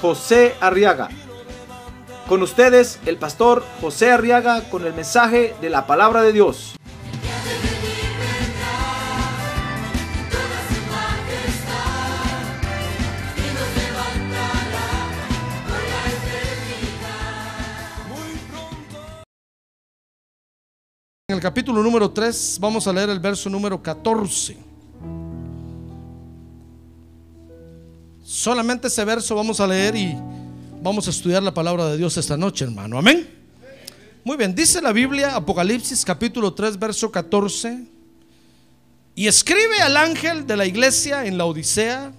José 0.00 0.54
Arriaga. 0.60 1.08
Con 2.28 2.42
ustedes, 2.42 2.98
el 3.06 3.18
pastor 3.18 3.64
José 3.80 4.10
Arriaga 4.10 4.68
con 4.68 4.84
el 4.84 4.92
mensaje 4.92 5.54
de 5.60 5.70
la 5.70 5.86
palabra 5.86 6.22
de 6.22 6.32
Dios. 6.32 6.74
En 21.28 21.34
el 21.34 21.42
capítulo 21.42 21.82
número 21.82 22.10
3 22.10 22.58
vamos 22.60 22.86
a 22.86 22.92
leer 22.92 23.10
el 23.10 23.20
verso 23.20 23.50
número 23.50 23.82
14. 23.82 24.75
Solamente 28.26 28.88
ese 28.88 29.04
verso 29.04 29.36
vamos 29.36 29.60
a 29.60 29.66
leer 29.68 29.94
y 29.94 30.16
vamos 30.82 31.06
a 31.06 31.10
estudiar 31.10 31.44
la 31.44 31.54
palabra 31.54 31.86
de 31.86 31.96
Dios 31.96 32.16
esta 32.16 32.36
noche, 32.36 32.64
hermano. 32.64 32.98
Amén. 32.98 33.30
Muy 34.24 34.36
bien, 34.36 34.52
dice 34.52 34.82
la 34.82 34.92
Biblia, 34.92 35.36
Apocalipsis 35.36 36.04
capítulo 36.04 36.52
3, 36.52 36.76
verso 36.76 37.12
14. 37.12 37.84
Y 39.14 39.28
escribe 39.28 39.80
al 39.80 39.96
ángel 39.96 40.44
de 40.44 40.56
la 40.56 40.66
iglesia 40.66 41.24
en 41.24 41.38
la 41.38 41.44
Odisea. 41.44 42.12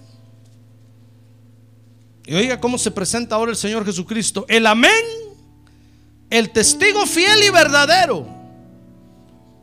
Y 2.26 2.34
oiga 2.36 2.60
cómo 2.62 2.78
se 2.78 2.92
presenta 2.92 3.36
ahora 3.36 3.52
el 3.52 3.58
Señor 3.58 3.86
Jesucristo. 3.86 4.46
El 4.48 4.66
amén, 4.66 5.04
el 6.30 6.52
testigo 6.52 7.06
fiel 7.06 7.44
y 7.44 7.50
verdadero 7.50 8.38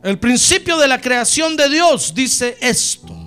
el 0.05 0.19
principio 0.19 0.77
de 0.77 0.87
la 0.87 1.01
creación 1.01 1.57
de 1.57 1.67
Dios 1.67 2.13
dice 2.13 2.55
esto. 2.61 3.24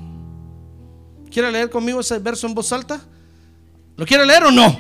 ¿Quiere 1.31 1.53
leer 1.53 1.71
conmigo 1.71 2.01
ese 2.01 2.19
verso 2.19 2.47
en 2.47 2.55
voz 2.55 2.73
alta? 2.73 3.01
¿Lo 3.97 4.07
quiere 4.07 4.25
leer 4.25 4.45
o 4.45 4.51
no? 4.51 4.79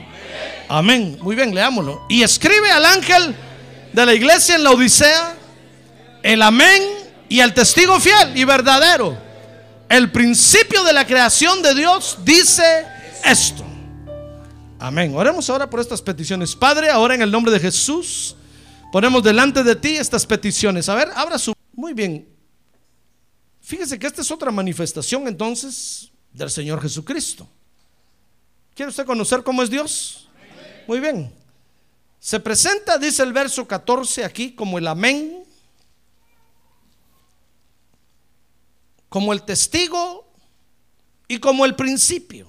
Amén. 0.68 1.18
Muy 1.20 1.34
bien, 1.34 1.54
leámoslo. 1.54 2.06
Y 2.08 2.22
escribe 2.22 2.70
al 2.70 2.84
ángel 2.84 3.34
de 3.92 4.06
la 4.06 4.14
iglesia 4.14 4.54
en 4.56 4.64
la 4.64 4.70
Odisea 4.70 5.34
el 6.22 6.42
amén 6.42 6.82
y 7.28 7.40
el 7.40 7.54
testigo 7.54 7.98
fiel 8.00 8.36
y 8.36 8.44
verdadero. 8.44 9.16
El 9.88 10.12
principio 10.12 10.84
de 10.84 10.92
la 10.92 11.06
creación 11.06 11.62
de 11.62 11.74
Dios 11.74 12.18
dice 12.24 12.86
esto. 13.24 13.64
Amén. 14.78 15.14
Oremos 15.14 15.48
ahora 15.50 15.68
por 15.68 15.80
estas 15.80 16.02
peticiones. 16.02 16.54
Padre, 16.54 16.90
ahora 16.90 17.14
en 17.14 17.22
el 17.22 17.30
nombre 17.30 17.52
de 17.52 17.58
Jesús, 17.58 18.36
ponemos 18.92 19.22
delante 19.22 19.64
de 19.64 19.74
ti 19.74 19.96
estas 19.96 20.26
peticiones. 20.26 20.88
A 20.88 20.94
ver, 20.94 21.08
abra 21.14 21.38
su... 21.38 21.52
Muy 21.72 21.94
bien. 21.94 22.28
Fíjese 23.60 23.98
que 23.98 24.06
esta 24.06 24.22
es 24.22 24.30
otra 24.30 24.50
manifestación 24.50 25.26
entonces 25.26 26.10
del 26.32 26.50
Señor 26.50 26.80
Jesucristo. 26.80 27.48
¿Quiere 28.74 28.90
usted 28.90 29.06
conocer 29.06 29.42
cómo 29.42 29.62
es 29.62 29.70
Dios? 29.70 30.28
Muy 30.86 31.00
bien. 31.00 31.34
Se 32.20 32.40
presenta, 32.40 32.98
dice 32.98 33.22
el 33.22 33.32
verso 33.32 33.66
14 33.66 34.24
aquí, 34.24 34.54
como 34.54 34.78
el 34.78 34.86
amén, 34.86 35.44
como 39.08 39.32
el 39.32 39.42
testigo 39.42 40.30
y 41.26 41.38
como 41.38 41.64
el 41.64 41.74
principio. 41.74 42.48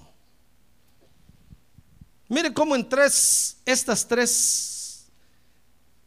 Mire 2.28 2.54
cómo 2.54 2.76
en 2.76 2.88
tres, 2.88 3.58
estas 3.66 4.08
tres 4.08 5.08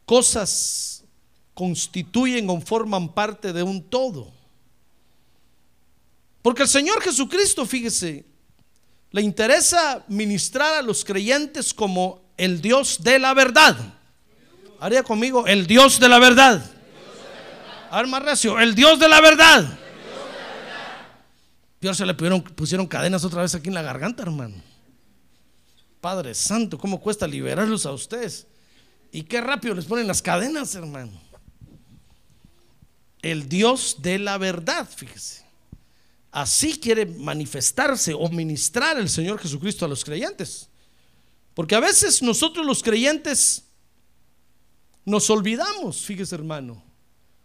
cosas 0.05 1.03
constituyen 1.53 2.49
o 2.49 2.61
forman 2.61 3.13
parte 3.13 3.51
de 3.53 3.63
un 3.63 3.83
todo. 3.83 4.31
Porque 6.43 6.61
el 6.61 6.67
Señor 6.67 7.01
Jesucristo, 7.01 7.65
fíjese, 7.65 8.23
le 9.09 9.21
interesa 9.23 10.05
ministrar 10.07 10.75
a 10.75 10.83
los 10.83 11.03
creyentes 11.03 11.73
como 11.73 12.21
el 12.37 12.61
Dios 12.61 13.01
de 13.01 13.17
la 13.17 13.33
verdad. 13.33 13.75
Haría 14.79 15.01
conmigo, 15.01 15.47
el 15.47 15.65
Dios 15.65 15.99
de 15.99 16.07
la 16.07 16.19
verdad. 16.19 16.63
Arma 17.89 18.19
recio, 18.19 18.59
el 18.59 18.75
Dios 18.75 18.99
de 18.99 19.09
la 19.09 19.21
verdad. 19.21 19.79
Peor 21.79 21.95
se 21.95 22.05
le 22.05 22.13
pusieron, 22.13 22.43
pusieron 22.43 22.85
cadenas 22.85 23.25
otra 23.25 23.41
vez 23.41 23.55
aquí 23.55 23.69
en 23.69 23.73
la 23.73 23.81
garganta, 23.81 24.21
hermano. 24.21 24.55
Padre 25.99 26.35
Santo, 26.35 26.77
¿cómo 26.77 27.01
cuesta 27.01 27.25
liberarlos 27.25 27.87
a 27.87 27.91
ustedes? 27.91 28.45
Y 29.11 29.23
qué 29.23 29.41
rápido 29.41 29.73
les 29.73 29.85
ponen 29.85 30.05
las 30.05 30.21
cadenas, 30.21 30.75
hermano 30.75 31.23
el 33.23 33.47
Dios 33.49 33.97
de 34.01 34.19
la 34.19 34.37
verdad, 34.37 34.87
fíjese. 34.87 35.42
Así 36.33 36.79
quiere 36.79 37.05
manifestarse 37.05 38.11
o 38.11 38.27
ministrar 38.27 38.97
el 38.97 39.07
Señor 39.07 39.39
Jesucristo 39.39 39.85
a 39.85 39.87
los 39.87 40.03
creyentes. 40.03 40.67
Porque 41.53 41.75
a 41.75 41.79
veces 41.79 42.23
nosotros 42.23 42.65
los 42.65 42.81
creyentes 42.81 43.65
nos 45.05 45.29
olvidamos, 45.29 46.01
fíjese 46.01 46.33
hermano, 46.33 46.83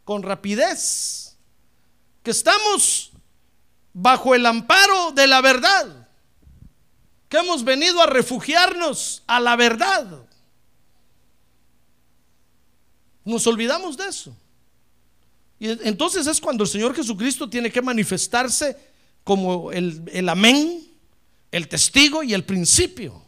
con 0.05 0.23
rapidez, 0.23 1.37
que 2.23 2.31
estamos 2.31 3.13
bajo 3.93 4.35
el 4.35 4.47
amparo 4.47 5.13
de 5.13 5.27
la 5.27 5.43
verdad, 5.43 6.09
que 7.29 7.37
hemos 7.37 7.65
venido 7.65 8.01
a 8.01 8.07
refugiarnos 8.07 9.23
a 9.27 9.39
la 9.39 9.55
verdad. 9.57 10.25
Nos 13.23 13.47
olvidamos 13.47 13.99
de 13.99 14.09
eso. 14.09 14.35
Y 15.59 15.71
entonces 15.87 16.27
es 16.27 16.41
cuando 16.41 16.65
el 16.65 16.71
Señor 16.71 16.95
Jesucristo 16.95 17.49
tiene 17.49 17.71
que 17.71 17.83
manifestarse 17.83 18.77
como 19.25 19.73
el, 19.73 20.29
amén, 20.29 20.89
el 21.51 21.69
testigo 21.69 22.23
y 22.23 22.33
el 22.33 22.45
principio. 22.45 23.25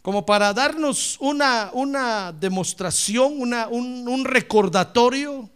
Como 0.00 0.24
para 0.24 0.52
darnos 0.52 1.16
una, 1.20 1.70
una 1.72 2.32
demostración, 2.32 3.40
una, 3.40 3.68
un, 3.68 4.06
un 4.08 4.24
recordatorio 4.24 5.50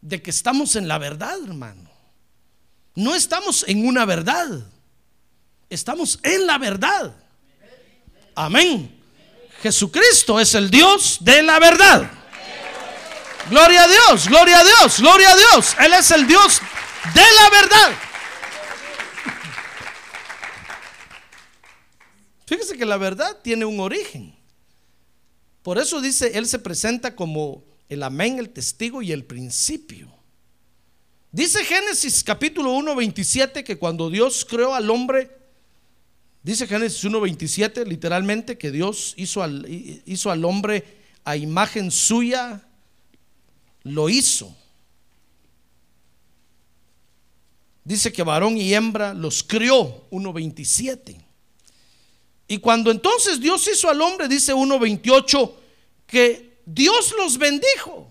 de 0.00 0.20
que 0.20 0.30
estamos 0.30 0.76
en 0.76 0.86
la 0.86 0.98
verdad, 0.98 1.36
hermano. 1.42 1.90
No 2.94 3.14
estamos 3.14 3.64
en 3.66 3.86
una 3.86 4.04
verdad, 4.04 4.66
estamos 5.68 6.18
en 6.22 6.46
la 6.46 6.58
verdad. 6.58 7.14
Amén. 8.34 9.00
Jesucristo 9.62 10.38
es 10.38 10.54
el 10.54 10.70
Dios 10.70 11.18
de 11.20 11.42
la 11.42 11.58
verdad. 11.58 12.10
Gloria 13.50 13.84
a 13.84 13.88
Dios, 13.88 14.28
gloria 14.28 14.60
a 14.60 14.64
Dios, 14.64 15.00
gloria 15.00 15.30
a 15.30 15.36
Dios. 15.36 15.76
Él 15.78 15.92
es 15.92 16.10
el 16.10 16.26
Dios 16.26 16.60
de 17.14 17.20
la 17.20 17.50
verdad. 17.50 17.92
Fíjese 22.46 22.76
que 22.78 22.86
la 22.86 22.96
verdad 22.96 23.38
tiene 23.42 23.64
un 23.64 23.80
origen. 23.80 24.34
Por 25.62 25.78
eso 25.78 26.00
dice, 26.00 26.38
Él 26.38 26.46
se 26.46 26.58
presenta 26.58 27.14
como 27.14 27.64
el 27.88 28.02
amén, 28.02 28.38
el 28.38 28.50
testigo 28.50 29.02
y 29.02 29.12
el 29.12 29.24
principio. 29.24 30.12
Dice 31.32 31.64
Génesis 31.64 32.22
capítulo 32.22 32.72
1, 32.72 32.94
27 32.94 33.64
que 33.64 33.76
cuando 33.76 34.08
Dios 34.08 34.46
creó 34.48 34.74
al 34.74 34.88
hombre, 34.88 35.30
dice 36.42 36.66
Génesis 36.66 37.02
1, 37.04 37.20
27 37.20 37.84
literalmente 37.86 38.56
que 38.56 38.70
Dios 38.70 39.14
hizo 39.16 39.42
al, 39.42 39.66
hizo 39.68 40.30
al 40.30 40.44
hombre 40.44 40.84
a 41.24 41.36
imagen 41.36 41.90
suya 41.90 42.63
lo 43.84 44.08
hizo. 44.08 44.54
Dice 47.84 48.12
que 48.12 48.22
varón 48.22 48.56
y 48.56 48.72
hembra 48.74 49.12
los 49.12 49.42
crió, 49.42 50.08
1.27. 50.10 51.22
Y 52.48 52.58
cuando 52.58 52.90
entonces 52.90 53.40
Dios 53.40 53.68
hizo 53.68 53.88
al 53.88 54.00
hombre, 54.00 54.26
dice 54.26 54.54
1.28, 54.54 55.54
que 56.06 56.60
Dios 56.64 57.14
los 57.16 57.36
bendijo. 57.36 58.10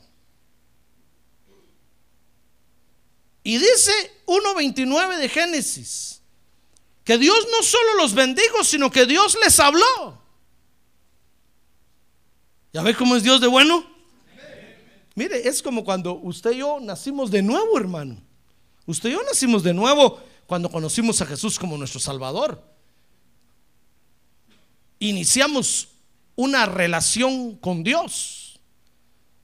Y 3.43 3.57
dice 3.57 3.91
1.29 4.27 5.17
de 5.17 5.29
Génesis, 5.29 6.21
que 7.03 7.17
Dios 7.17 7.37
no 7.51 7.63
solo 7.63 7.95
los 7.97 8.13
bendijo, 8.13 8.63
sino 8.63 8.89
que 8.91 9.05
Dios 9.05 9.35
les 9.43 9.59
habló. 9.59 10.21
¿Ya 12.71 12.81
ve 12.81 12.95
cómo 12.95 13.15
es 13.15 13.23
Dios 13.23 13.41
de 13.41 13.47
bueno? 13.47 13.92
Mire, 15.15 15.47
es 15.47 15.61
como 15.61 15.83
cuando 15.83 16.15
usted 16.15 16.51
y 16.51 16.57
yo 16.57 16.79
nacimos 16.79 17.29
de 17.29 17.41
nuevo, 17.41 17.77
hermano. 17.77 18.21
Usted 18.85 19.09
y 19.09 19.13
yo 19.13 19.23
nacimos 19.23 19.63
de 19.63 19.73
nuevo 19.73 20.19
cuando 20.47 20.69
conocimos 20.69 21.21
a 21.21 21.25
Jesús 21.25 21.57
como 21.59 21.77
nuestro 21.77 21.99
Salvador. 21.99 22.71
iniciamos 24.99 25.89
una 26.35 26.65
relación 26.65 27.57
con 27.57 27.83
Dios. 27.83 28.59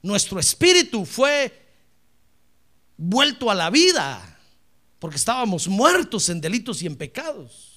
Nuestro 0.02 0.40
espíritu 0.40 1.04
fue 1.04 1.52
vuelto 2.96 3.50
a 3.50 3.54
la 3.54 3.70
vida 3.70 4.38
porque 4.98 5.16
estábamos 5.16 5.68
muertos 5.68 6.28
en 6.28 6.40
delitos 6.40 6.82
y 6.82 6.86
en 6.86 6.96
pecados. 6.96 7.69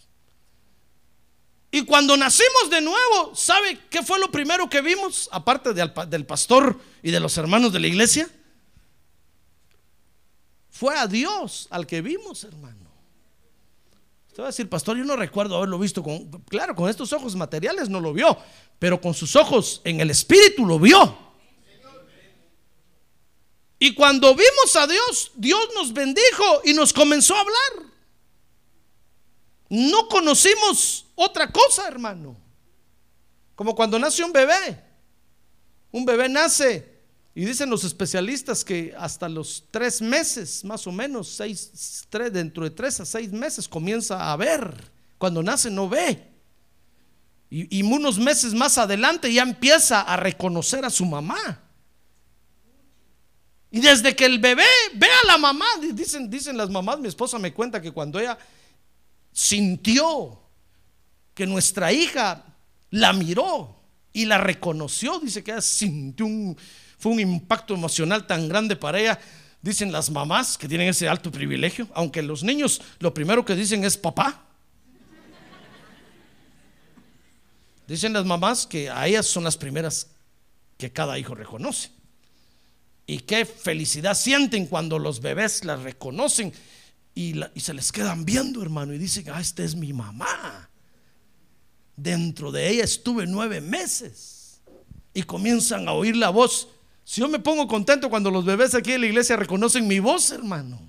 Y 1.76 1.86
cuando 1.86 2.16
nacimos 2.16 2.70
de 2.70 2.82
nuevo, 2.82 3.34
¿sabe 3.34 3.80
qué 3.90 4.04
fue 4.04 4.20
lo 4.20 4.30
primero 4.30 4.70
que 4.70 4.80
vimos? 4.80 5.28
Aparte 5.32 5.74
del, 5.74 6.24
pastor 6.24 6.80
y 7.02 7.10
de 7.10 7.20
los 7.20 7.36
hermanos 7.36 7.74
de 7.74 7.80
la 7.80 7.88
iglesia. 7.88 8.30
Fue 10.70 10.96
a 10.96 11.08
Dios 11.08 11.68
al 11.72 11.88
que 11.88 12.04
vimos, 12.04 12.44
hermano. 12.44 12.92
Usted 14.28 14.44
va 14.44 14.48
a 14.50 14.52
decir, 14.52 14.70
pastor, 14.70 14.98
yo 14.98 15.04
no 15.04 15.16
recuerdo 15.16 15.58
haberlo 15.58 15.80
visto 15.80 16.04
con, 16.04 16.30
claro, 16.44 16.76
con 16.76 16.92
estos 16.92 17.12
ojos 17.12 17.36
materiales 17.36 17.90
no 17.90 18.00
lo 18.00 18.14
vio, 18.14 18.38
pero 18.78 19.02
con 19.02 19.16
sus 19.16 19.36
ojos 19.36 19.82
en 19.84 20.00
el 20.00 20.12
espíritu 20.12 20.68
lo 20.68 20.78
vio. 20.78 21.18
Y 23.80 23.96
cuando 23.96 24.36
vimos 24.36 24.76
a 24.76 24.86
Dios, 24.86 25.32
Dios 25.34 25.70
nos 25.74 25.92
bendijo 25.92 26.62
y 26.66 26.76
nos 26.76 26.94
comenzó 26.94 27.36
a 27.36 27.40
hablar. 27.42 27.93
No 29.74 30.08
conocimos 30.08 31.08
otra 31.16 31.52
cosa, 31.52 31.88
hermano. 31.88 32.38
Como 33.56 33.74
cuando 33.74 33.98
nace 33.98 34.24
un 34.24 34.32
bebé. 34.32 34.80
Un 35.92 36.06
bebé 36.06 36.30
nace 36.30 36.94
y 37.34 37.44
dicen 37.44 37.72
los 37.72 37.84
especialistas 37.84 38.64
que 38.64 38.94
hasta 38.96 39.28
los 39.28 39.64
tres 39.72 40.00
meses, 40.00 40.64
más 40.64 40.86
o 40.86 40.92
menos, 40.92 41.28
seis, 41.28 42.06
tres, 42.12 42.32
dentro 42.32 42.64
de 42.64 42.70
tres 42.70 43.00
a 43.00 43.06
seis 43.06 43.32
meses, 43.32 43.68
comienza 43.68 44.32
a 44.32 44.38
ver. 44.38 44.92
Cuando 45.18 45.42
nace 45.42 45.72
no 45.72 45.90
ve. 45.90 46.22
Y, 47.50 47.82
unos 47.82 48.20
meses 48.20 48.54
más 48.54 48.78
adelante 48.78 49.34
ya 49.34 49.42
empieza 49.42 50.02
a 50.02 50.18
reconocer 50.18 50.86
a 50.86 50.92
su 50.92 51.04
mamá. 51.04 51.64
Y 53.72 53.80
desde 53.80 54.16
que 54.16 54.26
el 54.26 54.38
bebé 54.38 54.68
ve 54.94 55.08
a 55.24 55.28
la 55.28 55.40
mamá, 55.40 55.66
dicen, 55.94 56.30
dicen 56.30 56.58
las 56.58 56.70
mamás, 56.70 57.00
mi 57.00 57.08
esposa 57.08 57.40
me 57.40 57.52
cuenta 57.56 57.82
que 57.82 57.92
cuando 57.92 58.20
ella 58.20 58.38
sintió 59.34 60.40
que 61.34 61.46
nuestra 61.48 61.92
hija 61.92 62.46
la 62.92 63.12
miró 63.12 63.76
y 64.14 64.26
la 64.26 64.38
reconoció, 64.38 65.20
dice 65.20 65.44
que 65.44 65.52
ella 65.52 65.62
sintió 65.62 66.26
un, 66.26 66.56
fue 67.00 67.12
un 67.12 67.20
impacto 67.20 67.74
emocional 67.74 68.28
tan 68.28 68.48
grande 68.48 68.76
para 68.76 69.00
ella. 69.00 69.20
Dicen 69.62 69.92
las 69.92 70.10
mamás 70.10 70.58
que 70.58 70.68
tienen 70.68 70.90
ese 70.90 71.08
alto 71.08 71.32
privilegio, 71.32 71.88
aunque 71.96 72.22
los 72.22 72.44
niños 72.44 72.82
lo 73.00 73.14
primero 73.14 73.44
que 73.44 73.56
dicen 73.56 73.84
es 73.84 73.98
papá. 73.98 74.46
Dicen 77.88 78.14
las 78.14 78.26
mamás 78.26 78.68
que 78.68 78.90
a 78.90 79.08
ellas 79.08 79.26
son 79.26 79.44
las 79.44 79.58
primeras 79.58 80.08
que 80.78 80.92
cada 80.92 81.18
hijo 81.18 81.34
reconoce. 81.34 81.90
Y 83.06 83.20
qué 83.20 83.46
felicidad 83.46 84.16
sienten 84.16 84.68
cuando 84.68 85.00
los 85.00 85.22
bebés 85.22 85.66
las 85.66 85.82
reconocen 85.82 86.54
y, 87.16 87.36
se 87.60 87.74
les 87.74 87.92
quedan 87.92 88.26
viendo, 88.26 88.62
hermano, 88.62 88.94
y 88.94 88.98
dicen, 88.98 89.26
ah, 89.32 89.40
esta 89.40 89.64
es 89.64 89.76
mi 89.76 89.94
mamá. 89.94 90.70
Dentro 91.96 92.52
de 92.52 92.70
ella 92.70 92.84
estuve 92.84 93.28
nueve 93.28 93.62
meses. 93.62 94.62
Y 95.14 95.24
comienzan 95.24 95.88
a 95.88 95.94
oír 95.94 96.16
la 96.16 96.30
voz 96.30 96.68
si 97.06 97.22
yo 97.22 97.28
me 97.28 97.40
pongo 97.40 97.68
contento 97.68 98.10
cuando 98.10 98.32
los 98.32 98.46
bebés 98.46 98.74
aquí 98.76 98.94
en 98.94 99.02
la 99.02 99.08
iglesia 99.08 99.36
reconocen 99.36 99.88
mi 99.88 100.00
voz, 100.00 100.32
hermano. 100.32 100.80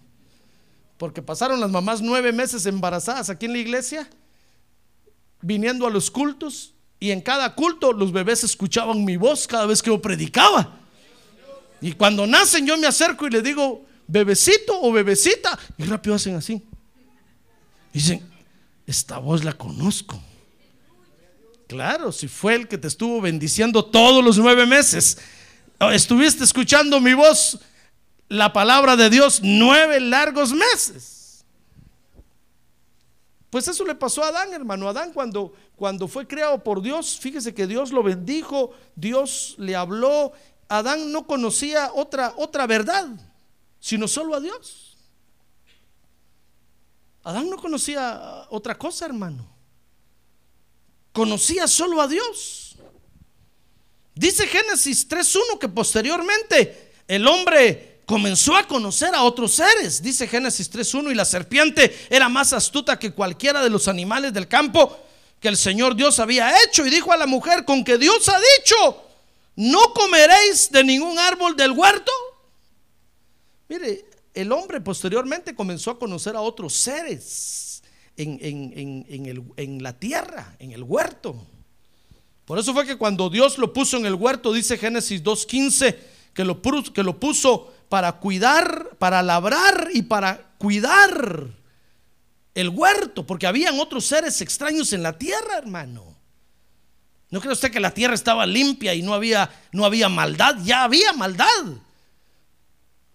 Porque 0.97 1.23
pasaron 1.23 1.61
las 1.61 1.71
mamás 1.71 2.01
nueve 2.01 2.33
meses 2.33 2.67
embarazadas 2.67 3.31
aquí 3.31 3.47
en 3.47 3.53
la 3.53 3.59
iglesia, 3.59 4.09
viniendo 5.41 5.87
a 5.87 5.91
los 5.91 6.11
cultos, 6.11 6.73
y 7.01 7.11
en 7.11 7.21
cada 7.21 7.55
culto 7.55 7.93
los 7.93 8.13
bebés 8.13 8.45
escuchaban 8.45 9.05
mi 9.05 9.17
voz 9.17 9.47
cada 9.47 9.67
vez 9.67 9.83
que 9.83 9.91
yo 9.91 10.01
predicaba. 10.01 10.79
Y 11.81 11.93
cuando 11.93 12.27
nacen 12.27 12.67
yo 12.67 12.79
me 12.79 12.87
acerco 12.87 13.27
y 13.27 13.31
le 13.31 13.43
digo, 13.43 13.85
bebecito 14.07 14.81
o 14.81 14.93
bebecita, 14.93 15.59
y 15.79 15.85
rápido 15.85 16.15
hacen 16.15 16.37
así. 16.37 16.63
Dicen, 17.93 18.29
esta 18.87 19.19
voz 19.19 19.45
la 19.45 19.53
conozco. 19.53 20.21
Claro, 21.67 22.13
si 22.13 22.29
fue 22.29 22.55
el 22.55 22.69
que 22.69 22.79
te 22.79 22.89
estuvo 22.89 23.21
bendiciendo 23.21 23.85
todos 23.85 24.25
los 24.25 24.39
nueve 24.39 24.67
meses 24.67 25.19
estuviste 25.93 26.45
escuchando 26.45 27.01
mi 27.01 27.15
voz, 27.15 27.59
la 28.29 28.53
palabra 28.53 28.97
de 28.97 29.11
Dios, 29.11 29.41
nueve 29.43 30.01
largos 30.01 30.53
meses. 30.53 31.45
Pues 33.51 33.69
eso 33.69 33.85
le 33.85 33.95
pasó 33.95 34.25
a 34.25 34.29
Adán, 34.29 34.53
hermano. 34.53 34.89
Adán 34.89 35.13
cuando, 35.13 35.53
cuando 35.77 36.09
fue 36.09 36.27
creado 36.27 36.63
por 36.63 36.83
Dios, 36.83 37.19
fíjese 37.21 37.55
que 37.55 37.67
Dios 37.67 37.93
lo 37.93 38.03
bendijo, 38.03 38.73
Dios 38.97 39.55
le 39.59 39.77
habló. 39.77 40.33
Adán 40.69 41.13
no 41.13 41.27
conocía 41.27 41.91
otra, 41.95 42.35
otra 42.37 42.67
verdad, 42.67 43.09
sino 43.85 44.09
solo 44.09 44.35
a 44.35 44.41
Dios. 44.41 44.97
Adán 47.23 47.51
no 47.51 47.59
conocía 47.59 48.47
otra 48.49 48.79
cosa, 48.79 49.05
hermano. 49.05 49.47
Conocía 51.13 51.69
solo 51.69 52.01
a 52.01 52.09
Dios. 52.09 52.77
Dice 54.15 54.47
Génesis 54.47 55.07
3.1 55.07 55.59
que 55.59 55.69
posteriormente 55.69 56.95
el 57.07 57.29
hombre 57.29 58.01
comenzó 58.07 58.57
a 58.57 58.67
conocer 58.67 59.15
a 59.15 59.23
otros 59.23 59.53
seres. 59.53 60.03
Dice 60.03 60.27
Génesis 60.29 60.73
3.1 60.73 61.13
y 61.13 61.15
la 61.15 61.27
serpiente 61.27 62.07
era 62.09 62.31
más 62.31 62.55
astuta 62.55 62.99
que 62.99 63.13
cualquiera 63.13 63.63
de 63.63 63.69
los 63.69 63.87
animales 63.87 64.33
del 64.33 64.49
campo 64.49 64.99
que 65.39 65.49
el 65.49 65.59
Señor 65.59 65.95
Dios 65.95 66.19
había 66.21 66.63
hecho. 66.63 66.87
Y 66.87 66.91
dijo 66.91 67.13
a 67.13 67.19
la 67.19 67.27
mujer, 67.27 67.67
con 67.67 67.85
que 67.85 67.99
Dios 67.99 68.31
ha 68.31 68.41
dicho, 68.59 69.05
no 69.57 69.93
comeréis 69.93 70.71
de 70.71 70.85
ningún 70.85 71.19
árbol 71.19 71.55
del 71.55 71.73
huerto. 71.73 72.11
Mire, 73.69 74.05
el 74.35 74.53
hombre 74.53 74.81
posteriormente 74.81 75.55
comenzó 75.55 75.91
a 75.91 75.99
conocer 75.99 76.37
a 76.37 76.41
otros 76.41 76.75
seres 76.75 77.83
en, 78.17 78.39
en 79.57 79.83
la 79.83 79.99
tierra, 79.99 80.57
en 80.59 80.73
el 80.73 80.83
huerto. 80.83 81.47
Por 82.45 82.59
eso 82.59 82.75
fue 82.75 82.87
que 82.87 82.97
cuando 82.97 83.31
Dios 83.31 83.57
lo 83.59 83.73
puso 83.73 83.97
en 83.97 84.07
el 84.07 84.15
huerto, 84.15 84.53
dice 84.53 84.77
Génesis 84.77 85.23
2.15, 85.23 85.97
que 86.35 86.45
lo, 86.45 86.61
que 86.61 87.03
lo 87.03 87.19
puso 87.19 87.73
para 87.89 88.13
cuidar, 88.13 88.97
para 88.99 89.23
labrar 89.23 89.89
y 89.95 90.03
para 90.03 90.53
cuidar 90.59 91.47
el 92.55 92.69
huerto, 92.69 93.27
porque 93.27 93.47
habían 93.47 93.81
otros 93.81 94.05
seres 94.05 94.41
extraños 94.41 94.93
en 94.93 95.03
la 95.03 95.17
tierra, 95.17 95.57
hermano. 95.57 96.15
¿No 97.31 97.41
cree 97.41 97.53
usted 97.53 97.71
que 97.71 97.81
la 97.81 97.93
tierra 97.93 98.15
estaba 98.15 98.47
limpia 98.47 98.95
y 98.95 99.03
no 99.03 99.15
había, 99.15 99.51
no 99.73 99.85
había 99.85 100.09
maldad? 100.09 100.57
Ya 100.63 100.85
había 100.85 101.13
maldad. 101.15 101.65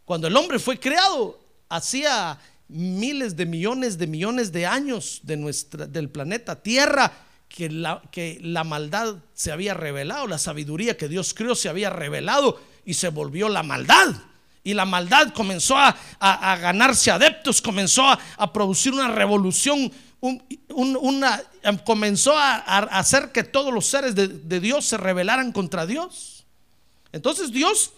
Cuando 0.09 0.25
el 0.25 0.35
hombre 0.35 0.57
fue 0.57 0.79
creado, 0.79 1.39
hacía 1.69 2.39
miles 2.67 3.35
de 3.35 3.45
millones 3.45 3.95
de 3.99 4.07
millones 4.07 4.51
de 4.51 4.65
años 4.65 5.19
de 5.21 5.37
nuestra, 5.37 5.85
del 5.85 6.09
planeta 6.09 6.63
Tierra, 6.63 7.13
que 7.47 7.69
la, 7.69 8.01
que 8.09 8.39
la 8.41 8.63
maldad 8.63 9.17
se 9.35 9.51
había 9.51 9.75
revelado, 9.75 10.25
la 10.25 10.39
sabiduría 10.39 10.97
que 10.97 11.07
Dios 11.07 11.35
creó 11.35 11.53
se 11.53 11.69
había 11.69 11.91
revelado 11.91 12.59
y 12.85 12.95
se 12.95 13.09
volvió 13.09 13.49
la 13.49 13.61
maldad. 13.61 14.15
Y 14.63 14.73
la 14.73 14.85
maldad 14.85 15.31
comenzó 15.31 15.75
a, 15.77 15.95
ganarse 16.59 17.11
adeptos, 17.11 17.61
comenzó 17.61 18.03
a, 18.07 18.51
producir 18.51 18.93
una 18.93 19.09
revolución, 19.09 19.91
una, 20.69 21.43
comenzó 21.85 22.35
a, 22.35 22.55
hacer 22.97 23.31
que 23.31 23.43
todos 23.43 23.71
los 23.71 23.85
seres 23.85 24.15
de, 24.15 24.27
de 24.27 24.59
Dios 24.59 24.85
se 24.85 24.97
rebelaran 24.97 25.51
contra 25.51 25.85
Dios. 25.85 26.47
Entonces 27.11 27.51
Dios 27.51 27.91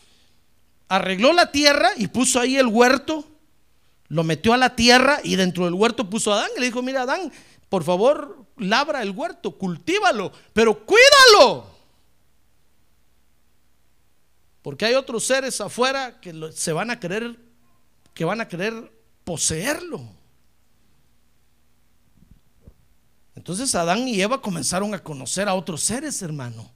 arregló 0.92 1.32
la 1.32 1.54
tierra 1.54 1.92
y 1.96 2.10
puso 2.10 2.38
ahí 2.38 2.58
el 2.58 2.68
huerto, 2.68 3.26
lo 4.10 4.26
metió 4.26 4.54
a 4.54 4.58
la 4.58 4.76
tierra 4.76 5.22
y 5.24 5.38
dentro 5.38 5.64
del 5.64 5.74
huerto 5.74 6.10
puso 6.10 6.34
a 6.34 6.40
Adán 6.40 6.50
y 6.58 6.60
le 6.60 6.66
dijo, 6.66 6.82
mira 6.82 7.04
Adán, 7.04 7.32
por 7.70 7.86
favor, 7.86 8.46
labra 8.58 9.02
el 9.02 9.12
huerto, 9.12 9.58
cultívalo, 9.58 10.34
pero 10.52 10.86
cuídalo. 10.86 11.66
Porque 14.62 14.84
hay 14.84 14.96
otros 14.96 15.24
seres 15.24 15.62
afuera 15.62 16.20
que 16.20 16.52
se 16.52 16.74
van 16.74 16.92
a 16.92 17.00
querer, 17.00 17.40
que 18.14 18.26
van 18.26 18.42
a 18.42 18.50
querer 18.50 18.92
poseerlo. 19.24 20.02
Entonces 23.34 23.74
Adán 23.76 24.10
y 24.10 24.22
Eva 24.22 24.42
comenzaron 24.42 24.94
a 24.94 25.02
conocer 25.02 25.48
a 25.48 25.54
otros 25.54 25.82
seres, 25.82 26.22
hermano. 26.22 26.70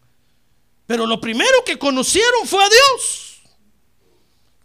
Pero 0.86 1.06
lo 1.06 1.20
primero 1.20 1.66
que 1.66 1.78
conocieron 1.78 2.48
fue 2.48 2.64
a 2.64 2.70
Dios. 2.70 3.35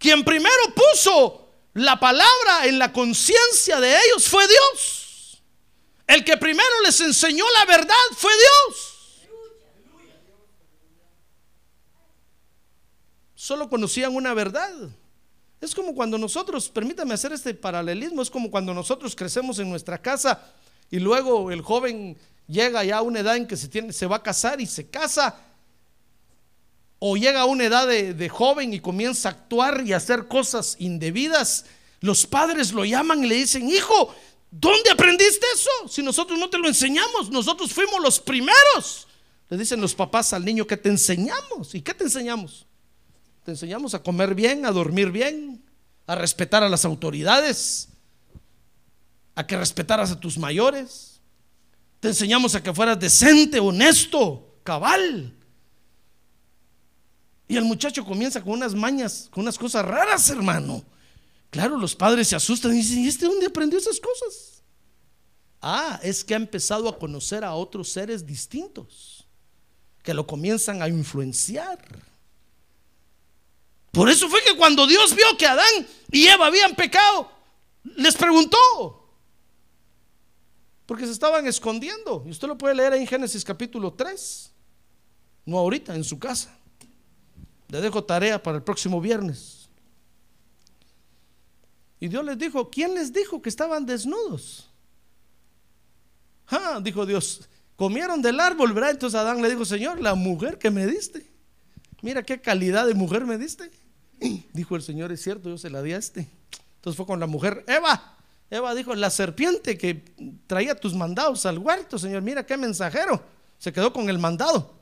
Quien 0.00 0.24
primero 0.24 0.74
puso 0.74 1.46
la 1.74 2.00
palabra 2.00 2.64
en 2.64 2.78
la 2.78 2.90
conciencia 2.90 3.78
de 3.78 3.90
ellos 3.90 4.26
fue 4.26 4.48
Dios. 4.48 5.42
El 6.06 6.24
que 6.24 6.38
primero 6.38 6.80
les 6.82 6.98
enseñó 7.02 7.44
la 7.58 7.66
verdad 7.66 7.94
fue 8.16 8.32
Dios. 8.32 9.28
Solo 13.34 13.68
conocían 13.68 14.16
una 14.16 14.32
verdad. 14.32 14.72
Es 15.60 15.74
como 15.74 15.94
cuando 15.94 16.16
nosotros, 16.16 16.70
permítame 16.70 17.12
hacer 17.12 17.34
este 17.34 17.52
paralelismo, 17.52 18.22
es 18.22 18.30
como 18.30 18.50
cuando 18.50 18.72
nosotros 18.72 19.14
crecemos 19.14 19.58
en 19.58 19.68
nuestra 19.68 20.00
casa 20.00 20.50
y 20.90 20.98
luego 20.98 21.50
el 21.50 21.60
joven 21.60 22.16
llega 22.48 22.82
ya 22.84 22.96
a 22.96 23.02
una 23.02 23.20
edad 23.20 23.36
en 23.36 23.46
que 23.46 23.58
se, 23.58 23.68
tiene, 23.68 23.92
se 23.92 24.06
va 24.06 24.16
a 24.16 24.22
casar 24.22 24.62
y 24.62 24.66
se 24.66 24.88
casa, 24.88 25.38
o 27.00 27.16
llega 27.16 27.40
a 27.40 27.46
una 27.46 27.64
edad 27.64 27.88
de, 27.88 28.14
de 28.14 28.28
joven 28.28 28.72
y 28.72 28.78
comienza 28.78 29.28
a 29.28 29.32
actuar 29.32 29.82
y 29.84 29.92
a 29.92 29.96
hacer 29.96 30.28
cosas 30.28 30.76
indebidas, 30.78 31.64
los 32.00 32.26
padres 32.26 32.72
lo 32.72 32.84
llaman 32.84 33.24
y 33.24 33.26
le 33.26 33.34
dicen, 33.34 33.68
hijo, 33.68 34.14
¿dónde 34.50 34.90
aprendiste 34.90 35.46
eso? 35.54 35.88
Si 35.88 36.02
nosotros 36.02 36.38
no 36.38 36.48
te 36.48 36.58
lo 36.58 36.68
enseñamos, 36.68 37.30
nosotros 37.30 37.72
fuimos 37.72 38.00
los 38.02 38.20
primeros. 38.20 39.08
Le 39.48 39.56
dicen 39.56 39.80
los 39.80 39.94
papás 39.94 40.32
al 40.32 40.44
niño 40.44 40.66
que 40.66 40.76
te 40.76 40.88
enseñamos. 40.88 41.74
¿Y 41.74 41.82
qué 41.82 41.92
te 41.92 42.04
enseñamos? 42.04 42.66
Te 43.44 43.50
enseñamos 43.50 43.94
a 43.94 44.02
comer 44.02 44.34
bien, 44.34 44.64
a 44.66 44.70
dormir 44.70 45.10
bien, 45.10 45.64
a 46.06 46.14
respetar 46.14 46.62
a 46.62 46.68
las 46.68 46.84
autoridades, 46.84 47.88
a 49.34 49.46
que 49.46 49.56
respetaras 49.56 50.10
a 50.10 50.20
tus 50.20 50.38
mayores. 50.38 51.20
Te 51.98 52.08
enseñamos 52.08 52.54
a 52.54 52.62
que 52.62 52.72
fueras 52.72 53.00
decente, 53.00 53.58
honesto, 53.58 54.58
cabal. 54.62 55.34
Y 57.50 57.56
el 57.56 57.64
muchacho 57.64 58.04
comienza 58.04 58.40
con 58.40 58.52
unas 58.52 58.76
mañas, 58.76 59.28
con 59.28 59.42
unas 59.42 59.58
cosas 59.58 59.84
raras, 59.84 60.30
hermano. 60.30 60.84
Claro, 61.50 61.76
los 61.76 61.96
padres 61.96 62.28
se 62.28 62.36
asustan 62.36 62.70
y 62.70 62.76
dicen, 62.76 63.00
¿y 63.00 63.08
este 63.08 63.26
dónde 63.26 63.46
aprendió 63.46 63.76
esas 63.76 63.98
cosas? 63.98 64.62
Ah, 65.60 65.98
es 66.00 66.22
que 66.22 66.34
ha 66.34 66.36
empezado 66.36 66.88
a 66.88 66.96
conocer 66.96 67.42
a 67.42 67.54
otros 67.54 67.90
seres 67.90 68.24
distintos, 68.24 69.26
que 70.04 70.14
lo 70.14 70.28
comienzan 70.28 70.80
a 70.80 70.86
influenciar. 70.86 71.80
Por 73.90 74.08
eso 74.08 74.28
fue 74.28 74.40
que 74.44 74.56
cuando 74.56 74.86
Dios 74.86 75.12
vio 75.16 75.36
que 75.36 75.48
Adán 75.48 75.88
y 76.12 76.28
Eva 76.28 76.46
habían 76.46 76.76
pecado, 76.76 77.32
les 77.96 78.14
preguntó, 78.14 79.10
porque 80.86 81.04
se 81.04 81.10
estaban 81.10 81.48
escondiendo. 81.48 82.22
Y 82.24 82.30
usted 82.30 82.46
lo 82.46 82.56
puede 82.56 82.76
leer 82.76 82.92
ahí 82.92 83.00
en 83.00 83.08
Génesis 83.08 83.44
capítulo 83.44 83.92
3, 83.92 84.52
no 85.46 85.58
ahorita, 85.58 85.96
en 85.96 86.04
su 86.04 86.16
casa. 86.16 86.59
Le 87.70 87.80
dejo 87.80 88.04
tarea 88.04 88.42
para 88.42 88.58
el 88.58 88.62
próximo 88.62 89.00
viernes. 89.00 89.68
Y 92.00 92.08
Dios 92.08 92.24
les 92.24 92.38
dijo, 92.38 92.70
¿quién 92.70 92.94
les 92.94 93.12
dijo 93.12 93.40
que 93.40 93.48
estaban 93.48 93.86
desnudos? 93.86 94.68
Ah, 96.48 96.80
dijo 96.82 97.06
Dios, 97.06 97.48
comieron 97.76 98.22
del 98.22 98.40
árbol, 98.40 98.72
¿verdad? 98.72 98.90
Entonces 98.90 99.18
Adán 99.18 99.40
le 99.40 99.50
dijo, 99.50 99.64
Señor, 99.64 100.00
la 100.00 100.14
mujer 100.14 100.58
que 100.58 100.70
me 100.70 100.86
diste, 100.86 101.30
mira 102.02 102.22
qué 102.22 102.40
calidad 102.40 102.86
de 102.86 102.94
mujer 102.94 103.24
me 103.24 103.38
diste. 103.38 103.70
Dijo 104.52 104.76
el 104.76 104.82
Señor, 104.82 105.12
es 105.12 105.22
cierto, 105.22 105.48
yo 105.48 105.56
se 105.56 105.70
la 105.70 105.80
di 105.80 105.94
a 105.94 105.96
este. 105.96 106.28
Entonces 106.76 106.96
fue 106.96 107.06
con 107.06 107.20
la 107.20 107.26
mujer, 107.26 107.64
Eva. 107.66 108.16
Eva 108.50 108.74
dijo, 108.74 108.94
la 108.94 109.08
serpiente 109.08 109.78
que 109.78 110.02
traía 110.46 110.74
tus 110.74 110.92
mandados 110.92 111.46
al 111.46 111.58
huerto, 111.58 111.98
Señor, 111.98 112.20
mira 112.20 112.44
qué 112.44 112.56
mensajero. 112.56 113.22
Se 113.58 113.72
quedó 113.72 113.92
con 113.92 114.10
el 114.10 114.18
mandado. 114.18 114.74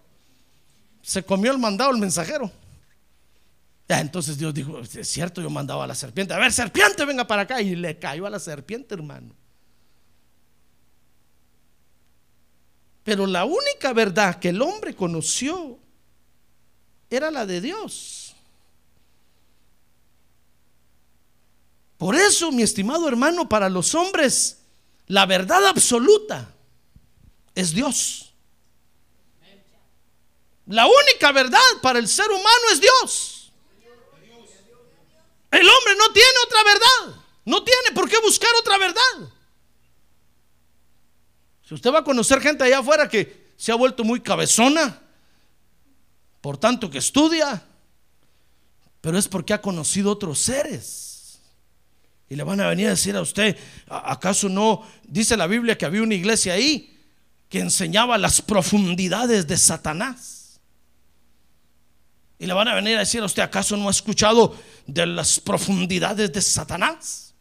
Se 1.02 1.22
comió 1.22 1.52
el 1.52 1.58
mandado 1.58 1.90
el 1.92 1.98
mensajero. 1.98 2.50
Entonces 3.88 4.36
Dios 4.36 4.52
dijo, 4.52 4.80
es 4.80 5.08
cierto, 5.08 5.40
yo 5.40 5.48
mandaba 5.48 5.84
a 5.84 5.86
la 5.86 5.94
serpiente. 5.94 6.34
A 6.34 6.38
ver, 6.38 6.52
serpiente, 6.52 7.06
venga 7.06 7.26
para 7.26 7.42
acá. 7.42 7.62
Y 7.62 7.74
le 7.74 7.98
cayó 7.98 8.26
a 8.26 8.30
la 8.30 8.38
serpiente, 8.38 8.94
hermano. 8.94 9.34
Pero 13.02 13.26
la 13.26 13.46
única 13.46 13.94
verdad 13.94 14.38
que 14.38 14.50
el 14.50 14.60
hombre 14.60 14.94
conoció 14.94 15.78
era 17.08 17.30
la 17.30 17.46
de 17.46 17.62
Dios. 17.62 18.34
Por 21.96 22.14
eso, 22.14 22.52
mi 22.52 22.62
estimado 22.62 23.08
hermano, 23.08 23.48
para 23.48 23.70
los 23.70 23.94
hombres, 23.94 24.58
la 25.06 25.24
verdad 25.24 25.66
absoluta 25.66 26.54
es 27.54 27.72
Dios. 27.72 28.34
La 30.66 30.86
única 30.86 31.32
verdad 31.32 31.58
para 31.80 31.98
el 31.98 32.06
ser 32.06 32.26
humano 32.26 32.66
es 32.72 32.80
Dios. 32.82 33.37
El 35.50 35.60
hombre 35.60 35.94
no 35.98 36.12
tiene 36.12 36.28
otra 36.46 36.64
verdad. 36.64 37.22
No 37.44 37.64
tiene 37.64 37.92
por 37.94 38.08
qué 38.08 38.16
buscar 38.20 38.50
otra 38.60 38.78
verdad. 38.78 39.32
Si 41.62 41.74
usted 41.74 41.92
va 41.92 42.00
a 42.00 42.04
conocer 42.04 42.40
gente 42.40 42.64
allá 42.64 42.78
afuera 42.78 43.08
que 43.08 43.52
se 43.56 43.72
ha 43.72 43.74
vuelto 43.74 44.04
muy 44.04 44.20
cabezona, 44.20 45.00
por 46.40 46.56
tanto 46.56 46.90
que 46.90 46.98
estudia, 46.98 47.62
pero 49.00 49.18
es 49.18 49.28
porque 49.28 49.54
ha 49.54 49.60
conocido 49.60 50.10
otros 50.10 50.38
seres. 50.38 51.40
Y 52.28 52.36
le 52.36 52.42
van 52.42 52.60
a 52.60 52.68
venir 52.68 52.86
a 52.86 52.90
decir 52.90 53.16
a 53.16 53.22
usted, 53.22 53.56
¿acaso 53.88 54.48
no 54.48 54.86
dice 55.04 55.36
la 55.36 55.46
Biblia 55.46 55.78
que 55.78 55.86
había 55.86 56.02
una 56.02 56.14
iglesia 56.14 56.52
ahí 56.52 56.98
que 57.48 57.60
enseñaba 57.60 58.18
las 58.18 58.42
profundidades 58.42 59.46
de 59.46 59.56
Satanás? 59.56 60.37
Y 62.38 62.46
le 62.46 62.52
van 62.52 62.68
a 62.68 62.74
venir 62.74 62.96
a 62.96 63.00
decir 63.00 63.20
a 63.20 63.26
usted, 63.26 63.42
¿acaso 63.42 63.76
no 63.76 63.88
ha 63.88 63.90
escuchado 63.90 64.56
de 64.86 65.06
las 65.06 65.40
profundidades 65.40 66.32
de 66.32 66.40
Satanás? 66.40 67.34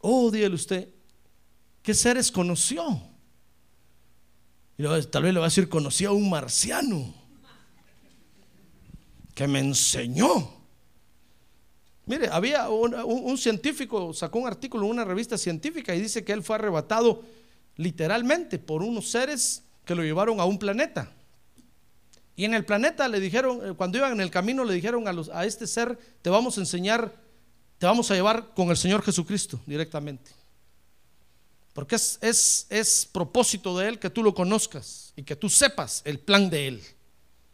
Oh, 0.00 0.30
dígale 0.30 0.54
usted, 0.54 0.88
¿qué 1.82 1.92
seres 1.92 2.30
conoció? 2.30 3.02
Y 4.78 4.84
tal 5.06 5.22
vez 5.22 5.34
le 5.34 5.40
va 5.40 5.46
a 5.46 5.48
decir, 5.48 5.68
conocí 5.68 6.04
a 6.04 6.12
un 6.12 6.28
marciano 6.30 7.14
que 9.34 9.46
me 9.46 9.58
enseñó 9.58 10.56
Mire, 12.06 12.28
había 12.30 12.68
un, 12.68 13.36
científico, 13.36 14.14
sacó 14.14 14.38
un 14.38 14.46
artículo 14.46 14.84
en 14.84 14.92
una 14.92 15.04
revista 15.04 15.36
científica 15.36 15.92
y 15.92 16.00
dice 16.00 16.24
que 16.24 16.32
él 16.32 16.44
fue 16.44 16.54
arrebatado 16.54 17.24
literalmente 17.74 18.60
por 18.60 18.84
unos 18.84 19.10
seres 19.10 19.64
que 19.84 19.96
lo 19.96 20.04
llevaron 20.04 20.38
a 20.38 20.44
un 20.44 20.56
planeta. 20.56 21.12
Y 22.36 22.44
en 22.44 22.52
el 22.52 22.66
planeta 22.66 23.08
le 23.08 23.18
dijeron, 23.18 23.60
eh, 23.66 23.72
cuando 23.74 23.96
iban 23.96 24.12
en 24.12 24.20
el 24.20 24.30
camino, 24.30 24.62
le 24.62 24.74
dijeron 24.74 25.08
a, 25.08 25.12
los, 25.12 25.30
a 25.30 25.46
este 25.46 25.66
ser, 25.66 25.98
te 26.20 26.28
vamos 26.28 26.58
a 26.58 26.60
enseñar, 26.60 27.12
te 27.78 27.86
vamos 27.86 28.10
a 28.10 28.14
llevar 28.14 28.52
con 28.54 28.68
el 28.68 28.76
Señor 28.76 29.02
Jesucristo 29.02 29.58
directamente. 29.66 30.30
Porque 31.72 31.96
es, 31.96 32.18
es, 32.20 32.66
es 32.68 33.08
propósito 33.10 33.76
de 33.78 33.88
Él 33.88 33.98
que 33.98 34.10
tú 34.10 34.22
lo 34.22 34.34
conozcas 34.34 35.14
y 35.16 35.22
que 35.22 35.34
tú 35.34 35.48
sepas 35.48 36.02
el 36.04 36.18
plan 36.18 36.50
de 36.50 36.68
Él. 36.68 36.82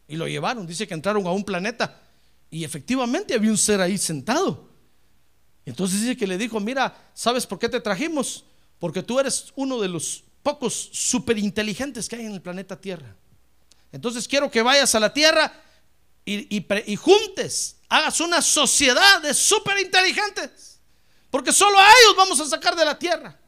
Y 0.07 0.17
lo 0.17 0.27
llevaron, 0.27 0.67
dice 0.67 0.85
que 0.85 0.93
entraron 0.93 1.25
a 1.27 1.31
un 1.31 1.45
planeta 1.45 2.01
y 2.51 2.63
efectivamente 2.65 3.33
había 3.33 3.49
un 3.49 3.57
ser 3.57 3.81
ahí 3.81 3.97
sentado. 3.97 4.69
Entonces 5.65 6.01
dice 6.01 6.17
que 6.17 6.27
le 6.27 6.37
dijo, 6.37 6.59
mira, 6.59 7.09
¿sabes 7.13 7.47
por 7.47 7.57
qué 7.57 7.69
te 7.69 7.79
trajimos? 7.79 8.45
Porque 8.79 9.01
tú 9.01 9.19
eres 9.19 9.53
uno 9.55 9.79
de 9.79 9.87
los 9.87 10.23
pocos 10.43 10.89
superinteligentes 10.91 12.09
que 12.09 12.17
hay 12.17 12.25
en 12.25 12.33
el 12.33 12.41
planeta 12.41 12.79
Tierra. 12.79 13.15
Entonces 13.93 14.27
quiero 14.27 14.49
que 14.49 14.61
vayas 14.61 14.93
a 14.95 14.99
la 14.99 15.13
Tierra 15.13 15.53
y, 16.25 16.95
juntes, 16.95 17.77
hagas 17.87 18.19
una 18.19 18.41
sociedad 18.41 19.21
de 19.21 19.33
superinteligentes. 19.33 20.79
Porque 21.29 21.53
solo 21.53 21.79
a 21.79 21.85
ellos 21.85 22.15
vamos 22.17 22.39
a 22.41 22.45
sacar 22.47 22.75
de 22.75 22.83
la 22.83 22.97
Tierra. 22.97 23.39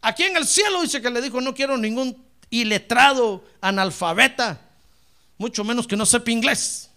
Aquí 0.00 0.22
en 0.22 0.36
el 0.36 0.46
cielo 0.46 0.80
dice 0.82 1.02
que 1.02 1.10
le 1.10 1.20
dijo, 1.20 1.40
no 1.40 1.52
quiero 1.52 1.76
ningún 1.76 2.24
iletrado, 2.48 3.44
analfabeta, 3.60 4.60
mucho 5.36 5.64
menos 5.64 5.88
que 5.88 5.96
no 5.96 6.06
sepa 6.06 6.30
inglés. 6.30 6.88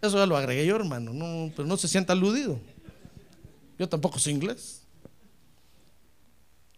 Eso 0.00 0.16
ya 0.16 0.26
lo 0.26 0.38
agregué 0.38 0.64
yo, 0.64 0.76
hermano. 0.76 1.12
No, 1.12 1.52
pero 1.54 1.68
no 1.68 1.76
se 1.76 1.86
sienta 1.86 2.14
aludido. 2.14 2.58
Yo 3.78 3.88
tampoco 3.90 4.18
sé 4.18 4.30
inglés. 4.30 4.83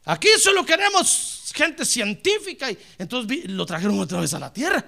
Aquí 0.06 0.28
solo 0.38 0.64
queremos 0.64 1.50
gente 1.52 1.84
científica. 1.84 2.70
Y 2.70 2.78
entonces 2.98 3.50
lo 3.50 3.66
trajeron 3.66 3.98
otra 3.98 4.20
vez 4.20 4.32
a 4.34 4.38
la 4.38 4.52
tierra. 4.52 4.84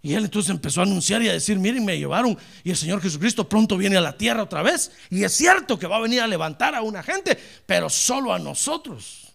Y 0.00 0.14
él 0.14 0.24
entonces 0.24 0.50
empezó 0.50 0.80
a 0.80 0.84
anunciar 0.84 1.22
y 1.22 1.28
a 1.28 1.32
decir, 1.32 1.58
miren, 1.58 1.84
me 1.84 1.98
llevaron 1.98 2.38
y 2.62 2.70
el 2.70 2.76
Señor 2.76 3.02
Jesucristo 3.02 3.48
pronto 3.48 3.76
viene 3.76 3.96
a 3.96 4.00
la 4.00 4.16
tierra 4.16 4.44
otra 4.44 4.62
vez. 4.62 4.92
Y 5.10 5.24
es 5.24 5.32
cierto 5.32 5.78
que 5.78 5.86
va 5.86 5.96
a 5.96 6.00
venir 6.00 6.20
a 6.20 6.26
levantar 6.26 6.74
a 6.74 6.82
una 6.82 7.02
gente, 7.02 7.36
pero 7.66 7.90
solo 7.90 8.32
a 8.32 8.38
nosotros, 8.38 9.34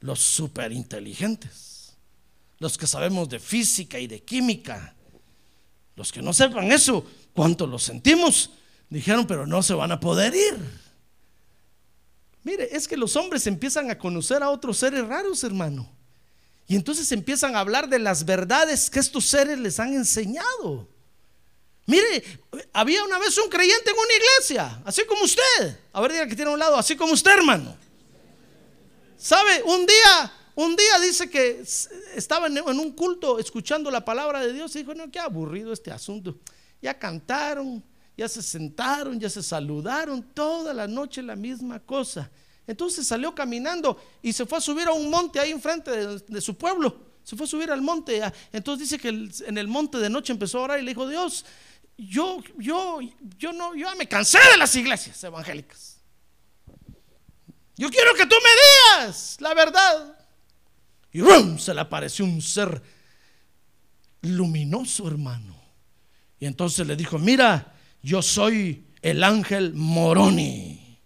los 0.00 0.20
superinteligentes, 0.20 1.96
los 2.58 2.78
que 2.78 2.86
sabemos 2.86 3.28
de 3.28 3.40
física 3.40 3.98
y 3.98 4.06
de 4.06 4.22
química. 4.22 4.94
Los 5.96 6.12
que 6.12 6.22
no 6.22 6.32
sepan 6.32 6.70
eso, 6.70 7.04
cuánto 7.34 7.66
lo 7.66 7.78
sentimos. 7.78 8.50
Dijeron, 8.88 9.26
pero 9.26 9.46
no 9.46 9.62
se 9.64 9.74
van 9.74 9.90
a 9.90 9.98
poder 9.98 10.32
ir. 10.32 10.87
Mire, 12.48 12.74
es 12.74 12.88
que 12.88 12.96
los 12.96 13.14
hombres 13.14 13.46
empiezan 13.46 13.90
a 13.90 13.98
conocer 13.98 14.42
a 14.42 14.48
otros 14.48 14.78
seres 14.78 15.06
raros, 15.06 15.44
hermano. 15.44 15.94
Y 16.66 16.76
entonces 16.76 17.12
empiezan 17.12 17.54
a 17.54 17.60
hablar 17.60 17.90
de 17.90 17.98
las 17.98 18.24
verdades 18.24 18.88
que 18.88 19.00
estos 19.00 19.26
seres 19.26 19.58
les 19.58 19.78
han 19.78 19.92
enseñado. 19.92 20.88
Mire, 21.84 22.24
había 22.72 23.04
una 23.04 23.18
vez 23.18 23.36
un 23.36 23.50
creyente 23.50 23.90
en 23.90 23.96
una 23.98 24.14
iglesia, 24.14 24.82
así 24.86 25.02
como 25.04 25.24
usted. 25.24 25.78
A 25.92 26.00
ver, 26.00 26.12
diga 26.12 26.26
que 26.26 26.34
tiene 26.34 26.50
a 26.50 26.54
un 26.54 26.58
lado, 26.58 26.78
así 26.78 26.96
como 26.96 27.12
usted, 27.12 27.32
hermano. 27.32 27.76
¿Sabe? 29.18 29.62
Un 29.64 29.84
día, 29.84 30.32
un 30.54 30.74
día 30.74 31.00
dice 31.00 31.28
que 31.28 31.62
estaba 32.14 32.46
en 32.46 32.58
un 32.66 32.92
culto 32.92 33.38
escuchando 33.38 33.90
la 33.90 34.06
palabra 34.06 34.40
de 34.40 34.54
Dios 34.54 34.74
y 34.74 34.78
dijo, 34.78 34.94
no, 34.94 35.10
qué 35.10 35.18
aburrido 35.18 35.70
este 35.70 35.90
asunto 35.90 36.38
ya 36.80 36.98
cantaron, 36.98 37.82
ya 38.18 38.28
se 38.28 38.42
sentaron, 38.42 39.20
ya 39.20 39.30
se 39.30 39.44
saludaron, 39.44 40.20
toda 40.34 40.74
la 40.74 40.88
noche 40.88 41.22
la 41.22 41.36
misma 41.36 41.78
cosa. 41.78 42.28
Entonces 42.66 43.06
salió 43.06 43.32
caminando 43.32 43.96
y 44.20 44.32
se 44.32 44.44
fue 44.44 44.58
a 44.58 44.60
subir 44.60 44.88
a 44.88 44.92
un 44.92 45.08
monte 45.08 45.38
ahí 45.38 45.52
enfrente 45.52 46.18
de, 46.18 46.40
su 46.40 46.56
pueblo. 46.56 47.00
Se 47.22 47.36
fue 47.36 47.46
a 47.46 47.48
subir 47.48 47.70
al 47.70 47.80
monte. 47.80 48.20
Entonces 48.52 48.90
dice 48.90 49.00
que 49.00 49.30
en 49.46 49.56
el 49.56 49.68
monte 49.68 49.98
de 49.98 50.10
noche 50.10 50.32
empezó 50.32 50.58
a 50.58 50.62
orar 50.62 50.80
y 50.80 50.82
le 50.82 50.90
dijo, 50.90 51.08
Dios, 51.08 51.44
yo, 51.96 52.42
yo, 52.58 52.98
yo 53.38 53.52
no, 53.52 53.76
yo 53.76 53.86
me 53.94 54.08
cansé 54.08 54.38
de 54.50 54.56
las 54.56 54.74
iglesias 54.74 55.22
evangélicas. 55.22 55.98
Yo 57.76 57.88
quiero 57.88 58.14
que 58.14 58.26
tú 58.26 58.34
me 58.34 58.98
digas 58.98 59.36
la 59.38 59.54
verdad. 59.54 60.18
Y 61.12 61.20
¡rum! 61.20 61.56
se 61.56 61.72
le 61.72 61.80
apareció 61.80 62.24
un 62.24 62.42
ser 62.42 62.82
luminoso, 64.22 65.06
hermano. 65.06 65.56
Y 66.40 66.46
entonces 66.46 66.84
le 66.84 66.96
dijo, 66.96 67.16
mira, 67.20 67.77
yo 68.02 68.22
soy 68.22 68.86
el 69.02 69.24
ángel 69.24 69.74
Moroni. 69.74 71.00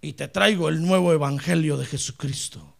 Y 0.00 0.12
te 0.12 0.28
traigo 0.28 0.68
el 0.68 0.82
nuevo 0.82 1.12
evangelio 1.12 1.76
de 1.76 1.86
Jesucristo. 1.86 2.74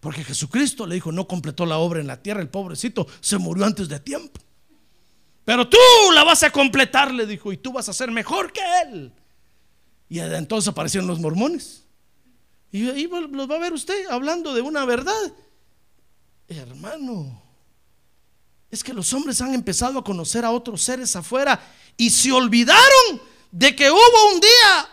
Porque 0.00 0.24
Jesucristo 0.24 0.86
le 0.86 0.96
dijo, 0.96 1.12
no 1.12 1.28
completó 1.28 1.64
la 1.64 1.78
obra 1.78 2.00
en 2.00 2.08
la 2.08 2.22
tierra, 2.22 2.40
el 2.40 2.48
pobrecito 2.48 3.06
se 3.20 3.38
murió 3.38 3.64
antes 3.64 3.88
de 3.88 4.00
tiempo. 4.00 4.40
Pero 5.44 5.68
tú 5.68 5.78
la 6.14 6.24
vas 6.24 6.42
a 6.42 6.50
completar, 6.50 7.12
le 7.12 7.26
dijo, 7.26 7.52
y 7.52 7.56
tú 7.56 7.72
vas 7.72 7.88
a 7.88 7.92
ser 7.92 8.10
mejor 8.10 8.52
que 8.52 8.60
él. 8.84 9.12
Y 10.08 10.18
entonces 10.18 10.68
aparecieron 10.68 11.08
los 11.08 11.20
mormones. 11.20 11.86
Y 12.70 12.88
ahí 12.88 13.06
los 13.06 13.50
va 13.50 13.56
a 13.56 13.60
ver 13.60 13.72
usted 13.72 14.06
hablando 14.08 14.54
de 14.54 14.60
una 14.60 14.84
verdad. 14.84 15.32
Hermano, 16.48 17.41
es 18.72 18.82
que 18.82 18.94
los 18.94 19.12
hombres 19.12 19.38
han 19.42 19.54
empezado 19.54 19.98
a 19.98 20.04
conocer 20.04 20.46
a 20.46 20.50
otros 20.50 20.82
seres 20.82 21.14
afuera 21.14 21.62
y 21.98 22.08
se 22.08 22.32
olvidaron 22.32 23.22
de 23.50 23.76
que 23.76 23.90
hubo 23.90 24.32
un 24.32 24.40
día 24.40 24.88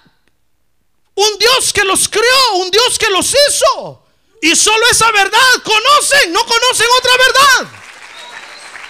un 1.15 1.37
Dios 1.37 1.71
que 1.71 1.85
los 1.85 2.09
creó, 2.09 2.55
un 2.55 2.69
Dios 2.71 2.99
que 2.99 3.09
los 3.09 3.27
hizo. 3.29 4.05
Y 4.41 4.53
solo 4.55 4.85
esa 4.91 5.09
verdad 5.11 5.39
conocen, 5.63 6.33
no 6.33 6.45
conocen 6.45 6.87
otra 6.97 7.11
verdad. 7.17 7.73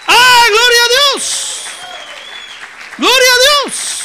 ¡Ah, 0.08 0.44
gloria 0.48 0.82
a 0.82 0.88
Dios! 0.88 1.60
¡Gloria 2.98 3.32
a 3.32 3.66
Dios! 3.68 3.99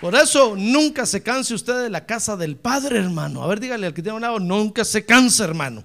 Por 0.00 0.14
eso 0.14 0.54
nunca 0.56 1.06
se 1.06 1.22
canse 1.22 1.54
usted 1.54 1.82
de 1.84 1.90
la 1.90 2.04
casa 2.04 2.36
del 2.36 2.56
Padre, 2.56 2.98
hermano. 2.98 3.42
A 3.42 3.46
ver, 3.46 3.60
dígale 3.60 3.86
al 3.86 3.94
que 3.94 4.02
tiene 4.02 4.16
un 4.16 4.22
lado, 4.22 4.38
nunca 4.38 4.84
se 4.84 5.04
canse, 5.04 5.42
hermano. 5.42 5.82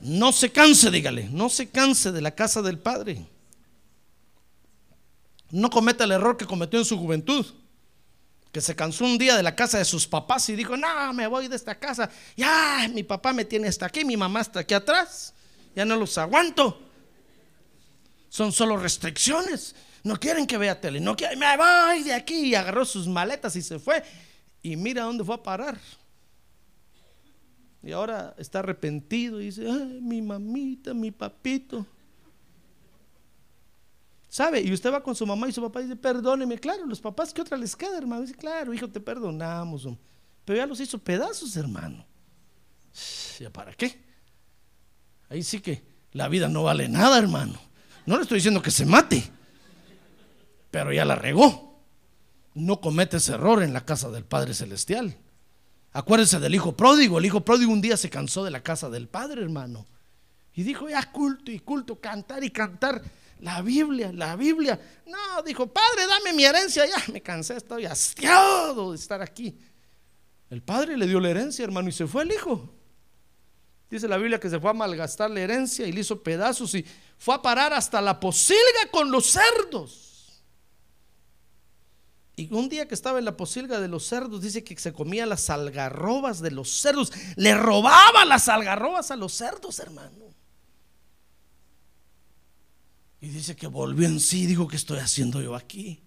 No 0.00 0.32
se 0.32 0.50
canse, 0.50 0.90
dígale, 0.90 1.28
no 1.30 1.48
se 1.48 1.68
canse 1.68 2.12
de 2.12 2.20
la 2.20 2.32
casa 2.32 2.62
del 2.62 2.78
Padre. 2.78 3.26
No 5.50 5.68
cometa 5.68 6.04
el 6.04 6.12
error 6.12 6.36
que 6.36 6.46
cometió 6.46 6.78
en 6.78 6.84
su 6.84 6.96
juventud. 6.96 7.44
Que 8.52 8.60
se 8.60 8.76
cansó 8.76 9.04
un 9.04 9.18
día 9.18 9.36
de 9.36 9.42
la 9.42 9.54
casa 9.54 9.78
de 9.78 9.84
sus 9.84 10.06
papás 10.06 10.48
y 10.48 10.56
dijo, 10.56 10.76
no, 10.76 11.12
me 11.12 11.26
voy 11.26 11.48
de 11.48 11.56
esta 11.56 11.78
casa. 11.78 12.08
Ya, 12.36 12.88
mi 12.92 13.02
papá 13.02 13.32
me 13.32 13.44
tiene 13.44 13.68
hasta 13.68 13.86
aquí, 13.86 14.04
mi 14.04 14.16
mamá 14.16 14.42
está 14.42 14.60
aquí 14.60 14.74
atrás. 14.74 15.34
Ya 15.74 15.84
no 15.84 15.96
los 15.96 16.16
aguanto. 16.18 16.80
Son 18.28 18.52
solo 18.52 18.76
restricciones. 18.76 19.74
No 20.04 20.18
quieren 20.18 20.46
que 20.46 20.58
vea 20.58 20.80
tele. 20.80 21.00
No 21.00 21.16
quieren, 21.16 21.38
me 21.38 21.56
voy 21.56 22.02
de 22.02 22.14
aquí. 22.14 22.46
Y 22.46 22.54
agarró 22.54 22.84
sus 22.84 23.06
maletas 23.06 23.54
y 23.56 23.62
se 23.62 23.78
fue. 23.78 24.02
Y 24.62 24.76
mira 24.76 25.04
dónde 25.04 25.24
fue 25.24 25.34
a 25.34 25.42
parar. 25.42 25.78
Y 27.82 27.92
ahora 27.92 28.34
está 28.38 28.60
arrepentido 28.60 29.40
y 29.40 29.46
dice, 29.46 29.68
ay, 29.68 30.00
mi 30.00 30.22
mamita, 30.22 30.94
mi 30.94 31.10
papito. 31.10 31.84
¿Sabe? 34.28 34.60
Y 34.62 34.72
usted 34.72 34.92
va 34.92 35.02
con 35.02 35.14
su 35.14 35.26
mamá 35.26 35.48
y 35.48 35.52
su 35.52 35.60
papá 35.60 35.80
dice, 35.80 35.96
perdóneme. 35.96 36.58
Claro, 36.58 36.86
los 36.86 37.00
papás, 37.00 37.34
¿qué 37.34 37.42
otra 37.42 37.56
les 37.56 37.76
queda, 37.76 37.98
hermano? 37.98 38.22
Dice, 38.22 38.34
claro, 38.34 38.72
hijo, 38.72 38.88
te 38.88 39.00
perdonamos. 39.00 39.84
hombre". 39.84 40.02
Pero 40.44 40.56
ya 40.58 40.66
los 40.66 40.80
hizo 40.80 40.98
pedazos, 40.98 41.56
hermano. 41.56 42.06
¿Ya 43.38 43.50
para 43.50 43.72
qué? 43.74 44.00
Ahí 45.28 45.42
sí 45.42 45.60
que 45.60 45.82
la 46.12 46.28
vida 46.28 46.48
no 46.48 46.62
vale 46.62 46.88
nada, 46.88 47.18
hermano. 47.18 47.58
No 48.06 48.16
le 48.16 48.22
estoy 48.22 48.36
diciendo 48.36 48.62
que 48.62 48.70
se 48.70 48.86
mate, 48.86 49.24
pero 50.72 50.90
ya 50.90 51.04
la 51.04 51.14
regó. 51.14 51.78
No 52.54 52.80
comete 52.80 53.18
ese 53.18 53.34
error 53.34 53.62
en 53.62 53.72
la 53.72 53.84
casa 53.84 54.10
del 54.10 54.24
Padre 54.24 54.54
Celestial. 54.54 55.16
Acuérdense 55.92 56.40
del 56.40 56.54
hijo 56.54 56.74
pródigo. 56.74 57.18
El 57.18 57.26
hijo 57.26 57.44
pródigo 57.44 57.70
un 57.70 57.82
día 57.82 57.96
se 57.96 58.10
cansó 58.10 58.42
de 58.42 58.50
la 58.50 58.62
casa 58.62 58.88
del 58.88 59.06
Padre, 59.06 59.42
hermano. 59.42 59.86
Y 60.54 60.62
dijo, 60.62 60.88
ya 60.88 61.12
culto 61.12 61.50
y 61.50 61.60
culto, 61.60 62.00
cantar 62.00 62.42
y 62.42 62.50
cantar 62.50 63.02
la 63.40 63.60
Biblia, 63.60 64.12
la 64.14 64.34
Biblia. 64.34 64.80
No, 65.06 65.42
dijo, 65.42 65.66
Padre, 65.66 66.06
dame 66.08 66.32
mi 66.32 66.44
herencia. 66.44 66.86
Ya 66.86 67.12
me 67.12 67.20
cansé, 67.20 67.56
estoy 67.56 67.84
hastiado 67.84 68.92
de 68.92 68.96
estar 68.96 69.20
aquí. 69.20 69.58
El 70.48 70.62
Padre 70.62 70.96
le 70.96 71.06
dio 71.06 71.20
la 71.20 71.28
herencia, 71.28 71.64
hermano, 71.64 71.90
y 71.90 71.92
se 71.92 72.06
fue 72.06 72.22
el 72.22 72.32
hijo. 72.32 72.74
Dice 73.90 74.08
la 74.08 74.16
Biblia 74.16 74.40
que 74.40 74.48
se 74.48 74.58
fue 74.58 74.70
a 74.70 74.74
malgastar 74.74 75.30
la 75.30 75.40
herencia 75.40 75.86
y 75.86 75.92
le 75.92 76.00
hizo 76.00 76.22
pedazos 76.22 76.74
y 76.74 76.86
fue 77.18 77.34
a 77.34 77.42
parar 77.42 77.74
hasta 77.74 78.00
la 78.00 78.18
posilga 78.18 78.90
con 78.90 79.10
los 79.10 79.26
cerdos. 79.26 80.11
Y 82.34 82.52
un 82.52 82.68
día 82.68 82.88
que 82.88 82.94
estaba 82.94 83.18
en 83.18 83.26
la 83.26 83.36
posilga 83.36 83.80
de 83.80 83.88
los 83.88 84.06
cerdos, 84.06 84.40
dice 84.40 84.64
que 84.64 84.76
se 84.78 84.92
comía 84.92 85.26
las 85.26 85.50
algarrobas 85.50 86.40
de 86.40 86.50
los 86.50 86.70
cerdos. 86.70 87.12
Le 87.36 87.54
robaba 87.54 88.24
las 88.24 88.48
algarrobas 88.48 89.10
a 89.10 89.16
los 89.16 89.34
cerdos, 89.34 89.78
hermano. 89.78 90.32
Y 93.20 93.28
dice 93.28 93.54
que 93.54 93.66
volvió 93.66 94.08
en 94.08 94.18
sí, 94.18 94.46
dijo, 94.46 94.66
¿qué 94.66 94.76
estoy 94.76 94.98
haciendo 94.98 95.42
yo 95.42 95.54
aquí? 95.54 96.02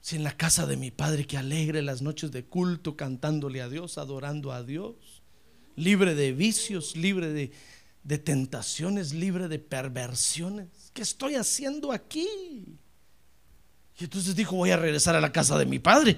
Si 0.00 0.16
en 0.16 0.24
la 0.24 0.36
casa 0.36 0.66
de 0.66 0.76
mi 0.76 0.90
padre 0.90 1.26
que 1.26 1.38
alegre 1.38 1.80
las 1.80 2.02
noches 2.02 2.32
de 2.32 2.44
culto, 2.44 2.96
cantándole 2.96 3.62
a 3.62 3.68
Dios, 3.68 3.98
adorando 3.98 4.52
a 4.52 4.62
Dios, 4.62 5.22
libre 5.76 6.14
de 6.14 6.32
vicios, 6.32 6.96
libre 6.96 7.28
de, 7.32 7.52
de 8.02 8.18
tentaciones, 8.18 9.14
libre 9.14 9.48
de 9.48 9.58
perversiones. 9.58 10.68
¿Qué 10.92 11.02
estoy 11.02 11.36
haciendo 11.36 11.92
aquí? 11.92 12.28
Y 14.00 14.04
entonces 14.04 14.34
dijo, 14.34 14.56
voy 14.56 14.70
a 14.70 14.78
regresar 14.78 15.14
a 15.14 15.20
la 15.20 15.30
casa 15.30 15.58
de 15.58 15.66
mi 15.66 15.78
padre. 15.78 16.16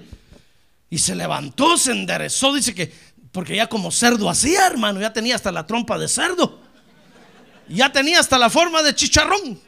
Y 0.89 0.99
se 0.99 1.15
levantó, 1.15 1.77
se 1.77 1.91
enderezó, 1.91 2.53
dice 2.53 2.73
que, 2.73 2.93
porque 3.33 3.57
ya 3.57 3.67
como 3.67 3.91
cerdo 3.91 4.29
hacía, 4.29 4.67
hermano, 4.67 5.01
ya 5.01 5.11
tenía 5.11 5.35
hasta 5.35 5.51
la 5.51 5.67
trompa 5.67 5.97
de 5.97 6.07
cerdo. 6.07 6.61
Ya 7.67 7.91
tenía 7.91 8.21
hasta 8.21 8.37
la 8.37 8.49
forma 8.49 8.81
de 8.83 8.95
chicharrón. 8.95 9.59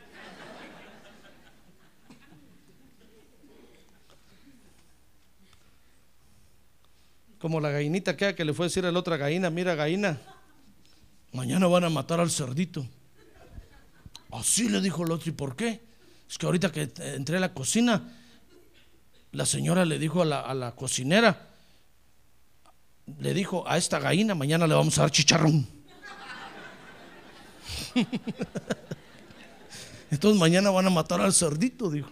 Como 7.37 7.59
la 7.59 7.69
gallinita 7.69 8.15
que, 8.15 8.45
le 8.45 8.53
fue 8.53 8.65
a 8.65 8.69
decir 8.69 8.85
a 8.85 8.91
la 8.93 8.99
otra 8.99 9.17
gallina, 9.17 9.49
mira 9.49 9.75
gallina, 9.75 10.17
mañana 11.33 11.67
van 11.67 11.83
a 11.83 11.89
matar 11.89 12.21
al 12.21 12.31
cerdito. 12.31 12.87
Así 14.31 14.69
le 14.69 14.79
dijo 14.79 15.03
el 15.03 15.11
otro, 15.11 15.29
¿y 15.29 15.33
por 15.33 15.57
qué? 15.57 15.94
Es 16.35 16.37
que 16.37 16.47
ahorita 16.47 16.69
que 16.69 16.91
entré 16.97 17.37
a 17.37 17.39
la 17.39 17.53
cocina, 17.53 18.11
la 19.31 19.45
señora 19.45 19.85
le 19.85 19.97
dijo 19.97 20.21
a 20.21 20.25
la, 20.25 20.41
a 20.41 20.53
la 20.53 20.75
cocinera, 20.75 21.47
le 23.19 23.33
dijo 23.33 23.63
a 23.65 23.77
esta 23.77 23.99
gallina, 23.99 24.35
mañana 24.35 24.67
le 24.67 24.73
vamos 24.73 24.97
a 24.97 25.03
dar 25.03 25.11
chicharrón. 25.11 25.65
Entonces 30.11 30.37
mañana 30.37 30.71
van 30.71 30.87
a 30.87 30.89
matar 30.89 31.21
al 31.21 31.31
cerdito, 31.31 31.89
dijo. 31.89 32.11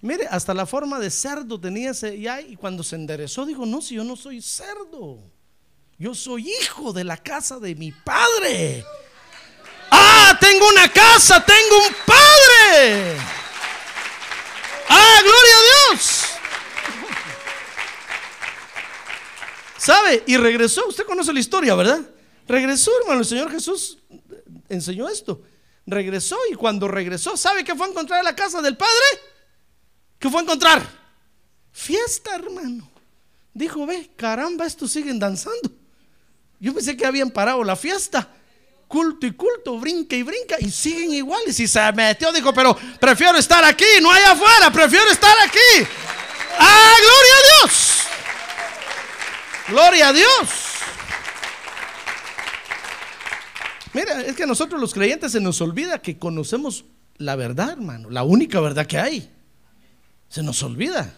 Mire, 0.00 0.26
hasta 0.26 0.54
la 0.54 0.64
forma 0.64 0.98
de 0.98 1.10
cerdo 1.10 1.60
tenía 1.60 1.90
ese 1.90 2.18
ya 2.18 2.40
y 2.40 2.56
cuando 2.56 2.82
se 2.82 2.96
enderezó 2.96 3.44
dijo, 3.44 3.66
no, 3.66 3.82
si 3.82 3.96
yo 3.96 4.04
no 4.04 4.16
soy 4.16 4.40
cerdo, 4.40 5.18
yo 5.98 6.14
soy 6.14 6.48
hijo 6.62 6.94
de 6.94 7.04
la 7.04 7.18
casa 7.18 7.60
de 7.60 7.74
mi 7.74 7.92
padre. 7.92 8.86
Ah, 9.90 10.36
tengo 10.40 10.68
una 10.68 10.88
casa, 10.88 11.44
tengo 11.44 11.76
un 11.86 11.94
padre. 12.06 13.16
Ah, 14.88 15.18
gloria 15.22 15.54
a 15.54 15.94
Dios. 15.94 16.24
¿Sabe? 19.76 20.22
Y 20.26 20.36
regresó, 20.36 20.86
usted 20.88 21.04
conoce 21.04 21.32
la 21.32 21.40
historia, 21.40 21.74
¿verdad? 21.74 22.00
Regresó, 22.46 22.90
hermano, 23.00 23.20
el 23.20 23.26
Señor 23.26 23.50
Jesús 23.50 23.98
enseñó 24.68 25.08
esto. 25.08 25.42
Regresó 25.86 26.36
y 26.50 26.54
cuando 26.54 26.86
regresó, 26.88 27.36
¿sabe 27.36 27.64
qué 27.64 27.74
fue 27.74 27.86
a 27.86 27.90
encontrar 27.90 28.18
en 28.20 28.24
la 28.24 28.36
casa 28.36 28.60
del 28.60 28.76
Padre? 28.76 28.92
¿Qué 30.18 30.28
fue 30.28 30.40
a 30.40 30.44
encontrar? 30.44 30.82
Fiesta, 31.72 32.34
hermano. 32.34 32.90
Dijo, 33.54 33.86
ve, 33.86 34.10
caramba, 34.16 34.66
estos 34.66 34.90
siguen 34.90 35.18
danzando. 35.18 35.70
Yo 36.60 36.74
pensé 36.74 36.96
que 36.96 37.06
habían 37.06 37.30
parado 37.30 37.64
la 37.64 37.74
fiesta. 37.74 38.28
Culto 38.90 39.24
y 39.24 39.34
culto, 39.34 39.78
brinca 39.78 40.16
y 40.16 40.24
brinca 40.24 40.56
y 40.58 40.68
siguen 40.68 41.12
iguales. 41.12 41.60
Y 41.60 41.68
se 41.68 41.92
metió, 41.92 42.32
dijo, 42.32 42.52
pero 42.52 42.76
prefiero 42.98 43.38
estar 43.38 43.62
aquí, 43.62 43.84
no 44.02 44.10
allá 44.10 44.32
afuera, 44.32 44.72
prefiero 44.72 45.08
estar 45.12 45.32
aquí. 45.46 45.86
¡Ah, 46.58 46.94
gloria 46.98 47.34
a 47.38 47.62
Dios! 47.68 48.00
Gloria 49.68 50.08
a 50.08 50.12
Dios. 50.12 50.50
Vea, 53.94 54.22
es 54.22 54.34
que 54.34 54.42
a 54.42 54.46
nosotros 54.48 54.80
los 54.80 54.92
creyentes 54.92 55.30
se 55.30 55.40
nos 55.40 55.60
olvida 55.60 56.02
que 56.02 56.18
conocemos 56.18 56.84
la 57.16 57.36
verdad, 57.36 57.70
hermano, 57.70 58.10
la 58.10 58.24
única 58.24 58.58
verdad 58.58 58.86
que 58.86 58.98
hay. 58.98 59.30
Se 60.28 60.42
nos 60.42 60.64
olvida. 60.64 61.14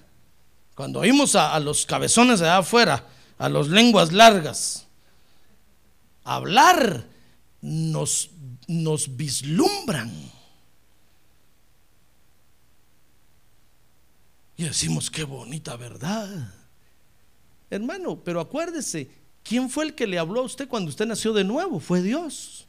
Cuando 0.74 1.00
oímos 1.00 1.36
a, 1.36 1.54
a 1.54 1.60
los 1.60 1.86
cabezones 1.86 2.40
de 2.40 2.50
allá 2.50 2.58
afuera, 2.58 3.06
a 3.38 3.48
los 3.48 3.70
lenguas 3.70 4.12
largas, 4.12 4.88
hablar, 6.22 7.10
nos, 7.62 8.30
nos 8.66 9.16
vislumbran. 9.16 10.12
Y 14.56 14.64
decimos, 14.64 15.10
qué 15.10 15.24
bonita 15.24 15.76
verdad. 15.76 16.52
Hermano, 17.70 18.22
pero 18.22 18.40
acuérdese, 18.40 19.10
¿quién 19.42 19.70
fue 19.70 19.84
el 19.86 19.94
que 19.94 20.06
le 20.06 20.18
habló 20.18 20.40
a 20.40 20.44
usted 20.44 20.68
cuando 20.68 20.90
usted 20.90 21.06
nació 21.06 21.32
de 21.32 21.44
nuevo? 21.44 21.80
Fue 21.80 22.02
Dios. 22.02 22.66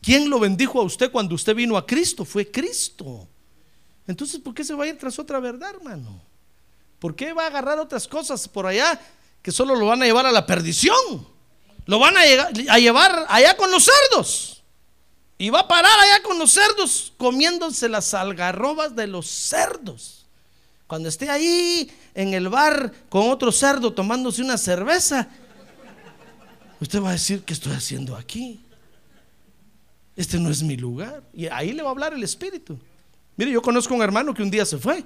¿Quién 0.00 0.30
lo 0.30 0.38
bendijo 0.38 0.80
a 0.80 0.84
usted 0.84 1.10
cuando 1.10 1.34
usted 1.34 1.54
vino 1.56 1.76
a 1.76 1.86
Cristo? 1.86 2.24
Fue 2.24 2.50
Cristo. 2.50 3.26
Entonces, 4.06 4.38
¿por 4.38 4.54
qué 4.54 4.62
se 4.62 4.74
va 4.74 4.84
a 4.84 4.88
ir 4.88 4.98
tras 4.98 5.18
otra 5.18 5.40
verdad, 5.40 5.70
hermano? 5.70 6.22
¿Por 6.98 7.16
qué 7.16 7.32
va 7.32 7.44
a 7.44 7.46
agarrar 7.48 7.78
otras 7.78 8.06
cosas 8.06 8.46
por 8.46 8.66
allá 8.66 9.00
que 9.42 9.50
solo 9.50 9.74
lo 9.74 9.86
van 9.86 10.02
a 10.02 10.06
llevar 10.06 10.26
a 10.26 10.32
la 10.32 10.46
perdición? 10.46 11.33
Lo 11.86 11.98
van 11.98 12.14
a, 12.16 12.78
llevar 12.78 13.26
allá 13.28 13.56
con 13.56 13.70
los 13.70 13.84
cerdos. 13.84 14.62
Y 15.36 15.50
va 15.50 15.60
a 15.60 15.68
parar 15.68 15.98
allá 15.98 16.22
con 16.22 16.38
los 16.38 16.52
cerdos 16.52 17.12
comiéndose 17.16 17.88
las 17.88 18.14
algarrobas 18.14 18.94
de 18.94 19.06
los 19.06 19.26
cerdos. 19.26 20.26
Cuando 20.86 21.08
esté 21.08 21.28
ahí 21.28 21.90
en 22.14 22.34
el 22.34 22.48
bar 22.48 22.92
con 23.08 23.30
otro 23.30 23.50
cerdo 23.50 23.92
tomándose 23.92 24.42
una 24.42 24.56
cerveza, 24.56 25.28
usted 26.80 27.02
va 27.02 27.10
a 27.10 27.12
decir, 27.12 27.42
¿qué 27.42 27.52
estoy 27.52 27.72
haciendo 27.72 28.16
aquí? 28.16 28.60
Este 30.16 30.38
no 30.38 30.50
es 30.50 30.62
mi 30.62 30.76
lugar. 30.76 31.22
Y 31.32 31.46
ahí 31.48 31.72
le 31.72 31.82
va 31.82 31.88
a 31.88 31.92
hablar 31.92 32.14
el 32.14 32.22
Espíritu. 32.22 32.78
Mire, 33.36 33.50
yo 33.50 33.60
conozco 33.60 33.94
un 33.94 34.02
hermano 34.02 34.32
que 34.32 34.42
un 34.42 34.50
día 34.50 34.64
se 34.64 34.78
fue. 34.78 35.04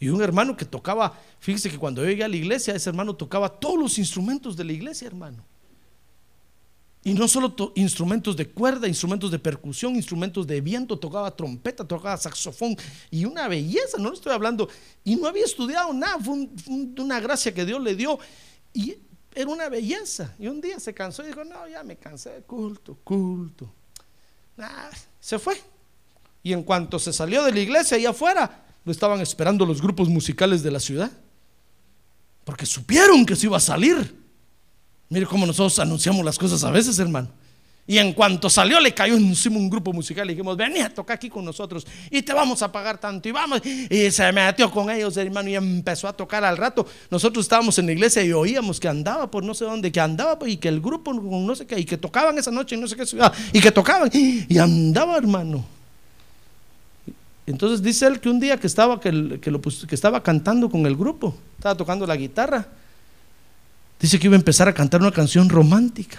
Y 0.00 0.08
un 0.08 0.22
hermano 0.22 0.56
que 0.56 0.64
tocaba, 0.64 1.16
fíjese 1.38 1.70
que 1.70 1.78
cuando 1.78 2.02
yo 2.02 2.08
llegué 2.08 2.24
a 2.24 2.28
la 2.28 2.36
iglesia, 2.36 2.74
ese 2.74 2.88
hermano 2.88 3.14
tocaba 3.14 3.48
todos 3.48 3.78
los 3.78 3.98
instrumentos 3.98 4.56
de 4.56 4.64
la 4.64 4.72
iglesia, 4.72 5.06
hermano. 5.06 5.44
Y 7.02 7.14
no 7.14 7.26
solo 7.28 7.54
instrumentos 7.76 8.36
de 8.36 8.48
cuerda, 8.50 8.86
instrumentos 8.86 9.30
de 9.30 9.38
percusión, 9.38 9.96
instrumentos 9.96 10.46
de 10.46 10.60
viento, 10.60 10.98
tocaba 10.98 11.34
trompeta, 11.34 11.86
tocaba 11.86 12.16
saxofón 12.18 12.76
y 13.10 13.24
una 13.24 13.48
belleza, 13.48 13.96
no 13.98 14.10
le 14.10 14.16
estoy 14.16 14.32
hablando. 14.32 14.68
Y 15.02 15.16
no 15.16 15.26
había 15.26 15.44
estudiado 15.44 15.94
nada, 15.94 16.18
fue, 16.18 16.48
una 16.98 17.18
gracia 17.20 17.54
que 17.54 17.64
Dios 17.64 17.80
le 17.80 17.96
dio 17.96 18.18
y 18.74 18.96
era 19.34 19.48
una 19.48 19.70
belleza. 19.70 20.34
Y 20.38 20.48
un 20.48 20.60
día 20.60 20.78
se 20.78 20.92
cansó 20.92 21.22
y 21.22 21.28
dijo, 21.28 21.42
no, 21.42 21.66
ya 21.68 21.82
me 21.82 21.96
cansé 21.96 22.42
culto, 22.46 22.98
culto. 23.02 23.72
se 25.20 25.38
fue. 25.38 25.58
Y 26.42 26.52
en 26.52 26.62
cuanto 26.62 26.98
se 26.98 27.14
salió 27.14 27.44
de 27.44 27.52
la 27.52 27.60
iglesia, 27.60 27.96
allá 27.96 28.10
afuera, 28.10 28.66
lo 28.84 28.92
estaban 28.92 29.20
esperando 29.22 29.64
los 29.64 29.80
grupos 29.80 30.08
musicales 30.10 30.62
de 30.62 30.70
la 30.70 30.80
ciudad. 30.80 31.10
Porque 32.44 32.66
supieron 32.66 33.24
que 33.24 33.36
se 33.36 33.46
iba 33.46 33.56
a 33.56 33.60
salir. 33.60 34.20
Mire 35.10 35.26
cómo 35.26 35.44
nosotros 35.44 35.76
anunciamos 35.80 36.24
las 36.24 36.38
cosas 36.38 36.62
a 36.62 36.70
veces, 36.70 36.98
hermano. 37.00 37.28
Y 37.84 37.98
en 37.98 38.12
cuanto 38.12 38.48
salió, 38.48 38.78
le 38.78 38.94
cayó 38.94 39.16
encima 39.16 39.56
un 39.56 39.68
grupo 39.68 39.92
musical 39.92 40.24
y 40.30 40.34
dijimos, 40.34 40.56
vení 40.56 40.78
a 40.78 40.94
tocar 40.94 41.16
aquí 41.16 41.28
con 41.28 41.44
nosotros 41.44 41.84
y 42.08 42.22
te 42.22 42.32
vamos 42.32 42.62
a 42.62 42.70
pagar 42.70 42.98
tanto. 42.98 43.28
Y 43.28 43.32
vamos. 43.32 43.60
Y 43.64 44.08
se 44.12 44.30
metió 44.30 44.70
con 44.70 44.88
ellos, 44.88 45.16
hermano, 45.16 45.48
y 45.48 45.56
empezó 45.56 46.06
a 46.06 46.12
tocar 46.12 46.44
al 46.44 46.56
rato. 46.56 46.86
Nosotros 47.10 47.44
estábamos 47.44 47.76
en 47.80 47.86
la 47.86 47.92
iglesia 47.92 48.22
y 48.22 48.32
oíamos 48.32 48.78
que 48.78 48.86
andaba 48.86 49.28
por 49.28 49.42
no 49.42 49.54
sé 49.54 49.64
dónde, 49.64 49.90
que 49.90 49.98
andaba 49.98 50.48
y 50.48 50.58
que 50.58 50.68
el 50.68 50.80
grupo 50.80 51.12
no 51.12 51.56
sé 51.56 51.66
qué, 51.66 51.80
y 51.80 51.84
que 51.84 51.96
tocaban 51.96 52.38
esa 52.38 52.52
noche 52.52 52.76
en 52.76 52.80
no 52.80 52.86
sé 52.86 52.94
qué 52.94 53.04
ciudad, 53.04 53.34
y 53.52 53.60
que 53.60 53.72
tocaban, 53.72 54.08
y 54.12 54.56
andaba, 54.58 55.16
hermano. 55.16 55.64
Entonces 57.44 57.82
dice 57.82 58.06
él 58.06 58.20
que 58.20 58.28
un 58.28 58.38
día 58.38 58.56
que 58.56 58.68
estaba, 58.68 59.00
que 59.00 59.50
estaba 59.90 60.22
cantando 60.22 60.70
con 60.70 60.86
el 60.86 60.94
grupo, 60.94 61.34
estaba 61.58 61.74
tocando 61.74 62.06
la 62.06 62.14
guitarra 62.14 62.68
Dice 64.00 64.18
que 64.18 64.26
iba 64.26 64.34
a 64.34 64.38
empezar 64.38 64.66
a 64.66 64.74
cantar 64.74 65.02
una 65.02 65.12
canción 65.12 65.48
romántica. 65.48 66.18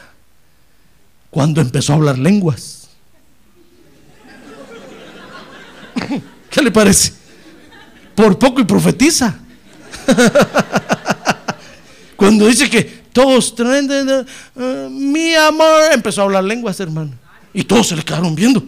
Cuando 1.31 1.59
empezó 1.61 1.93
a 1.93 1.95
hablar 1.95 2.19
lenguas. 2.19 2.89
¿Qué 6.49 6.61
le 6.61 6.71
parece? 6.71 7.13
Por 8.13 8.37
poco 8.37 8.61
y 8.61 8.65
profetiza. 8.65 9.35
Cuando 12.15 12.47
dice 12.47 12.69
que 12.69 12.83
todos 13.11 13.55
traen 13.55 13.89
uh, 13.89 14.89
mi 14.89 15.33
amor, 15.33 15.91
empezó 15.91 16.21
a 16.21 16.25
hablar 16.25 16.43
lenguas, 16.43 16.79
hermano. 16.79 17.13
Y 17.53 17.63
todos 17.63 17.87
se 17.87 17.95
le 17.95 18.03
quedaron 18.03 18.35
viendo. 18.35 18.63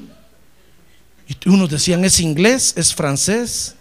Y 1.28 1.50
unos 1.50 1.70
decían, 1.70 2.04
es 2.04 2.20
inglés, 2.20 2.74
es 2.76 2.96
francés, 2.96 3.76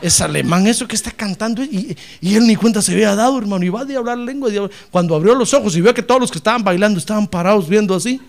es 0.00 0.20
alemán 0.20 0.66
eso 0.66 0.86
que 0.86 0.96
está 0.96 1.10
cantando 1.10 1.62
y, 1.62 1.96
él 2.22 2.46
ni 2.46 2.56
cuenta 2.56 2.82
se 2.82 2.92
había 2.92 3.14
dado, 3.14 3.38
hermano, 3.38 3.64
y 3.64 3.68
va 3.68 3.80
a 3.80 3.98
hablar 3.98 4.18
lengua. 4.18 4.50
cuando 4.90 5.14
abrió 5.14 5.34
los 5.34 5.52
ojos 5.54 5.76
y 5.76 5.80
vio 5.80 5.92
que 5.94 6.02
todos 6.02 6.20
los 6.20 6.30
que 6.30 6.38
estaban 6.38 6.62
bailando 6.62 6.98
estaban 6.98 7.26
parados 7.26 7.68
viendo 7.68 7.94
así. 7.94 8.20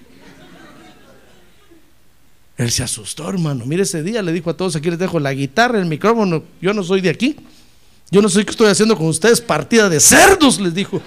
Él 2.58 2.72
se 2.72 2.84
asustó, 2.84 3.30
hermano. 3.30 3.66
Mire, 3.66 3.84
ese 3.84 4.04
día 4.04 4.22
le 4.22 4.34
dijo 4.34 4.50
a 4.50 4.58
todos, 4.58 4.76
aquí 4.76 4.90
les 4.90 5.00
dejo 5.00 5.18
la 5.18 5.34
guitarra, 5.34 5.80
el 5.80 5.86
micrófono, 5.86 6.44
yo 6.62 6.74
no 6.74 6.84
soy 6.84 7.00
de 7.00 7.10
aquí. 7.10 7.38
Yo 8.12 8.22
no 8.22 8.28
sé 8.28 8.44
qué 8.44 8.52
estoy 8.52 8.68
haciendo 8.68 8.98
con 8.98 9.08
ustedes, 9.08 9.40
partida 9.40 9.88
de 9.88 10.00
cerdos, 10.00 10.60
les 10.60 10.74
dijo. 10.74 11.02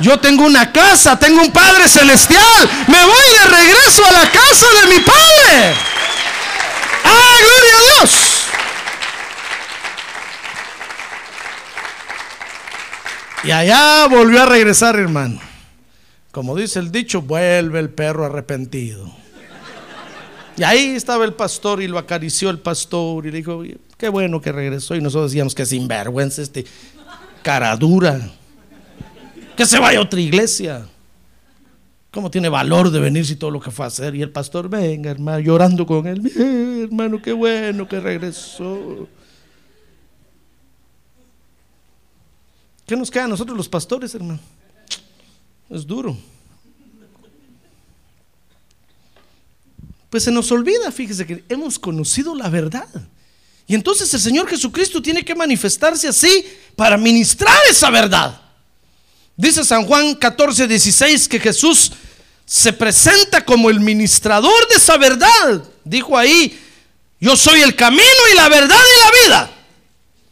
Yo 0.00 0.18
tengo 0.18 0.44
una 0.44 0.72
casa, 0.72 1.16
tengo 1.18 1.40
un 1.40 1.52
Padre 1.52 1.86
celestial. 1.86 2.68
Me 2.88 3.04
voy 3.04 3.24
de 3.38 3.56
regreso 3.56 4.04
a 4.06 4.12
la 4.12 4.30
casa 4.30 4.66
de 4.80 4.94
mi 4.94 5.00
Padre. 5.04 5.74
¡Ah, 7.04 7.36
gloria 7.38 7.76
a 7.76 8.00
Dios! 8.00 8.21
Y 13.44 13.50
allá 13.50 14.06
volvió 14.08 14.42
a 14.42 14.46
regresar, 14.46 14.96
hermano. 14.96 15.40
Como 16.30 16.56
dice 16.56 16.78
el 16.78 16.92
dicho, 16.92 17.22
vuelve 17.22 17.80
el 17.80 17.90
perro 17.90 18.24
arrepentido. 18.24 19.12
Y 20.56 20.62
ahí 20.62 20.90
estaba 20.90 21.24
el 21.24 21.34
pastor 21.34 21.82
y 21.82 21.88
lo 21.88 21.98
acarició 21.98 22.50
el 22.50 22.58
pastor 22.58 23.26
y 23.26 23.30
le 23.30 23.38
dijo, 23.38 23.62
qué 23.96 24.08
bueno 24.08 24.40
que 24.40 24.52
regresó. 24.52 24.94
Y 24.94 25.00
nosotros 25.00 25.30
decíamos 25.30 25.54
que 25.54 25.66
sinvergüenza 25.66 26.42
este 26.42 26.64
cara 27.42 27.76
dura. 27.76 28.20
Que 29.56 29.66
se 29.66 29.78
vaya 29.78 29.98
a 29.98 30.02
otra 30.02 30.20
iglesia. 30.20 30.86
¿Cómo 32.12 32.30
tiene 32.30 32.48
valor 32.48 32.90
de 32.90 33.00
venir 33.00 33.26
si 33.26 33.36
todo 33.36 33.50
lo 33.50 33.60
que 33.60 33.70
fue 33.70 33.86
a 33.86 33.88
hacer? 33.88 34.14
Y 34.14 34.22
el 34.22 34.30
pastor, 34.30 34.68
venga, 34.68 35.10
hermano, 35.10 35.40
llorando 35.40 35.86
con 35.86 36.06
él. 36.06 36.30
hermano, 36.84 37.20
qué 37.20 37.32
bueno 37.32 37.88
que 37.88 38.00
regresó. 38.00 39.08
¿Qué 42.86 42.96
nos 42.96 43.10
queda 43.10 43.24
a 43.24 43.28
nosotros 43.28 43.56
los 43.56 43.68
pastores, 43.68 44.14
hermano? 44.14 44.40
Es 45.70 45.86
duro. 45.86 46.16
Pues 50.10 50.24
se 50.24 50.30
nos 50.30 50.50
olvida, 50.52 50.92
fíjese 50.92 51.26
que 51.26 51.44
hemos 51.48 51.78
conocido 51.78 52.34
la 52.34 52.50
verdad. 52.50 52.88
Y 53.66 53.74
entonces 53.74 54.12
el 54.12 54.20
Señor 54.20 54.48
Jesucristo 54.48 55.00
tiene 55.00 55.24
que 55.24 55.34
manifestarse 55.34 56.08
así 56.08 56.46
para 56.76 56.98
ministrar 56.98 57.56
esa 57.70 57.88
verdad. 57.88 58.38
Dice 59.36 59.64
San 59.64 59.86
Juan 59.86 60.14
14, 60.14 60.68
16 60.68 61.28
que 61.28 61.40
Jesús 61.40 61.92
se 62.44 62.72
presenta 62.72 63.42
como 63.42 63.70
el 63.70 63.80
ministrador 63.80 64.68
de 64.68 64.74
esa 64.74 64.98
verdad. 64.98 65.64
Dijo 65.84 66.18
ahí, 66.18 66.60
yo 67.18 67.34
soy 67.34 67.62
el 67.62 67.74
camino 67.74 68.02
y 68.30 68.36
la 68.36 68.48
verdad 68.50 68.76
y 68.76 69.00
la 69.00 69.28
vida. 69.28 69.50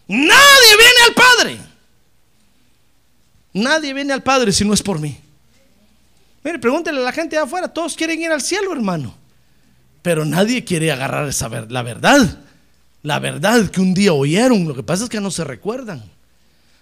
Nadie 0.08 0.76
viene 0.76 1.00
al 1.06 1.14
Padre 1.14 1.69
Nadie 3.52 3.92
viene 3.92 4.12
al 4.12 4.22
Padre 4.22 4.52
si 4.52 4.64
no 4.64 4.74
es 4.74 4.82
por 4.82 5.00
mí. 5.00 5.18
Mire, 6.42 6.58
pregúntele 6.58 6.98
a 7.00 7.02
la 7.02 7.12
gente 7.12 7.36
de 7.36 7.42
afuera, 7.42 7.68
todos 7.68 7.94
quieren 7.94 8.20
ir 8.20 8.30
al 8.30 8.40
cielo, 8.40 8.72
hermano. 8.72 9.14
Pero 10.02 10.24
nadie 10.24 10.64
quiere 10.64 10.90
agarrar 10.90 11.28
esa 11.28 11.48
la 11.48 11.82
verdad. 11.82 12.38
La 13.02 13.18
verdad 13.18 13.68
que 13.70 13.80
un 13.80 13.94
día 13.94 14.12
oyeron, 14.12 14.66
lo 14.66 14.74
que 14.74 14.82
pasa 14.82 15.04
es 15.04 15.10
que 15.10 15.20
no 15.20 15.30
se 15.30 15.44
recuerdan. 15.44 16.02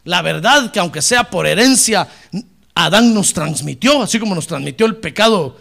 La 0.04 0.22
verdad 0.22 0.70
que 0.70 0.78
aunque 0.78 1.02
sea 1.02 1.28
por 1.28 1.46
herencia, 1.46 2.08
Adán 2.74 3.12
nos 3.12 3.32
transmitió, 3.32 4.02
así 4.02 4.18
como 4.18 4.34
nos 4.34 4.46
transmitió 4.46 4.86
el 4.86 4.96
pecado 4.96 5.58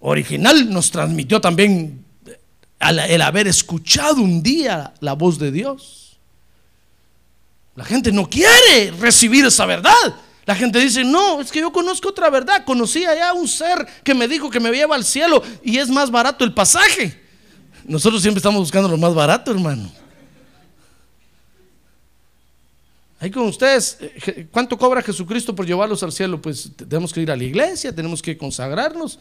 original, 0.00 0.70
nos 0.70 0.90
transmitió 0.90 1.40
también 1.40 2.04
el 2.80 3.22
haber 3.22 3.46
escuchado 3.46 4.22
un 4.22 4.42
día 4.42 4.92
la 5.00 5.12
voz 5.14 5.38
de 5.38 5.50
Dios. 5.50 6.03
La 7.76 7.84
gente 7.84 8.12
no 8.12 8.28
quiere 8.28 8.92
recibir 8.98 9.44
esa 9.44 9.66
verdad. 9.66 10.14
La 10.46 10.54
gente 10.54 10.78
dice, 10.78 11.04
no, 11.04 11.40
es 11.40 11.50
que 11.50 11.60
yo 11.60 11.72
conozco 11.72 12.10
otra 12.10 12.30
verdad. 12.30 12.64
Conocí 12.64 13.04
allá 13.04 13.32
un 13.32 13.48
ser 13.48 13.86
que 14.04 14.14
me 14.14 14.28
dijo 14.28 14.50
que 14.50 14.60
me 14.60 14.70
lleva 14.70 14.94
al 14.94 15.04
cielo 15.04 15.42
y 15.62 15.78
es 15.78 15.88
más 15.88 16.10
barato 16.10 16.44
el 16.44 16.52
pasaje. 16.52 17.20
Nosotros 17.84 18.22
siempre 18.22 18.38
estamos 18.38 18.60
buscando 18.60 18.88
lo 18.88 18.96
más 18.96 19.14
barato, 19.14 19.50
hermano. 19.50 19.90
Ahí 23.18 23.30
con 23.30 23.46
ustedes, 23.46 23.96
eh, 24.00 24.46
¿cuánto 24.50 24.76
cobra 24.76 25.00
Jesucristo 25.00 25.54
por 25.54 25.66
llevarlos 25.66 26.02
al 26.02 26.12
cielo? 26.12 26.40
Pues 26.40 26.70
tenemos 26.76 27.12
que 27.12 27.22
ir 27.22 27.30
a 27.30 27.36
la 27.36 27.44
iglesia, 27.44 27.94
tenemos 27.94 28.20
que 28.20 28.36
consagrarnos. 28.36 29.18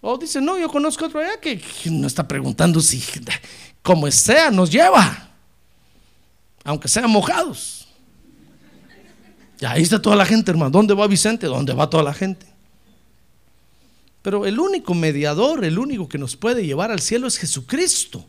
O 0.00 0.16
dice, 0.16 0.40
no, 0.40 0.58
yo 0.58 0.70
conozco 0.70 1.04
otro 1.04 1.20
allá 1.20 1.38
que, 1.38 1.58
que 1.58 1.90
no 1.90 2.06
está 2.06 2.26
preguntando 2.26 2.80
si, 2.80 3.02
como 3.82 4.10
sea, 4.10 4.50
nos 4.50 4.70
lleva. 4.70 5.29
Aunque 6.70 6.88
sean 6.88 7.10
mojados. 7.10 7.88
Y 9.60 9.64
ahí 9.64 9.82
está 9.82 10.00
toda 10.00 10.14
la 10.14 10.24
gente, 10.24 10.50
hermano. 10.50 10.70
¿Dónde 10.70 10.94
va 10.94 11.06
Vicente? 11.08 11.46
¿Dónde 11.46 11.74
va 11.74 11.90
toda 11.90 12.02
la 12.02 12.14
gente? 12.14 12.46
Pero 14.22 14.46
el 14.46 14.58
único 14.58 14.94
mediador, 14.94 15.64
el 15.64 15.78
único 15.78 16.08
que 16.08 16.16
nos 16.16 16.36
puede 16.36 16.64
llevar 16.64 16.92
al 16.92 17.00
cielo 17.00 17.26
es 17.26 17.38
Jesucristo. 17.38 18.24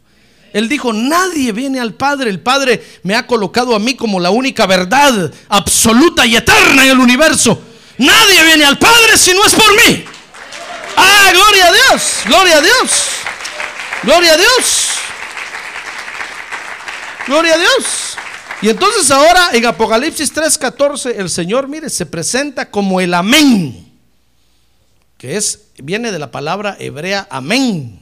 Él 0.54 0.68
dijo, 0.68 0.92
nadie 0.92 1.52
viene 1.52 1.80
al 1.80 1.94
Padre. 1.94 2.32
El 2.32 2.40
Padre 2.40 2.84
me 3.04 3.16
ha 3.16 3.28
colocado 3.28 3.76
a 3.76 3.80
mí 3.80 3.96
como 3.96 4.20
la 4.20 4.32
única 4.32 4.66
verdad 4.66 5.32
absoluta 5.48 6.26
y 6.26 6.36
eterna 6.36 6.84
en 6.84 6.92
el 6.92 7.00
universo. 7.00 7.62
Nadie 8.00 8.44
viene 8.44 8.66
al 8.66 8.80
Padre 8.80 9.18
si 9.18 9.34
no 9.34 9.46
es 9.46 9.54
por 9.54 9.72
mí. 9.76 10.04
Ah, 10.98 11.30
gloria 11.32 11.68
a 11.68 11.72
Dios, 11.72 12.04
gloria 12.26 12.58
a 12.58 12.62
Dios, 12.62 12.92
gloria 14.04 14.34
a 14.34 14.38
Dios, 14.38 14.90
gloria 17.28 17.54
a 17.54 17.58
Dios. 17.58 18.18
Y 18.62 18.70
entonces 18.70 19.10
ahora 19.10 19.50
en 19.54 19.66
Apocalipsis 19.66 20.32
3:14 20.34 21.16
el 21.18 21.30
Señor, 21.30 21.68
mire, 21.68 21.90
se 21.90 22.06
presenta 22.06 22.70
como 22.70 23.02
el 23.02 23.14
amén, 23.14 23.92
que 25.18 25.36
es 25.36 25.68
viene 25.78 26.12
de 26.12 26.20
la 26.20 26.30
palabra 26.30 26.78
hebrea 26.80 27.28
amén, 27.32 28.00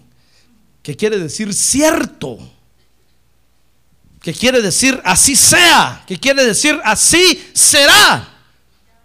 que 0.84 0.98
quiere 0.98 1.18
decir 1.18 1.54
cierto, 1.54 2.38
que 4.22 4.34
quiere 4.34 4.62
decir 4.62 5.02
así 5.06 5.36
sea, 5.36 6.04
que 6.06 6.18
quiere 6.20 6.44
decir 6.44 6.78
así 6.84 7.42
será. 7.54 8.28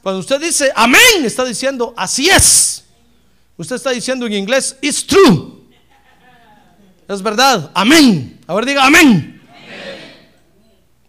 Cuando 0.03 0.21
usted 0.21 0.41
dice 0.41 0.73
amén, 0.75 1.25
está 1.25 1.45
diciendo 1.45 1.95
así 1.97 2.29
es. 2.29 2.85
Usted 3.57 3.77
está 3.77 3.91
diciendo 3.91 4.27
en 4.27 4.33
inglés, 4.33 4.77
it's 4.81 5.07
true. 5.07 5.63
Es 7.07 7.23
verdad, 7.23 7.71
amén. 7.75 8.41
Ahora 8.49 8.67
diga 8.67 8.85
amén. 8.85 9.34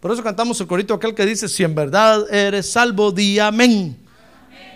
Por 0.06 0.14
eso 0.14 0.22
cantamos 0.22 0.60
el 0.60 0.68
corito 0.68 0.94
aquel 0.94 1.16
que 1.16 1.26
dice, 1.26 1.48
si 1.48 1.64
en 1.64 1.74
verdad 1.74 2.32
eres 2.32 2.70
salvo, 2.70 3.10
di 3.10 3.40
amén. 3.40 3.98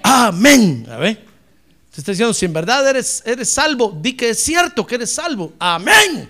Amén. 0.02 0.84
A 0.90 0.96
ver. 0.96 1.24
Se 1.92 2.00
está 2.00 2.10
diciendo, 2.10 2.34
si 2.34 2.46
en 2.46 2.52
verdad 2.52 2.88
eres, 2.88 3.22
eres 3.24 3.48
salvo, 3.48 3.96
di 4.02 4.14
que 4.16 4.30
es 4.30 4.42
cierto 4.42 4.84
que 4.84 4.96
eres 4.96 5.12
salvo. 5.12 5.52
Amén. 5.60 6.28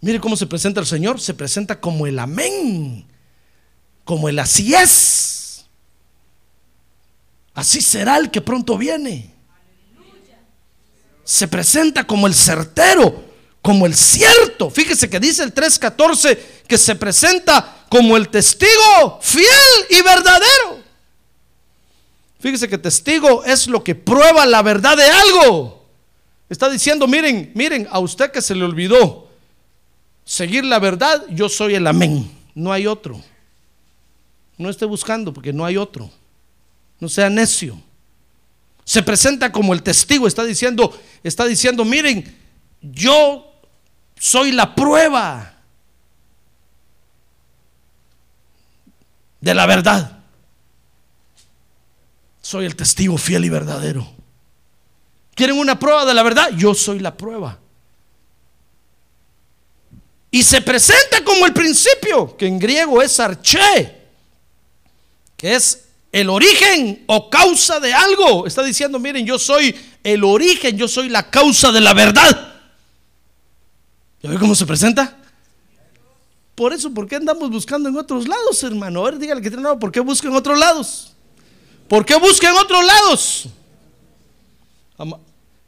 Mire 0.00 0.18
cómo 0.18 0.36
se 0.36 0.48
presenta 0.48 0.80
el 0.80 0.86
Señor. 0.86 1.20
Se 1.20 1.32
presenta 1.32 1.78
como 1.78 2.08
el 2.08 2.18
amén. 2.18 3.06
Como 4.02 4.28
el 4.28 4.40
así 4.40 4.74
es. 4.74 5.64
Así 7.54 7.80
será 7.80 8.16
el 8.16 8.32
que 8.32 8.40
pronto 8.40 8.76
viene. 8.76 9.32
Se 11.22 11.46
presenta 11.46 12.04
como 12.04 12.26
el 12.26 12.34
certero, 12.34 13.24
como 13.64 13.86
el 13.86 13.94
cierto. 13.94 14.68
Fíjese 14.68 15.08
que 15.08 15.18
dice 15.18 15.42
el 15.42 15.54
3.14 15.54 16.38
que 16.68 16.76
se 16.76 16.96
presenta 16.96 17.86
como 17.88 18.14
el 18.18 18.28
testigo 18.28 19.18
fiel 19.22 19.48
y 19.88 20.02
verdadero. 20.02 20.82
Fíjese 22.40 22.68
que 22.68 22.76
testigo 22.76 23.42
es 23.42 23.66
lo 23.66 23.82
que 23.82 23.94
prueba 23.94 24.44
la 24.44 24.60
verdad 24.60 24.98
de 24.98 25.04
algo. 25.04 25.82
Está 26.50 26.68
diciendo, 26.68 27.06
miren, 27.06 27.52
miren, 27.54 27.88
a 27.90 28.00
usted 28.00 28.30
que 28.30 28.42
se 28.42 28.54
le 28.54 28.66
olvidó 28.66 29.30
seguir 30.26 30.66
la 30.66 30.78
verdad, 30.78 31.24
yo 31.30 31.48
soy 31.48 31.74
el 31.74 31.86
amén. 31.86 32.30
No 32.54 32.70
hay 32.70 32.86
otro. 32.86 33.18
No 34.58 34.68
esté 34.68 34.84
buscando 34.84 35.32
porque 35.32 35.54
no 35.54 35.64
hay 35.64 35.78
otro. 35.78 36.10
No 37.00 37.08
sea 37.08 37.30
necio. 37.30 37.80
Se 38.84 39.02
presenta 39.02 39.50
como 39.50 39.72
el 39.72 39.82
testigo, 39.82 40.26
está 40.26 40.44
diciendo, 40.44 40.94
está 41.22 41.46
diciendo, 41.46 41.82
miren, 41.86 42.36
yo 42.82 43.52
soy 44.24 44.52
la 44.52 44.74
prueba 44.74 45.52
de 49.38 49.54
la 49.54 49.66
verdad. 49.66 50.18
Soy 52.40 52.64
el 52.64 52.74
testigo 52.74 53.18
fiel 53.18 53.44
y 53.44 53.50
verdadero. 53.50 54.10
¿Quieren 55.34 55.58
una 55.58 55.78
prueba 55.78 56.06
de 56.06 56.14
la 56.14 56.22
verdad? 56.22 56.48
Yo 56.56 56.74
soy 56.74 57.00
la 57.00 57.14
prueba. 57.14 57.58
Y 60.30 60.42
se 60.42 60.62
presenta 60.62 61.22
como 61.22 61.44
el 61.44 61.52
principio, 61.52 62.34
que 62.34 62.46
en 62.46 62.58
griego 62.58 63.02
es 63.02 63.20
arché, 63.20 64.08
que 65.36 65.54
es 65.54 65.84
el 66.12 66.30
origen 66.30 67.04
o 67.08 67.28
causa 67.28 67.78
de 67.78 67.92
algo. 67.92 68.46
Está 68.46 68.62
diciendo, 68.62 68.98
miren, 68.98 69.26
yo 69.26 69.38
soy 69.38 69.78
el 70.02 70.24
origen, 70.24 70.78
yo 70.78 70.88
soy 70.88 71.10
la 71.10 71.28
causa 71.28 71.70
de 71.70 71.82
la 71.82 71.92
verdad. 71.92 72.53
¿Ya 74.24 74.30
ve 74.30 74.38
cómo 74.38 74.54
se 74.54 74.64
presenta? 74.64 75.18
Por 76.54 76.72
eso, 76.72 76.90
¿por 76.94 77.06
qué 77.06 77.16
andamos 77.16 77.50
buscando 77.50 77.90
en 77.90 77.96
otros 77.98 78.26
lados, 78.26 78.62
hermano? 78.62 79.02
A 79.02 79.10
ver, 79.10 79.18
dígale 79.18 79.42
que 79.42 79.50
tiene 79.50 79.64
nada, 79.64 79.78
¿por 79.78 79.92
qué 79.92 80.00
busca 80.00 80.28
en 80.28 80.34
otros 80.34 80.58
lados? 80.58 81.14
¿Por 81.88 82.06
qué 82.06 82.16
busca 82.16 82.48
en 82.48 82.56
otros 82.56 82.86
lados? 82.86 83.48
A, 84.96 85.04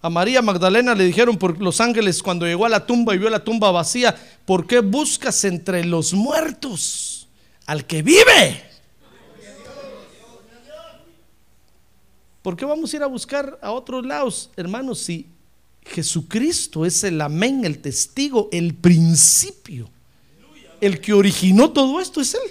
a, 0.01 0.09
María 0.09 0.40
Magdalena 0.40 0.95
le 0.95 1.05
dijeron 1.05 1.37
por 1.37 1.61
los 1.61 1.83
ángeles 1.83 2.23
cuando 2.23 2.47
llegó 2.47 2.64
a 2.64 2.71
la 2.71 2.87
tumba 2.87 3.14
y 3.14 3.19
vio 3.19 3.29
la 3.29 3.45
tumba 3.45 3.71
vacía, 3.73 4.16
¿por 4.47 4.66
qué 4.66 4.79
buscas 4.79 5.45
entre 5.45 5.85
los 5.85 6.14
muertos 6.14 7.29
al 7.66 7.85
que 7.85 8.01
vive? 8.01 8.64
¿Por 12.40 12.57
qué 12.57 12.64
vamos 12.64 12.90
a 12.90 12.97
ir 12.97 13.03
a 13.03 13.07
buscar 13.07 13.59
a 13.61 13.73
otros 13.73 14.07
lados, 14.07 14.49
hermanos, 14.57 15.01
si 15.01 15.27
Jesucristo 15.88 16.85
es 16.85 17.05
el 17.05 17.20
amén, 17.20 17.64
el 17.64 17.79
testigo, 17.79 18.49
el 18.53 18.75
principio? 18.75 19.88
El 20.81 21.01
que 21.01 21.12
originó 21.12 21.70
todo 21.70 22.01
esto 22.01 22.20
es 22.20 22.35
Él. 22.35 22.51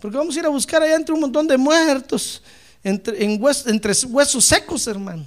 Porque 0.00 0.16
vamos 0.16 0.36
a 0.36 0.38
ir 0.40 0.46
a 0.46 0.50
buscar 0.50 0.82
allá 0.82 0.96
entre 0.96 1.14
un 1.14 1.20
montón 1.20 1.46
de 1.46 1.56
muertos, 1.56 2.42
entre, 2.82 3.24
en 3.24 3.40
entre 3.66 3.92
huesos 4.06 4.44
secos, 4.44 4.86
hermano. 4.86 5.24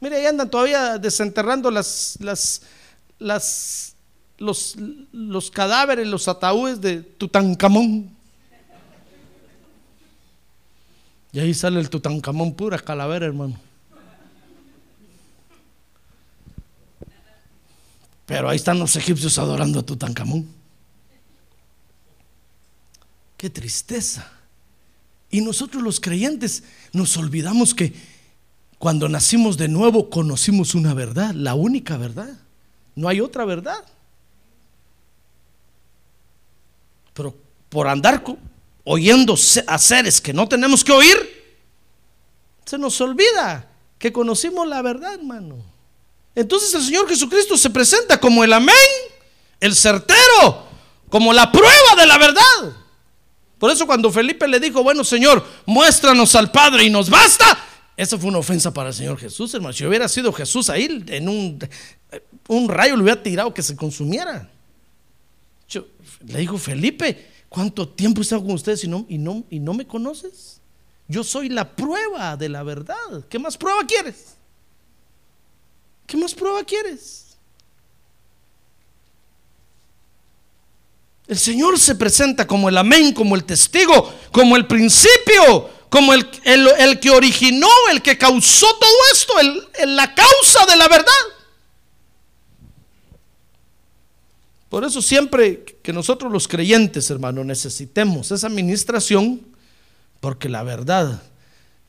Mire, 0.00 0.16
ahí 0.16 0.26
andan 0.26 0.50
todavía 0.50 0.98
desenterrando 0.98 1.70
las, 1.70 2.18
los, 3.18 4.76
los 5.12 5.50
cadáveres, 5.50 6.06
los 6.06 6.28
ataúdes 6.28 6.80
de 6.80 7.02
Tutankamón. 7.02 8.10
Y 11.32 11.40
ahí 11.40 11.52
sale 11.52 11.80
el 11.80 11.90
Tutankamón, 11.90 12.54
pura 12.54 12.78
calavera, 12.78 13.26
hermano. 13.26 13.67
Pero 18.28 18.50
ahí 18.50 18.56
están 18.56 18.78
los 18.78 18.94
egipcios 18.94 19.38
adorando 19.38 19.80
a 19.80 19.82
Tutankamón. 19.82 20.46
Qué 23.38 23.48
tristeza. 23.48 24.30
Y 25.30 25.40
nosotros 25.40 25.82
los 25.82 25.98
creyentes 25.98 26.62
nos 26.92 27.16
olvidamos 27.16 27.74
que 27.74 27.94
cuando 28.78 29.08
nacimos 29.08 29.56
de 29.56 29.68
nuevo 29.68 30.10
conocimos 30.10 30.74
una 30.74 30.92
verdad, 30.92 31.32
la 31.32 31.54
única 31.54 31.96
verdad. 31.96 32.38
No 32.94 33.08
hay 33.08 33.22
otra 33.22 33.46
verdad. 33.46 33.82
Pero 37.14 37.34
por 37.70 37.88
andar 37.88 38.22
oyendo 38.84 39.36
a 39.66 39.78
seres 39.78 40.20
que 40.20 40.34
no 40.34 40.46
tenemos 40.46 40.84
que 40.84 40.92
oír, 40.92 41.16
se 42.66 42.76
nos 42.76 43.00
olvida 43.00 43.70
que 43.98 44.12
conocimos 44.12 44.68
la 44.68 44.82
verdad, 44.82 45.14
hermano. 45.14 45.77
Entonces 46.38 46.72
el 46.72 46.84
Señor 46.84 47.08
Jesucristo 47.08 47.56
se 47.56 47.68
presenta 47.68 48.20
como 48.20 48.44
el 48.44 48.52
amén, 48.52 48.76
el 49.58 49.74
certero, 49.74 50.68
como 51.08 51.32
la 51.32 51.50
prueba 51.50 51.96
de 51.96 52.06
la 52.06 52.16
verdad. 52.16 52.76
Por 53.58 53.72
eso 53.72 53.84
cuando 53.88 54.08
Felipe 54.12 54.46
le 54.46 54.60
dijo, 54.60 54.84
bueno 54.84 55.02
Señor, 55.02 55.44
muéstranos 55.66 56.36
al 56.36 56.52
Padre 56.52 56.84
y 56.84 56.90
nos 56.90 57.10
basta, 57.10 57.58
esa 57.96 58.16
fue 58.16 58.28
una 58.28 58.38
ofensa 58.38 58.72
para 58.72 58.90
el 58.90 58.94
Señor 58.94 59.18
Jesús, 59.18 59.52
hermano. 59.52 59.72
Si 59.72 59.84
hubiera 59.84 60.08
sido 60.08 60.32
Jesús 60.32 60.70
ahí, 60.70 61.04
en 61.08 61.28
un, 61.28 61.58
un 62.46 62.68
rayo 62.68 62.94
le 62.94 63.02
hubiera 63.02 63.20
tirado 63.20 63.52
que 63.52 63.64
se 63.64 63.74
consumiera. 63.74 64.48
Yo, 65.68 65.86
le 66.24 66.38
dijo, 66.38 66.56
Felipe, 66.56 67.32
¿cuánto 67.48 67.88
tiempo 67.88 68.20
he 68.20 68.22
estado 68.22 68.42
con 68.42 68.52
ustedes 68.52 68.84
y 68.84 68.86
no, 68.86 69.04
y, 69.08 69.18
no, 69.18 69.42
y 69.50 69.58
no 69.58 69.74
me 69.74 69.88
conoces? 69.88 70.60
Yo 71.08 71.24
soy 71.24 71.48
la 71.48 71.74
prueba 71.74 72.36
de 72.36 72.48
la 72.48 72.62
verdad. 72.62 73.24
¿Qué 73.28 73.40
más 73.40 73.56
prueba 73.56 73.84
quieres? 73.88 74.37
¿Qué 76.08 76.16
más 76.16 76.34
prueba 76.34 76.64
quieres? 76.64 77.36
El 81.26 81.38
Señor 81.38 81.78
se 81.78 81.94
presenta 81.94 82.46
como 82.46 82.70
el 82.70 82.78
amén, 82.78 83.12
como 83.12 83.36
el 83.36 83.44
testigo, 83.44 84.10
como 84.32 84.56
el 84.56 84.66
principio, 84.66 85.68
como 85.90 86.14
el, 86.14 86.26
el, 86.44 86.98
que 86.98 87.10
originó, 87.10 87.68
el 87.92 88.00
que 88.00 88.16
causó 88.16 88.66
todo 88.80 88.90
esto, 89.12 89.38
el, 89.38 89.96
la 89.96 90.14
causa 90.14 90.64
de 90.64 90.76
la 90.76 90.88
verdad. 90.88 91.12
Por 94.70 94.84
eso 94.84 95.02
siempre 95.02 95.62
que 95.82 95.92
nosotros 95.92 96.32
los 96.32 96.48
creyentes, 96.48 97.10
hermano, 97.10 97.44
necesitemos 97.44 98.32
esa 98.32 98.46
administración, 98.46 99.42
porque 100.20 100.48
la 100.48 100.62
verdad 100.62 101.22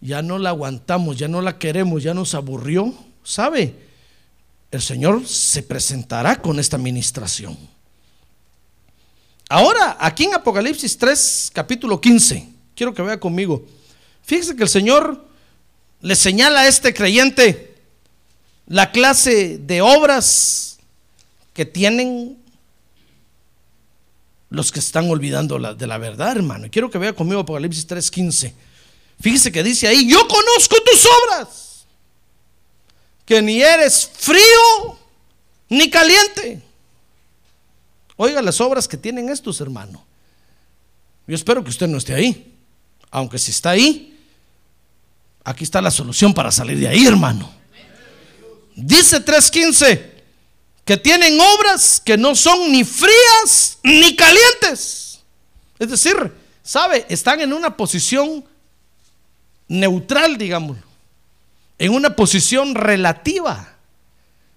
ya 0.02 0.22
no 0.22 0.38
la 0.40 0.50
aguantamos, 0.50 1.16
ya 1.16 1.30
no 1.30 1.42
la 1.42 1.58
queremos, 1.58 2.04
ya 2.04 2.14
nos 2.14 2.36
aburrió, 2.36 2.94
¿sabe? 3.24 3.88
El 4.72 4.82
Señor 4.82 5.26
se 5.28 5.64
presentará 5.64 6.42
con 6.42 6.60
esta 6.60 6.78
ministración. 6.78 7.58
Ahora, 9.50 9.98
aquí 10.00 10.26
en 10.26 10.36
Apocalipsis 10.36 10.96
3, 10.98 11.52
capítulo 11.54 12.00
15, 12.00 12.48
quiero 12.76 12.94
que 12.94 13.02
vea 13.02 13.20
conmigo. 13.20 13.66
Fíjese 14.24 14.56
que 14.56 14.62
el 14.64 14.70
Señor 14.70 15.26
le 16.02 16.16
señala 16.16 16.62
a 16.62 16.68
este 16.68 16.94
creyente 16.94 17.76
la 18.68 18.92
clase 18.92 19.58
de 19.58 19.82
obras 19.82 20.78
que 21.54 21.66
tienen 21.66 22.38
los 24.52 24.72
que 24.72 24.80
están 24.80 25.10
olvidando 25.10 25.58
la- 25.58 25.74
de 25.74 25.88
la 25.88 25.98
verdad, 25.98 26.36
hermano. 26.38 26.68
Quiero 26.72 26.92
que 26.92 27.00
vea 27.00 27.14
conmigo 27.14 27.42
Apocalipsis 27.42 27.88
3:15. 27.88 28.54
Fíjese 29.20 29.52
que 29.52 29.64
dice 29.64 29.88
ahí, 29.88 30.08
yo 30.10 30.28
conozco 30.28 30.76
tus 30.86 31.06
obras, 31.06 31.69
que 33.30 33.44
ni 33.44 33.62
eres 33.62 34.10
frío 34.12 34.98
ni 35.70 35.88
caliente. 35.88 36.64
Oiga 38.16 38.42
las 38.42 38.60
obras 38.60 38.88
que 38.88 38.98
tienen 38.98 39.30
estos, 39.30 39.62
hermano. 39.62 40.04
Yo 41.28 41.36
espero 41.36 41.64
que 41.64 41.70
usted 41.70 41.88
no 41.88 42.00
esté 42.00 42.16
ahí. 42.16 42.52
Aunque 43.12 43.38
si 43.38 43.52
está 43.52 43.70
ahí, 43.70 44.20
aquí 45.44 45.64
está 45.64 45.80
la 45.80 45.92
solución 45.92 46.34
para 46.34 46.52
salir 46.52 46.80
de 46.80 46.88
ahí, 46.88 47.06
hermano. 47.06 47.54
Dice 48.76 49.24
3.15 49.24 50.10
que 50.84 50.98
tienen 50.98 51.40
obras 51.40 52.02
que 52.04 52.18
no 52.18 52.36
son 52.36 52.72
ni 52.72 52.84
frías 52.84 53.78
ni 53.84 54.16
calientes. 54.16 55.20
Es 55.78 55.88
decir, 55.88 56.34
¿sabe? 56.64 57.06
Están 57.10 57.42
en 57.42 57.54
una 57.54 57.78
posición 57.78 58.44
neutral, 59.68 60.36
digámoslo. 60.36 60.89
En 61.80 61.94
una 61.94 62.16
posición 62.16 62.76
relativa. 62.76 63.78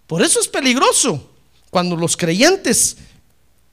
Por 0.06 0.22
eso 0.22 0.40
es 0.40 0.48
peligroso 0.48 1.30
cuando 1.70 1.96
los 1.96 2.18
creyentes 2.18 2.98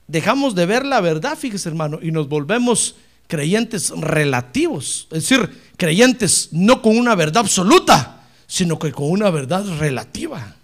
dejamos 0.06 0.54
de 0.54 0.64
ver 0.66 0.86
la 0.86 1.00
verdad, 1.00 1.36
fíjese 1.36 1.68
hermano, 1.68 1.98
y 2.00 2.10
nos 2.12 2.28
volvemos 2.28 2.94
creyentes 3.26 3.90
relativos, 3.90 5.06
es 5.12 5.28
decir, 5.28 5.48
creyentes 5.76 6.48
no 6.50 6.82
con 6.82 6.98
una 6.98 7.14
verdad 7.14 7.42
absoluta, 7.42 8.26
sino 8.46 8.78
que 8.78 8.90
con 8.90 9.10
una 9.10 9.30
verdad 9.30 9.64
relativa. 9.78 10.56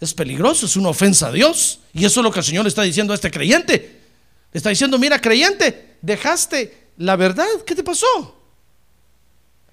Es 0.00 0.14
peligroso, 0.14 0.66
es 0.66 0.76
una 0.76 0.90
ofensa 0.90 1.28
a 1.28 1.32
Dios, 1.32 1.80
y 1.92 2.04
eso 2.04 2.20
es 2.20 2.24
lo 2.24 2.30
que 2.30 2.38
el 2.38 2.44
Señor 2.44 2.64
le 2.64 2.68
está 2.68 2.82
diciendo 2.82 3.12
a 3.12 3.16
este 3.16 3.30
creyente. 3.30 4.00
Le 4.52 4.58
está 4.58 4.70
diciendo, 4.70 4.98
mira 4.98 5.20
creyente, 5.20 5.96
dejaste 6.00 6.88
la 6.98 7.16
verdad, 7.16 7.46
¿qué 7.66 7.74
te 7.74 7.82
pasó? 7.82 8.37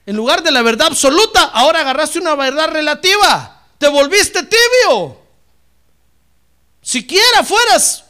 En 0.06 0.16
lugar 0.16 0.44
de 0.44 0.52
la 0.52 0.62
verdad 0.62 0.88
absoluta, 0.88 1.46
ahora 1.46 1.82
agarraste 1.82 2.20
una 2.20 2.36
verdad 2.36 2.70
relativa, 2.70 3.64
te 3.78 3.88
volviste 3.88 4.44
tibio. 4.44 5.18
Siquiera 6.82 7.44
fueras 7.44 8.06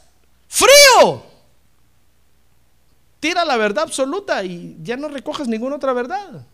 frío. 0.48 1.24
Tira 3.22 3.46
la 3.46 3.56
verdad 3.56 3.86
absoluta 3.86 4.44
y 4.44 4.76
ya 4.82 4.98
no 4.98 5.08
recoges 5.08 5.48
ninguna 5.48 5.78
otra 5.78 5.94
verdad. 5.94 6.46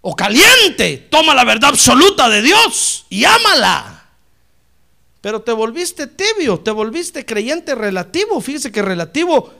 O 0.00 0.14
caliente, 0.14 1.08
toma 1.10 1.34
la 1.34 1.44
verdad 1.44 1.70
absoluta 1.70 2.28
de 2.28 2.42
Dios 2.42 3.06
y 3.08 3.24
ámala. 3.24 4.08
Pero 5.20 5.42
te 5.42 5.52
volviste 5.52 6.06
tibio, 6.06 6.60
te 6.60 6.70
volviste 6.70 7.24
creyente 7.24 7.74
relativo. 7.74 8.40
Fíjese 8.40 8.72
que 8.72 8.82
relativo 8.82 9.52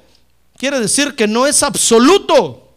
quiere 0.57 0.81
decir 0.81 1.14
que 1.14 1.29
no 1.29 1.47
es 1.47 1.62
absoluto 1.62 2.67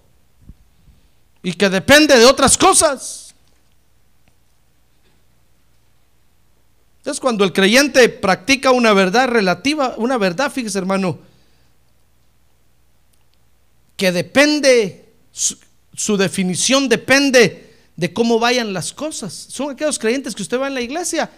y 1.44 1.54
que 1.54 1.70
depende 1.70 2.18
de 2.18 2.26
otras 2.26 2.58
cosas. 2.58 3.34
Entonces 6.98 7.20
cuando 7.20 7.44
el 7.44 7.52
creyente 7.52 8.08
practica 8.10 8.72
una 8.72 8.94
verdad 8.94 9.28
relativa, 9.28 9.96
una 9.98 10.18
verdad, 10.18 10.52
fíjese 10.52 10.78
hermano, 10.78 11.20
que 13.98 14.12
depende, 14.12 15.10
su, 15.32 15.58
su 15.96 16.16
definición 16.18 16.88
depende 16.88 17.76
de 17.96 18.14
cómo 18.14 18.40
vayan 18.40 18.74
las 18.74 18.94
cosas. 18.94 19.34
Son 19.34 19.72
aquellos 19.72 19.98
creyentes 19.98 20.36
que 20.36 20.44
usted 20.44 20.60
va 20.60 20.68
en 20.68 20.76
la 20.76 20.82
iglesia 20.82 21.30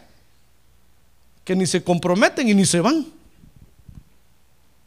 que 1.43 1.55
ni 1.55 1.65
se 1.65 1.83
comprometen 1.83 2.47
y 2.47 2.53
ni 2.53 2.65
se 2.65 2.79
van. 2.79 3.05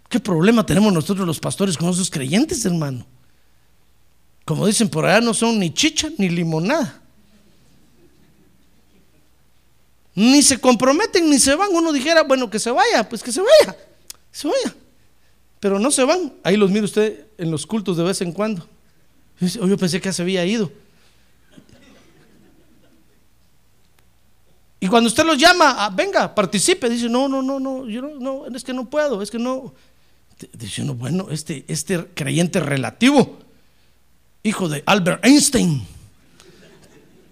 ¿Qué 0.09 0.21
problema 0.21 0.65
tenemos 0.65 0.93
nosotros 0.93 1.27
los 1.27 1.41
pastores 1.41 1.77
con 1.77 1.91
esos 1.91 2.11
creyentes, 2.11 2.65
hermano? 2.65 3.07
Como 4.47 4.65
dicen 4.67 4.89
por 4.89 5.05
allá, 5.05 5.21
no 5.21 5.35
son 5.35 5.59
ni 5.59 5.75
chicha 5.75 6.09
ni 6.19 6.29
limonada. 6.29 7.03
Ni 10.15 10.41
se 10.41 10.59
comprometen 10.59 11.29
ni 11.29 11.39
se 11.41 11.55
van. 11.57 11.69
Uno 11.75 11.93
dijera, 11.93 12.23
bueno, 12.23 12.49
que 12.49 12.61
se 12.61 12.71
vaya, 12.71 13.07
pues 13.09 13.23
que 13.25 13.33
se 13.33 13.41
vaya, 13.41 13.77
se 14.31 14.47
vaya. 14.47 14.75
Pero 15.59 15.81
no 15.81 15.91
se 15.91 16.05
van. 16.05 16.33
Ahí 16.45 16.57
los 16.57 16.71
mira 16.71 16.85
usted 16.85 17.27
en 17.37 17.51
los 17.51 17.67
cultos 17.67 17.97
de 17.97 18.05
vez 18.05 18.21
en 18.21 18.31
cuando. 18.33 18.67
"Oh, 19.61 19.67
yo 19.67 19.77
pensé 19.77 20.01
que 20.01 20.09
ya 20.09 20.13
se 20.13 20.23
había 20.23 20.47
ido. 20.47 20.71
Y 24.79 24.87
cuando 24.87 25.09
usted 25.09 25.25
los 25.25 25.39
llama, 25.39 25.85
a, 25.85 25.91
venga, 25.91 26.33
participe, 26.35 26.89
dice, 26.89 27.09
no, 27.09 27.29
no, 27.29 27.43
no, 27.43 27.59
no, 27.59 27.89
yo 27.89 28.01
no, 28.01 28.15
no, 28.47 28.57
es 28.57 28.63
que 28.63 28.73
no 28.73 28.89
puedo, 28.89 29.21
es 29.23 29.31
que 29.31 29.39
no. 29.41 29.75
Dice 30.53 30.83
uno, 30.83 30.95
bueno, 30.95 31.29
este, 31.33 31.65
este 31.67 32.07
creyente 32.15 32.61
relativo, 32.61 33.39
hijo 34.47 34.69
de 34.69 34.83
Albert 34.87 35.25
Einstein, 35.25 35.87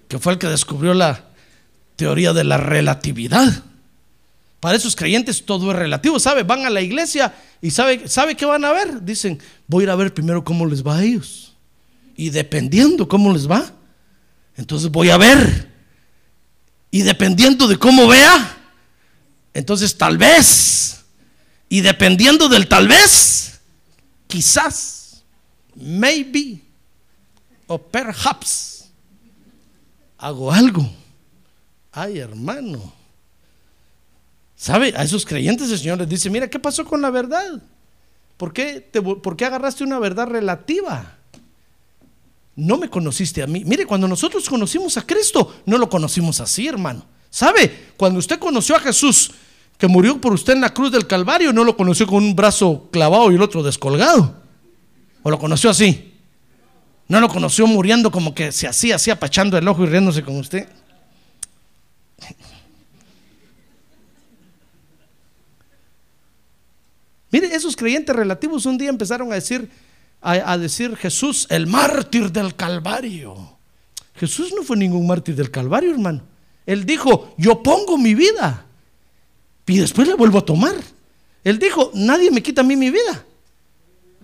que 0.09 0.19
fue 0.19 0.35
el 0.35 0.39
que 0.39 0.49
descubrió 0.49 0.95
la 0.95 1.25
teoría 1.97 2.33
de 2.33 2.45
la 2.45 2.57
relatividad. 2.57 3.63
Para 4.61 4.77
esos 4.77 4.97
creyentes 4.97 5.45
todo 5.45 5.71
es 5.71 5.77
relativo, 5.77 6.19
¿sabe? 6.19 6.43
Van 6.43 6.65
a 6.65 6.71
la 6.71 6.81
iglesia 6.81 7.35
y 7.61 7.71
¿sabe, 7.71 8.09
¿sabe 8.09 8.35
qué 8.35 8.47
van 8.47 8.65
a 8.65 8.73
ver? 8.73 9.05
Dicen, 9.05 9.39
voy 9.67 9.83
a 9.83 9.85
ir 9.85 9.91
a 9.91 9.97
ver 9.97 10.13
primero 10.13 10.43
cómo 10.43 10.67
les 10.67 10.83
va 10.83 10.97
a 10.97 11.03
ellos. 11.03 11.55
Y 12.17 12.31
dependiendo 12.31 13.09
cómo 13.09 13.33
les 13.33 13.51
va, 13.51 13.73
entonces 14.57 14.91
voy 14.91 15.11
a 15.11 15.17
ver. 15.17 15.71
Y 16.91 17.03
dependiendo 17.03 17.67
de 17.69 17.77
cómo 17.77 18.07
vea, 18.07 18.57
entonces 19.53 19.97
tal 19.99 20.17
vez. 20.17 21.05
Y 21.69 21.81
dependiendo 21.81 22.49
del 22.49 22.69
tal 22.69 22.89
vez, 22.89 23.61
quizás, 24.27 25.25
maybe, 25.75 26.64
o 27.67 27.79
perhaps, 27.79 28.91
hago 30.19 30.53
algo. 30.53 30.89
Ay, 31.93 32.19
hermano. 32.19 32.93
¿Sabe? 34.57 34.95
A 34.97 35.03
esos 35.03 35.25
creyentes 35.27 35.71
el 35.71 35.79
Señor 35.79 35.99
les 35.99 36.09
dice, 36.09 36.31
mira, 36.31 36.49
¿qué 36.49 36.59
pasó 36.59 36.85
con 36.85 37.03
la 37.03 37.11
verdad? 37.11 37.63
¿Por 38.37 38.53
qué, 38.53 38.81
te, 38.81 39.01
¿Por 39.01 39.37
qué 39.37 39.45
agarraste 39.45 39.85
una 39.85 39.99
verdad 39.99 40.27
relativa? 40.27 41.19
No 42.57 42.79
me 42.79 42.89
conociste 42.89 43.43
a 43.43 43.47
mí. 43.47 43.65
Mire, 43.65 43.87
cuando 43.87 44.09
nosotros 44.09 44.49
conocimos 44.49 44.97
a 44.97 45.07
Cristo, 45.07 45.63
no 45.67 45.77
lo 45.79 45.89
conocimos 45.89 46.41
así, 46.41 46.67
hermano. 46.67 47.05
¿Sabe? 47.31 47.93
Cuando 47.97 48.19
usted 48.19 48.39
conoció 48.39 48.77
a 48.77 48.81
Jesús, 48.81 49.33
que 49.77 49.89
murió 49.89 50.21
por 50.21 50.33
usted 50.33 50.53
en 50.53 50.61
la 50.61 50.73
cruz 50.73 50.93
del 50.93 51.07
Calvario, 51.07 51.53
no 51.53 51.65
lo 51.65 51.77
conoció 51.77 52.07
con 52.07 52.23
un 52.23 52.37
brazo 52.37 52.89
clavado 52.93 53.31
y 53.33 53.35
el 53.35 53.43
otro 53.43 53.63
descolgado. 53.63 54.37
¿O 55.23 55.31
lo 55.31 55.39
conoció 55.39 55.71
así? 55.71 56.14
No 57.09 57.21
lo 57.21 57.29
conoció 57.29 57.67
muriendo 57.67 58.11
como 58.11 58.35
que 58.35 58.51
se 58.53 58.67
hacía 58.67 58.97
así, 58.97 59.11
apachando 59.11 59.59
el 59.59 59.69
ojo 59.69 59.85
y 59.85 59.87
riéndose 59.87 60.23
con 60.23 60.39
usted. 60.39 60.67
Mire, 67.31 67.55
esos 67.55 67.77
creyentes 67.77 68.17
relativos 68.17 68.65
un 68.67 68.79
día 68.79 68.89
empezaron 68.89 69.31
a 69.33 69.35
decir, 69.35 69.69
a, 70.21 70.53
a, 70.53 70.59
decir 70.59 70.97
Jesús, 70.97 71.47
el 71.51 71.67
mártir 71.67 72.33
del 72.33 72.55
Calvario. 72.55 73.59
Jesús 74.15 74.55
no 74.57 74.63
fue 74.63 74.77
ningún 74.77 75.07
mártir 75.07 75.35
del 75.35 75.51
Calvario, 75.51 75.91
hermano. 75.91 76.23
Él 76.65 76.87
dijo, 76.87 77.35
yo 77.37 77.63
pongo 77.63 77.99
mi 77.99 78.15
vida 78.15 78.65
y 79.67 79.79
después 79.79 80.09
la 80.09 80.15
vuelvo 80.15 80.39
a 80.39 80.45
tomar. 80.45 80.75
Él 81.43 81.59
dijo, 81.59 81.91
nadie 81.95 82.31
me 82.31 82.43
quita 82.43 82.63
a 82.63 82.65
mí 82.65 82.77
mi 82.77 82.91
vida. 82.91 83.27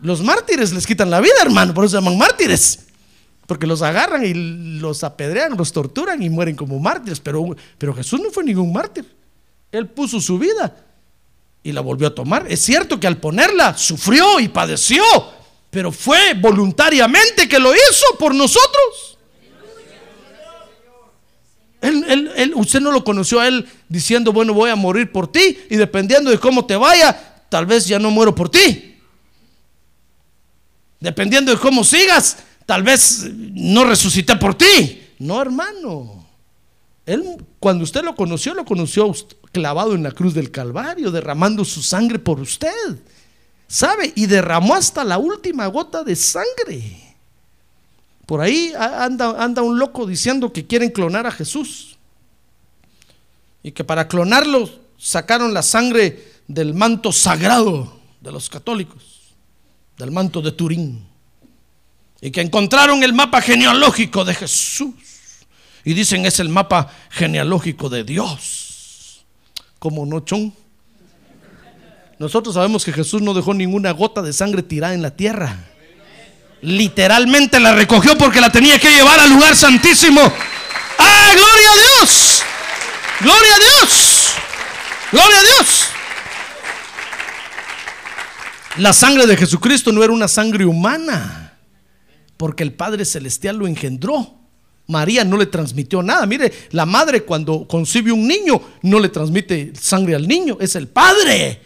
Los 0.03 0.23
mártires 0.23 0.73
les 0.73 0.87
quitan 0.87 1.11
la 1.11 1.21
vida, 1.21 1.35
hermano, 1.43 1.75
por 1.75 1.85
eso 1.85 1.97
se 1.97 2.03
llaman 2.03 2.19
mártires. 2.19 2.87
Porque 3.47 3.67
los 3.67 3.83
agarran 3.83 4.25
y 4.25 4.33
los 4.79 5.03
apedrean, 5.03 5.57
los 5.57 5.73
torturan 5.73 6.23
y 6.23 6.31
mueren 6.31 6.55
como 6.55 6.79
mártires. 6.79 7.21
Pero, 7.21 7.57
pero 7.79 7.95
Jesús 7.95 8.21
no 8.21 8.31
fue 8.31 8.45
ningún 8.45 8.73
mártir. 8.73 9.05
Él 9.73 9.89
puso 9.89 10.21
su 10.21 10.39
vida 10.39 10.75
y 11.63 11.73
la 11.73 11.81
volvió 11.81 12.09
a 12.09 12.15
tomar. 12.15 12.47
Es 12.49 12.61
cierto 12.61 12.99
que 12.99 13.07
al 13.07 13.19
ponerla 13.19 13.77
sufrió 13.77 14.41
y 14.41 14.49
padeció, 14.49 15.03
pero 15.71 15.93
fue 15.93 16.35
voluntariamente 16.35 17.49
que 17.49 17.59
lo 17.59 17.75
hizo 17.75 18.07
por 18.19 18.35
nosotros. 18.35 19.19
Él, 21.81 22.05
él, 22.09 22.33
él, 22.37 22.53
usted 22.55 22.81
no 22.81 22.93
lo 22.93 23.03
conoció 23.03 23.41
a 23.41 23.49
él 23.49 23.67
diciendo, 23.89 24.33
bueno, 24.33 24.53
voy 24.53 24.71
a 24.71 24.77
morir 24.77 25.11
por 25.11 25.33
ti 25.33 25.59
y 25.71 25.77
dependiendo 25.77 26.31
de 26.31 26.39
cómo 26.39 26.67
te 26.67 26.77
vaya, 26.77 27.43
tal 27.49 27.67
vez 27.67 27.87
ya 27.87 27.99
no 27.99 28.11
muero 28.11 28.35
por 28.35 28.51
ti. 28.51 28.90
Dependiendo 31.01 31.51
de 31.51 31.59
cómo 31.59 31.83
sigas, 31.83 32.37
tal 32.67 32.83
vez 32.83 33.31
no 33.35 33.85
resucité 33.85 34.37
por 34.37 34.55
ti. 34.55 35.03
No, 35.19 35.41
hermano. 35.41 36.27
Él, 37.07 37.45
cuando 37.59 37.85
usted 37.85 38.05
lo 38.05 38.15
conoció, 38.15 38.55
lo 38.55 38.65
conoció 38.65 39.13
clavado 39.53 39.95
en 39.95 40.03
la 40.03 40.13
cruz 40.13 40.35
del 40.35 40.51
Calvario, 40.51 41.11
derramando 41.11 41.65
su 41.65 41.83
sangre 41.83 42.19
por 42.19 42.39
usted. 42.41 42.99
¿Sabe? 43.67 44.13
Y 44.15 44.27
derramó 44.27 44.75
hasta 44.75 45.05
la 45.05 45.19
última 45.19 45.67
gota 45.67 46.05
de 46.05 46.17
sangre. 46.17 47.17
Por 48.27 48.41
ahí 48.41 48.73
anda, 48.79 49.43
anda 49.43 49.63
un 49.63 49.79
loco 49.79 50.07
diciendo 50.07 50.53
que 50.53 50.67
quieren 50.67 50.91
clonar 50.91 51.27
a 51.27 51.33
Jesús. 51.33 51.99
Y 53.63 53.73
que 53.73 53.85
para 53.85 54.07
clonarlo 54.07 54.71
sacaron 54.99 55.55
la 55.55 55.63
sangre 55.63 56.31
del 56.47 56.75
manto 56.75 57.11
sagrado 57.13 58.01
de 58.21 58.33
los 58.33 58.51
católicos, 58.51 59.10
del 60.01 60.11
manto 60.11 60.41
de 60.41 60.53
Turín. 60.53 61.07
Y 62.21 62.31
que 62.31 62.41
encontraron 62.41 63.03
el 63.03 63.13
mapa 63.13 63.41
genealógico 63.41 64.25
de 64.25 64.35
Jesús. 64.35 64.95
Y 65.85 65.95
dicen 65.95 66.27
es 66.27 66.41
el 66.41 66.49
mapa 66.49 66.93
genealógico 67.11 67.89
de 67.89 68.05
Dios. 68.05 69.25
Como 69.79 70.05
no, 70.05 70.21
chon. 70.21 70.55
Nosotros 72.19 72.55
sabemos 72.55 72.85
que 72.85 72.93
Jesús 72.93 73.23
no 73.23 73.33
dejó 73.33 73.55
ninguna 73.55 73.93
gota 73.93 74.21
de 74.21 74.33
sangre 74.33 74.63
tirada 74.63 74.93
en 74.93 75.03
la 75.03 75.11
tierra. 75.17 75.57
Literalmente 76.63 77.59
la 77.61 77.75
recogió 77.75 78.19
porque 78.19 78.41
la 78.41 78.51
tenía 78.51 78.79
que 78.79 78.91
llevar 78.91 79.21
al 79.21 79.31
lugar 79.31 79.57
santísimo. 79.57 80.21
¡Ah, 80.21 81.31
gloria 81.33 81.71
a 81.71 81.77
Dios! 81.77 82.43
¡Gloria 83.21 83.55
a 83.55 83.59
Dios! 83.59 84.35
¡Gloria 85.13 85.39
a 85.39 85.43
Dios! 85.43 86.00
La 88.81 88.95
sangre 88.95 89.27
de 89.27 89.37
Jesucristo 89.37 89.93
no 89.93 90.03
era 90.03 90.11
una 90.11 90.27
sangre 90.27 90.65
humana, 90.65 91.59
porque 92.39 92.63
el 92.63 92.73
Padre 92.73 93.05
Celestial 93.05 93.57
lo 93.57 93.67
engendró. 93.67 94.39
María 94.87 95.23
no 95.23 95.37
le 95.37 95.45
transmitió 95.45 96.03
nada. 96.03 96.25
Mire, 96.25 96.51
la 96.71 96.87
madre 96.87 97.25
cuando 97.25 97.69
concibe 97.69 98.11
un 98.11 98.27
niño 98.27 98.59
no 98.81 98.99
le 98.99 99.11
transmite 99.11 99.73
sangre 99.79 100.15
al 100.15 100.27
niño, 100.27 100.57
es 100.61 100.77
el 100.77 100.89
Padre 100.89 101.61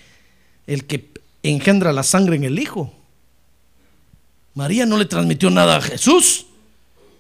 el 0.67 0.87
que 0.87 1.13
engendra 1.45 1.93
la 1.93 2.03
sangre 2.03 2.35
en 2.35 2.43
el 2.43 2.59
Hijo. 2.59 2.93
María 4.55 4.85
no 4.85 4.99
le 4.99 5.05
transmitió 5.05 5.51
nada 5.51 5.77
a 5.77 5.83
Jesús. 5.83 6.47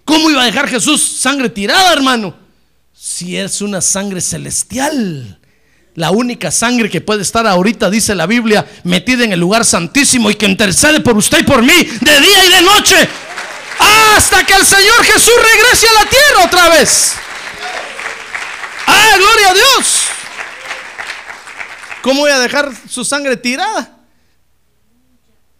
¿Cómo 0.04 0.28
iba 0.28 0.42
a 0.42 0.46
dejar 0.46 0.66
Jesús 0.66 1.00
sangre 1.00 1.48
tirada, 1.50 1.92
hermano? 1.92 2.34
Si 2.92 3.36
es 3.36 3.62
una 3.62 3.80
sangre 3.80 4.20
celestial. 4.20 5.38
La 5.94 6.10
única 6.10 6.50
sangre 6.50 6.90
que 6.90 7.00
puede 7.00 7.22
estar 7.22 7.46
ahorita, 7.46 7.88
dice 7.88 8.14
la 8.14 8.26
Biblia, 8.26 8.66
metida 8.82 9.24
en 9.24 9.32
el 9.32 9.38
lugar 9.38 9.64
santísimo 9.64 10.28
y 10.28 10.34
que 10.34 10.46
intercede 10.46 11.00
por 11.00 11.16
usted 11.16 11.40
y 11.40 11.44
por 11.44 11.62
mí 11.62 11.74
de 12.00 12.20
día 12.20 12.44
y 12.44 12.50
de 12.50 12.62
noche. 12.62 13.08
Hasta 14.16 14.44
que 14.44 14.54
el 14.54 14.64
Señor 14.64 15.04
Jesús 15.04 15.34
regrese 15.36 15.86
a 15.88 16.04
la 16.04 16.10
tierra 16.10 16.44
otra 16.46 16.68
vez. 16.70 17.14
¡Ah, 18.86 19.16
gloria 19.16 19.50
a 19.50 19.54
Dios! 19.54 20.00
¿Cómo 22.02 22.20
voy 22.20 22.30
a 22.30 22.38
dejar 22.38 22.72
su 22.88 23.04
sangre 23.04 23.36
tirada? 23.36 23.98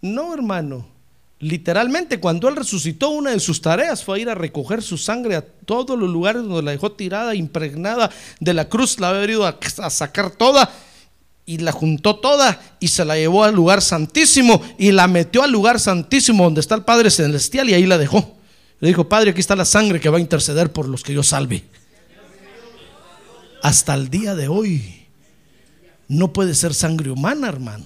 No, 0.00 0.34
hermano. 0.34 0.93
Literalmente, 1.44 2.20
cuando 2.20 2.48
Él 2.48 2.56
resucitó, 2.56 3.10
una 3.10 3.32
de 3.32 3.38
sus 3.38 3.60
tareas 3.60 4.02
fue 4.02 4.18
ir 4.18 4.30
a 4.30 4.34
recoger 4.34 4.82
su 4.82 4.96
sangre 4.96 5.36
a 5.36 5.42
todos 5.42 5.98
los 5.98 6.08
lugares 6.08 6.42
donde 6.42 6.62
la 6.62 6.70
dejó 6.70 6.92
tirada, 6.92 7.34
impregnada 7.34 8.10
de 8.40 8.54
la 8.54 8.66
cruz, 8.70 8.98
la 8.98 9.10
había 9.10 9.30
ido 9.30 9.46
a, 9.46 9.58
a 9.82 9.90
sacar 9.90 10.30
toda 10.30 10.72
y 11.44 11.58
la 11.58 11.70
juntó 11.70 12.16
toda 12.16 12.58
y 12.80 12.88
se 12.88 13.04
la 13.04 13.16
llevó 13.16 13.44
al 13.44 13.54
lugar 13.54 13.82
santísimo 13.82 14.62
y 14.78 14.90
la 14.92 15.06
metió 15.06 15.42
al 15.42 15.52
lugar 15.52 15.78
santísimo 15.78 16.44
donde 16.44 16.62
está 16.62 16.76
el 16.76 16.84
Padre 16.84 17.10
Celestial 17.10 17.68
y 17.68 17.74
ahí 17.74 17.84
la 17.84 17.98
dejó. 17.98 18.38
Le 18.80 18.88
dijo, 18.88 19.06
Padre, 19.06 19.32
aquí 19.32 19.40
está 19.40 19.54
la 19.54 19.66
sangre 19.66 20.00
que 20.00 20.08
va 20.08 20.16
a 20.16 20.22
interceder 20.22 20.72
por 20.72 20.88
los 20.88 21.02
que 21.02 21.12
yo 21.12 21.22
salve. 21.22 21.62
Hasta 23.60 23.92
el 23.92 24.08
día 24.08 24.34
de 24.34 24.48
hoy 24.48 25.04
no 26.08 26.32
puede 26.32 26.54
ser 26.54 26.72
sangre 26.72 27.10
humana, 27.10 27.48
hermano. 27.48 27.84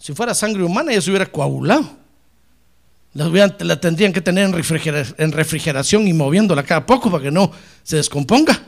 Si 0.00 0.12
fuera 0.14 0.34
sangre 0.34 0.64
humana 0.64 0.92
ya 0.92 1.00
se 1.00 1.10
hubiera 1.10 1.30
coagulado. 1.30 2.01
La, 3.14 3.80
tendrían 3.80 4.12
que 4.12 4.22
tener 4.22 4.44
en, 4.44 5.32
refrigeración 5.32 6.08
y 6.08 6.12
moviéndola 6.14 6.62
cada 6.62 6.86
poco 6.86 7.10
para 7.10 7.24
que 7.24 7.30
no 7.30 7.52
se 7.82 7.96
descomponga. 7.96 8.58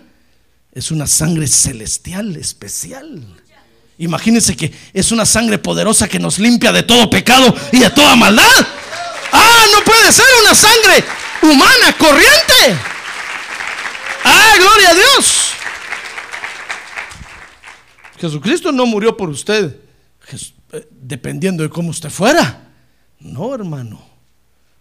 Es 0.73 0.91
una 0.91 1.07
sangre 1.07 1.47
celestial, 1.47 2.37
especial. 2.37 3.25
Imagínense 3.97 4.57
que 4.57 4.73
es 4.93 5.13
una 5.13 5.25
sangre 5.25 5.59
poderosa 5.59 6.09
que 6.09 6.19
nos 6.19 6.39
limpia 6.39 6.73
de 6.73 6.83
todo 6.83 7.09
pecado 7.09 7.55
y 7.73 7.79
de 7.79 7.91
toda 7.91 8.17
maldad. 8.17 8.67
Ah, 9.33 9.65
no 9.73 9.85
puede 9.85 10.13
ser 10.13 10.27
una 10.43 10.55
sangre 10.55 11.05
humana, 11.43 11.97
corriente. 11.97 12.79
Ah, 14.25 14.53
gloria 14.59 14.91
a 14.91 14.95
Dios. 14.95 15.51
Jesucristo 18.19 18.73
no 18.73 18.85
murió 18.85 19.17
por 19.17 19.29
usted 19.29 19.77
eh, 20.73 20.89
dependiendo 20.91 21.63
de 21.63 21.71
cómo 21.71 21.91
usted 21.91 22.11
fuera. 22.11 22.69
No, 23.21 23.55
hermano. 23.55 24.14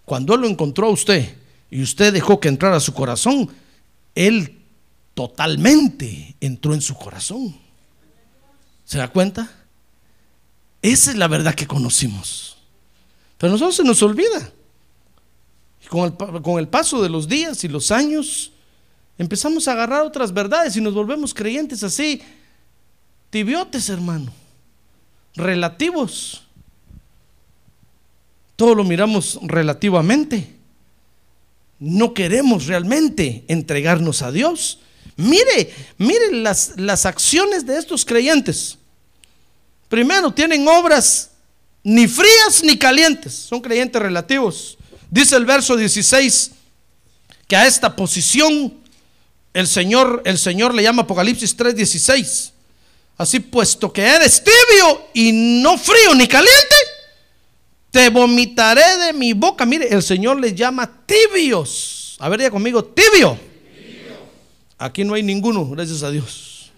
Cuando 0.06 0.36
Él 0.36 0.42
lo 0.42 0.48
encontró 0.48 0.88
a 0.88 0.92
usted 0.92 1.36
y 1.70 1.82
usted 1.82 2.14
dejó 2.14 2.40
que 2.40 2.50
entrara 2.50 2.78
a 2.78 2.82
su 2.82 2.94
corazón, 2.94 3.50
Él 4.16 4.60
totalmente 5.14 6.36
entró 6.40 6.74
en 6.74 6.82
su 6.82 6.96
corazón. 6.96 7.56
¿Se 8.86 8.98
da 8.98 9.08
cuenta? 9.08 9.50
Esa 10.82 11.12
es 11.12 11.18
la 11.18 11.28
verdad 11.28 11.56
que 11.56 11.68
conocimos. 11.68 12.58
Pero 13.38 13.52
a 13.52 13.54
nosotros 13.54 13.76
se 13.76 13.84
nos 13.84 14.02
olvida. 14.04 14.52
Y 15.84 15.88
con 15.88 16.06
el, 16.06 16.42
con 16.42 16.60
el 16.60 16.68
paso 16.68 17.02
de 17.02 17.10
los 17.10 17.28
días 17.28 17.64
y 17.64 17.68
los 17.70 17.92
años, 17.92 18.52
empezamos 19.18 19.68
a 19.68 19.74
agarrar 19.74 20.02
otras 20.02 20.34
verdades 20.34 20.76
y 20.76 20.82
nos 20.82 20.94
volvemos 20.94 21.34
creyentes 21.34 21.84
así 21.84 22.22
tibiotes, 23.34 23.90
hermano, 23.90 24.32
relativos. 25.36 26.43
Todo 28.56 28.76
lo 28.76 28.84
miramos 28.84 29.40
relativamente. 29.44 30.56
No 31.80 32.14
queremos 32.14 32.68
realmente 32.68 33.44
entregarnos 33.48 34.22
a 34.22 34.32
Dios. 34.32 34.80
Mire, 35.16 35.74
mire 35.98 36.32
las, 36.32 36.74
las 36.78 37.06
acciones 37.06 37.66
de 37.66 37.78
estos 37.78 38.06
creyentes. 38.06 38.78
Primero, 39.90 40.32
tienen 40.32 40.68
obras 40.68 41.32
ni 41.84 42.08
frías 42.08 42.64
ni 42.64 42.78
calientes, 42.78 43.34
son 43.34 43.60
creyentes 43.62 44.02
relativos. 44.02 44.78
Dice 45.12 45.36
el 45.36 45.46
verso 45.46 45.76
16 45.76 46.52
que 47.48 47.56
a 47.56 47.68
esta 47.68 47.96
posición 47.96 48.74
el 49.54 49.68
Señor, 49.68 50.24
el 50.26 50.40
Señor 50.40 50.74
le 50.74 50.82
llama 50.82 51.04
Apocalipsis 51.04 51.56
3:16. 51.56 52.52
Así 53.18 53.40
puesto 53.40 53.94
que 53.94 54.02
eres 54.02 54.44
tibio 54.44 55.10
y 55.14 55.32
no 55.32 55.78
frío 55.78 56.16
ni 56.16 56.28
caliente, 56.28 56.76
te 57.94 58.10
vomitaré 58.10 58.98
de 59.06 59.14
mi 59.14 59.34
boca. 59.34 59.68
Mire, 59.68 59.88
el 59.88 60.02
Señor 60.02 60.40
les 60.40 60.56
llama 60.56 60.90
tibios. 61.06 62.18
A 62.20 62.28
ver, 62.28 62.42
ya 62.42 62.50
conmigo, 62.50 62.84
tibio. 62.84 63.38
Aquí 64.80 65.04
no 65.04 65.14
hay 65.14 65.22
ninguno, 65.22 65.70
gracias 65.70 66.02
a 66.02 66.10
Dios. 66.10 66.72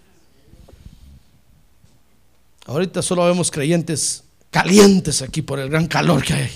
Ahorita 2.66 3.01
solo 3.01 3.24
vemos 3.24 3.49
creyentes 3.49 4.26
calientes 4.51 5.22
aquí 5.22 5.41
por 5.41 5.57
el 5.57 5.70
gran 5.70 5.88
calor 5.88 6.22
que 6.22 6.34
hay. 6.34 6.51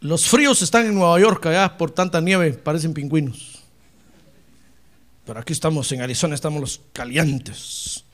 Los 0.00 0.26
fríos 0.26 0.62
están 0.62 0.86
en 0.86 0.96
Nueva 0.96 1.20
York, 1.20 1.46
allá 1.46 1.76
por 1.78 1.92
tanta 1.92 2.20
nieve, 2.20 2.54
parecen 2.54 2.92
pingüinos. 2.92 3.60
Pero 5.24 5.38
aquí 5.38 5.52
estamos 5.52 5.90
en 5.92 6.02
Arizona, 6.02 6.34
estamos 6.34 6.60
los 6.60 6.80
calientes. 6.92 8.05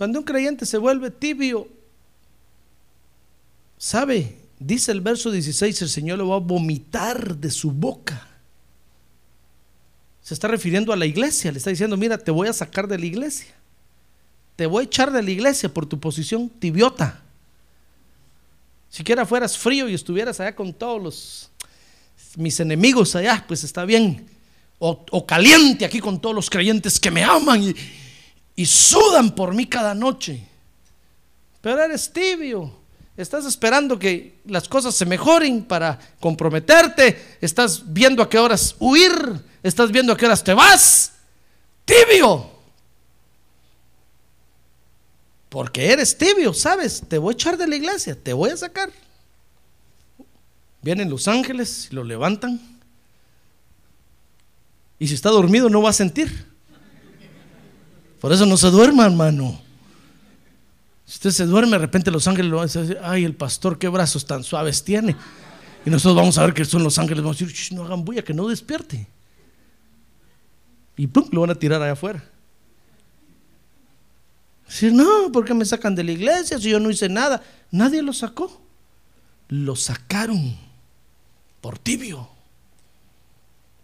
Cuando 0.00 0.18
un 0.18 0.24
creyente 0.24 0.64
se 0.64 0.78
vuelve 0.78 1.10
tibio, 1.10 1.68
¿sabe? 3.76 4.34
Dice 4.58 4.92
el 4.92 5.02
verso 5.02 5.30
16, 5.30 5.82
el 5.82 5.90
Señor 5.90 6.16
lo 6.16 6.28
va 6.28 6.36
a 6.36 6.38
vomitar 6.38 7.36
de 7.36 7.50
su 7.50 7.70
boca. 7.70 8.26
Se 10.22 10.32
está 10.32 10.48
refiriendo 10.48 10.94
a 10.94 10.96
la 10.96 11.04
iglesia, 11.04 11.52
le 11.52 11.58
está 11.58 11.68
diciendo, 11.68 11.98
mira, 11.98 12.16
te 12.16 12.30
voy 12.30 12.48
a 12.48 12.54
sacar 12.54 12.88
de 12.88 12.98
la 12.98 13.04
iglesia. 13.04 13.54
Te 14.56 14.64
voy 14.64 14.84
a 14.84 14.86
echar 14.86 15.12
de 15.12 15.22
la 15.22 15.30
iglesia 15.32 15.68
por 15.68 15.84
tu 15.84 16.00
posición 16.00 16.48
tibiota. 16.48 17.20
Siquiera 18.88 19.26
fueras 19.26 19.58
frío 19.58 19.86
y 19.86 19.92
estuvieras 19.92 20.40
allá 20.40 20.56
con 20.56 20.72
todos 20.72 21.02
los 21.02 21.50
mis 22.38 22.58
enemigos 22.58 23.14
allá, 23.16 23.44
pues 23.46 23.64
está 23.64 23.84
bien. 23.84 24.26
O, 24.78 25.26
caliente 25.26 25.84
aquí 25.84 26.00
con 26.00 26.18
todos 26.22 26.34
los 26.34 26.48
creyentes 26.48 26.98
que 26.98 27.10
me 27.10 27.22
aman 27.22 27.62
y, 27.62 27.76
y 28.56 28.66
sudan 28.66 29.34
por 29.34 29.54
mí 29.54 29.66
cada 29.66 29.94
noche. 29.94 30.46
Pero 31.60 31.82
eres 31.82 32.12
tibio. 32.12 32.80
Estás 33.16 33.44
esperando 33.44 33.98
que 33.98 34.38
las 34.46 34.68
cosas 34.68 34.94
se 34.94 35.04
mejoren 35.04 35.64
para 35.64 35.98
comprometerte. 36.20 37.36
Estás 37.40 37.82
viendo 37.92 38.22
a 38.22 38.28
qué 38.28 38.38
horas 38.38 38.76
huir. 38.78 39.12
Estás 39.62 39.90
viendo 39.90 40.12
a 40.12 40.16
qué 40.16 40.26
horas 40.26 40.42
te 40.42 40.54
vas. 40.54 41.12
Tibio. 41.84 42.50
Porque 45.50 45.92
eres 45.92 46.16
tibio, 46.16 46.54
¿sabes? 46.54 47.02
Te 47.08 47.18
voy 47.18 47.32
a 47.32 47.34
echar 47.34 47.58
de 47.58 47.66
la 47.66 47.76
iglesia, 47.76 48.16
te 48.16 48.32
voy 48.32 48.50
a 48.50 48.56
sacar. 48.56 48.90
Vienen 50.80 51.10
los 51.10 51.28
ángeles 51.28 51.88
y 51.90 51.94
lo 51.94 52.04
levantan. 52.04 52.60
Y 54.98 55.08
si 55.08 55.14
está 55.14 55.30
dormido 55.30 55.68
no 55.68 55.82
va 55.82 55.90
a 55.90 55.94
sentir. 55.94 56.49
Por 58.20 58.32
eso 58.32 58.46
no 58.46 58.56
se 58.56 58.70
duerma, 58.70 59.06
hermano. 59.06 59.60
Si 61.06 61.14
usted 61.14 61.30
se 61.30 61.46
duerme, 61.46 61.72
de 61.72 61.78
repente 61.78 62.10
los 62.10 62.28
ángeles 62.28 62.50
lo 62.50 62.58
van 62.58 62.68
a 62.68 62.72
decir, 62.72 62.98
ay, 63.02 63.24
el 63.24 63.34
pastor, 63.34 63.78
qué 63.78 63.88
brazos 63.88 64.26
tan 64.26 64.44
suaves 64.44 64.84
tiene. 64.84 65.16
Y 65.84 65.90
nosotros 65.90 66.14
vamos 66.14 66.38
a 66.38 66.44
ver 66.44 66.54
que 66.54 66.64
son 66.64 66.84
los 66.84 66.98
ángeles, 66.98 67.24
vamos 67.24 67.40
a 67.40 67.44
decir, 67.44 67.56
"Shh, 67.56 67.72
no 67.72 67.84
hagan 67.84 68.04
bulla, 68.04 68.22
que 68.22 68.34
no 68.34 68.46
despierte. 68.46 69.08
Y 70.96 71.06
pum, 71.06 71.24
lo 71.32 71.40
van 71.40 71.50
a 71.50 71.54
tirar 71.54 71.80
allá 71.80 71.92
afuera. 71.92 72.22
Decir, 74.66 74.92
no, 74.92 75.32
¿por 75.32 75.44
qué 75.44 75.54
me 75.54 75.64
sacan 75.64 75.94
de 75.94 76.04
la 76.04 76.12
iglesia 76.12 76.58
si 76.58 76.70
yo 76.70 76.78
no 76.78 76.90
hice 76.90 77.08
nada? 77.08 77.42
Nadie 77.70 78.02
lo 78.02 78.12
sacó. 78.12 78.60
Lo 79.48 79.74
sacaron 79.74 80.56
por 81.60 81.78
tibio, 81.78 82.28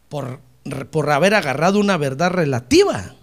por, 0.09 0.41
por 0.91 1.11
haber 1.11 1.34
agarrado 1.34 1.80
una 1.80 1.97
verdad 1.97 2.30
relativa. 2.30 3.16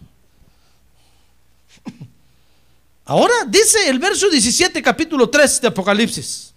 Ahora 3.05 3.33
dice 3.47 3.89
el 3.89 3.99
verso 3.99 4.29
17, 4.29 4.81
capítulo 4.81 5.29
3 5.29 5.61
de 5.61 5.67
Apocalipsis, 5.67 6.53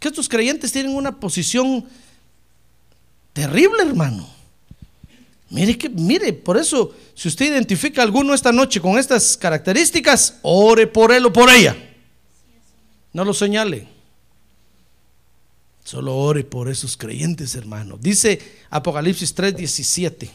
que 0.00 0.08
estos 0.08 0.28
creyentes 0.28 0.72
tienen 0.72 0.94
una 0.94 1.18
posición 1.18 1.84
terrible, 3.32 3.82
hermano. 3.82 4.28
Mire 5.50 5.76
que, 5.76 5.90
mire, 5.90 6.32
por 6.32 6.56
eso, 6.56 6.94
si 7.14 7.28
usted 7.28 7.46
identifica 7.46 8.00
a 8.00 8.04
alguno 8.04 8.32
esta 8.32 8.52
noche 8.52 8.80
con 8.80 8.98
estas 8.98 9.36
características, 9.36 10.38
ore 10.40 10.86
por 10.86 11.12
él 11.12 11.26
o 11.26 11.32
por 11.32 11.50
ella. 11.50 11.76
No 13.12 13.24
lo 13.24 13.34
señale. 13.34 13.86
Solo 15.84 16.16
ore 16.16 16.44
por 16.44 16.70
esos 16.70 16.96
creyentes, 16.96 17.54
hermano. 17.54 17.98
Dice 18.00 18.40
Apocalipsis 18.70 19.34
3:17. 19.34 20.30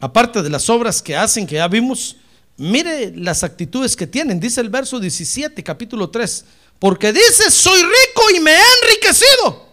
Aparte 0.00 0.42
de 0.42 0.48
las 0.48 0.68
obras 0.70 1.02
que 1.02 1.14
hacen, 1.14 1.46
que 1.46 1.56
ya 1.56 1.68
vimos, 1.68 2.16
mire 2.56 3.14
las 3.14 3.44
actitudes 3.44 3.94
que 3.94 4.06
tienen. 4.06 4.40
Dice 4.40 4.62
el 4.62 4.70
verso 4.70 4.98
17, 4.98 5.62
capítulo 5.62 6.08
3. 6.08 6.44
Porque 6.78 7.12
dice, 7.12 7.50
soy 7.50 7.82
rico 7.82 8.22
y 8.34 8.40
me 8.40 8.52
he 8.52 8.62
enriquecido. 8.82 9.68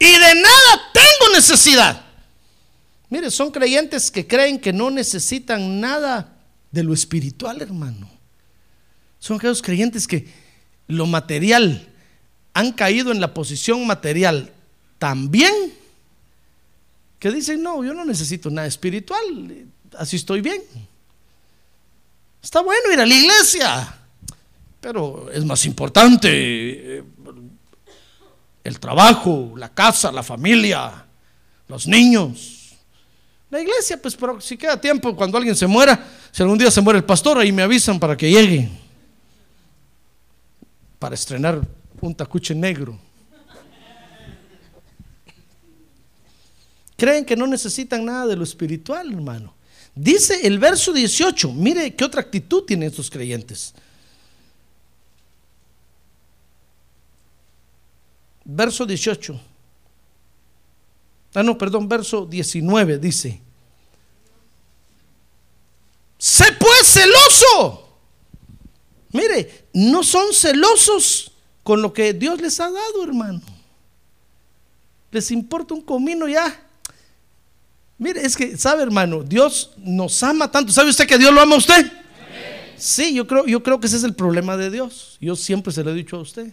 Y 0.00 0.10
de 0.10 0.34
nada 0.34 0.82
tengo 0.92 1.32
necesidad. 1.34 2.04
Mire, 3.08 3.30
son 3.30 3.52
creyentes 3.52 4.10
que 4.10 4.26
creen 4.26 4.58
que 4.58 4.72
no 4.72 4.90
necesitan 4.90 5.80
nada 5.80 6.36
de 6.72 6.82
lo 6.82 6.92
espiritual, 6.92 7.62
hermano. 7.62 8.10
Son 9.20 9.36
aquellos 9.36 9.62
creyentes 9.62 10.06
que 10.06 10.28
lo 10.88 11.06
material 11.06 11.88
han 12.54 12.72
caído 12.72 13.12
en 13.12 13.20
la 13.20 13.34
posición 13.34 13.86
material 13.86 14.52
también 14.98 15.52
que 17.18 17.30
dicen, 17.30 17.62
no, 17.62 17.84
yo 17.84 17.94
no 17.94 18.04
necesito 18.04 18.50
nada 18.50 18.68
espiritual, 18.68 19.66
así 19.96 20.16
estoy 20.16 20.40
bien. 20.40 20.62
Está 22.42 22.60
bueno 22.60 22.92
ir 22.92 23.00
a 23.00 23.06
la 23.06 23.14
iglesia, 23.14 23.94
pero 24.80 25.30
es 25.30 25.44
más 25.44 25.64
importante 25.66 26.28
eh, 26.30 27.04
el 28.62 28.78
trabajo, 28.78 29.54
la 29.56 29.74
casa, 29.74 30.12
la 30.12 30.22
familia, 30.22 31.04
los 31.66 31.86
niños. 31.88 32.76
La 33.50 33.60
iglesia, 33.60 34.00
pues, 34.00 34.14
pero 34.14 34.40
si 34.40 34.56
queda 34.56 34.80
tiempo, 34.80 35.16
cuando 35.16 35.38
alguien 35.38 35.56
se 35.56 35.66
muera, 35.66 36.06
si 36.30 36.42
algún 36.42 36.58
día 36.58 36.70
se 36.70 36.80
muere 36.80 36.98
el 36.98 37.04
pastor, 37.04 37.38
ahí 37.38 37.50
me 37.50 37.62
avisan 37.62 37.98
para 37.98 38.16
que 38.16 38.30
llegue, 38.30 38.68
para 40.98 41.14
estrenar 41.14 41.60
un 42.00 42.14
tacuche 42.14 42.54
negro. 42.54 43.07
Creen 46.98 47.24
que 47.24 47.36
no 47.36 47.46
necesitan 47.46 48.04
nada 48.04 48.26
de 48.26 48.34
lo 48.34 48.42
espiritual, 48.42 49.12
hermano. 49.12 49.54
Dice 49.94 50.44
el 50.44 50.58
verso 50.58 50.92
18, 50.92 51.52
mire 51.52 51.94
qué 51.94 52.04
otra 52.04 52.20
actitud 52.20 52.64
tienen 52.64 52.88
estos 52.88 53.08
creyentes. 53.08 53.72
Verso 58.44 58.84
18. 58.84 59.40
Ah, 61.34 61.44
no, 61.44 61.56
perdón, 61.56 61.88
verso 61.88 62.26
19 62.26 62.98
dice. 62.98 63.40
Sé 66.18 66.46
pues 66.58 66.84
celoso. 66.84 67.96
Mire, 69.12 69.68
no 69.72 70.02
son 70.02 70.34
celosos 70.34 71.30
con 71.62 71.80
lo 71.80 71.92
que 71.92 72.12
Dios 72.12 72.40
les 72.40 72.58
ha 72.58 72.68
dado, 72.68 73.04
hermano. 73.04 73.40
Les 75.12 75.30
importa 75.30 75.74
un 75.74 75.82
comino 75.82 76.26
ya. 76.26 76.64
Mire, 77.98 78.24
es 78.24 78.36
que, 78.36 78.56
¿sabe, 78.56 78.84
hermano? 78.84 79.24
Dios 79.24 79.72
nos 79.76 80.22
ama 80.22 80.50
tanto. 80.50 80.72
¿Sabe 80.72 80.90
usted 80.90 81.06
que 81.06 81.18
Dios 81.18 81.32
lo 81.34 81.40
ama 81.40 81.56
a 81.56 81.58
usted? 81.58 81.92
Sí, 82.76 83.12
yo 83.12 83.26
creo, 83.26 83.44
yo 83.44 83.60
creo 83.62 83.80
que 83.80 83.88
ese 83.88 83.96
es 83.96 84.04
el 84.04 84.14
problema 84.14 84.56
de 84.56 84.70
Dios. 84.70 85.18
Yo 85.20 85.34
siempre 85.34 85.72
se 85.72 85.82
lo 85.82 85.90
he 85.90 85.94
dicho 85.94 86.16
a 86.16 86.20
usted. 86.20 86.52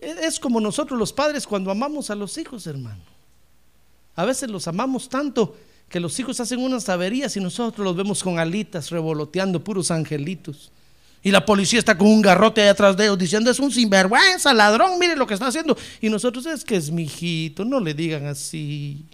Es 0.00 0.40
como 0.40 0.60
nosotros 0.60 0.98
los 0.98 1.12
padres 1.12 1.46
cuando 1.46 1.70
amamos 1.70 2.10
a 2.10 2.16
los 2.16 2.36
hijos, 2.38 2.66
hermano. 2.66 3.02
A 4.16 4.24
veces 4.24 4.50
los 4.50 4.66
amamos 4.66 5.08
tanto 5.08 5.56
que 5.88 6.00
los 6.00 6.18
hijos 6.18 6.40
hacen 6.40 6.58
unas 6.58 6.88
averías 6.88 7.36
y 7.36 7.40
nosotros 7.40 7.84
los 7.84 7.94
vemos 7.94 8.24
con 8.24 8.40
alitas 8.40 8.90
revoloteando, 8.90 9.62
puros 9.62 9.92
angelitos. 9.92 10.72
Y 11.22 11.30
la 11.30 11.44
policía 11.44 11.78
está 11.78 11.96
con 11.96 12.08
un 12.08 12.22
garrote 12.22 12.62
ahí 12.62 12.68
atrás 12.68 12.96
de 12.96 13.04
ellos 13.04 13.18
diciendo, 13.18 13.50
es 13.50 13.60
un 13.60 13.70
sinvergüenza, 13.70 14.52
ladrón, 14.52 14.98
mire 14.98 15.14
lo 15.14 15.26
que 15.26 15.34
está 15.34 15.46
haciendo. 15.46 15.76
Y 16.00 16.08
nosotros, 16.08 16.46
es 16.46 16.64
que 16.64 16.76
es 16.76 16.90
mi 16.90 17.04
hijito, 17.04 17.64
no 17.64 17.78
le 17.78 17.94
digan 17.94 18.26
así. 18.26 19.04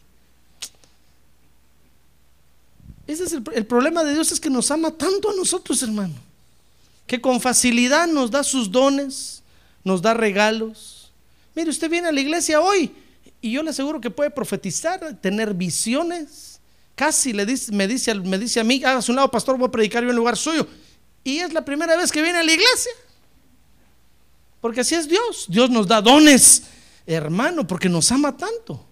Ese 3.12 3.24
es 3.24 3.32
el, 3.32 3.66
problema 3.66 4.02
de 4.04 4.14
Dios, 4.14 4.32
es 4.32 4.40
que 4.40 4.48
nos 4.48 4.70
ama 4.70 4.90
tanto 4.90 5.30
a 5.30 5.34
nosotros, 5.34 5.82
hermano. 5.82 6.14
Que 7.06 7.20
con 7.20 7.40
facilidad 7.40 8.06
nos 8.06 8.30
da 8.30 8.42
sus 8.42 8.70
dones, 8.70 9.42
nos 9.84 10.00
da 10.00 10.14
regalos. 10.14 11.12
Mire, 11.54 11.68
usted 11.68 11.90
viene 11.90 12.08
a 12.08 12.12
la 12.12 12.20
iglesia 12.20 12.60
hoy 12.60 12.90
y 13.42 13.52
yo 13.52 13.62
le 13.62 13.70
aseguro 13.70 14.00
que 14.00 14.10
puede 14.10 14.30
profetizar, 14.30 15.18
tener 15.20 15.52
visiones. 15.52 16.60
Casi 16.94 17.34
le 17.34 17.44
dice, 17.44 17.70
me, 17.72 17.86
dice, 17.86 18.14
me 18.14 18.38
dice 18.38 18.60
a 18.60 18.64
mí, 18.64 18.82
haga 18.82 19.02
su 19.02 19.12
lado, 19.12 19.30
pastor, 19.30 19.58
voy 19.58 19.68
a 19.68 19.70
predicar 19.70 20.02
yo 20.02 20.08
en 20.08 20.16
lugar 20.16 20.36
suyo. 20.36 20.66
Y 21.22 21.38
es 21.38 21.52
la 21.52 21.64
primera 21.64 21.94
vez 21.96 22.10
que 22.10 22.22
viene 22.22 22.38
a 22.38 22.42
la 22.42 22.52
iglesia. 22.52 22.92
Porque 24.62 24.80
así 24.80 24.94
es 24.94 25.06
Dios. 25.06 25.46
Dios 25.48 25.68
nos 25.68 25.86
da 25.86 26.00
dones, 26.00 26.62
hermano, 27.06 27.66
porque 27.66 27.90
nos 27.90 28.10
ama 28.10 28.34
tanto. 28.34 28.86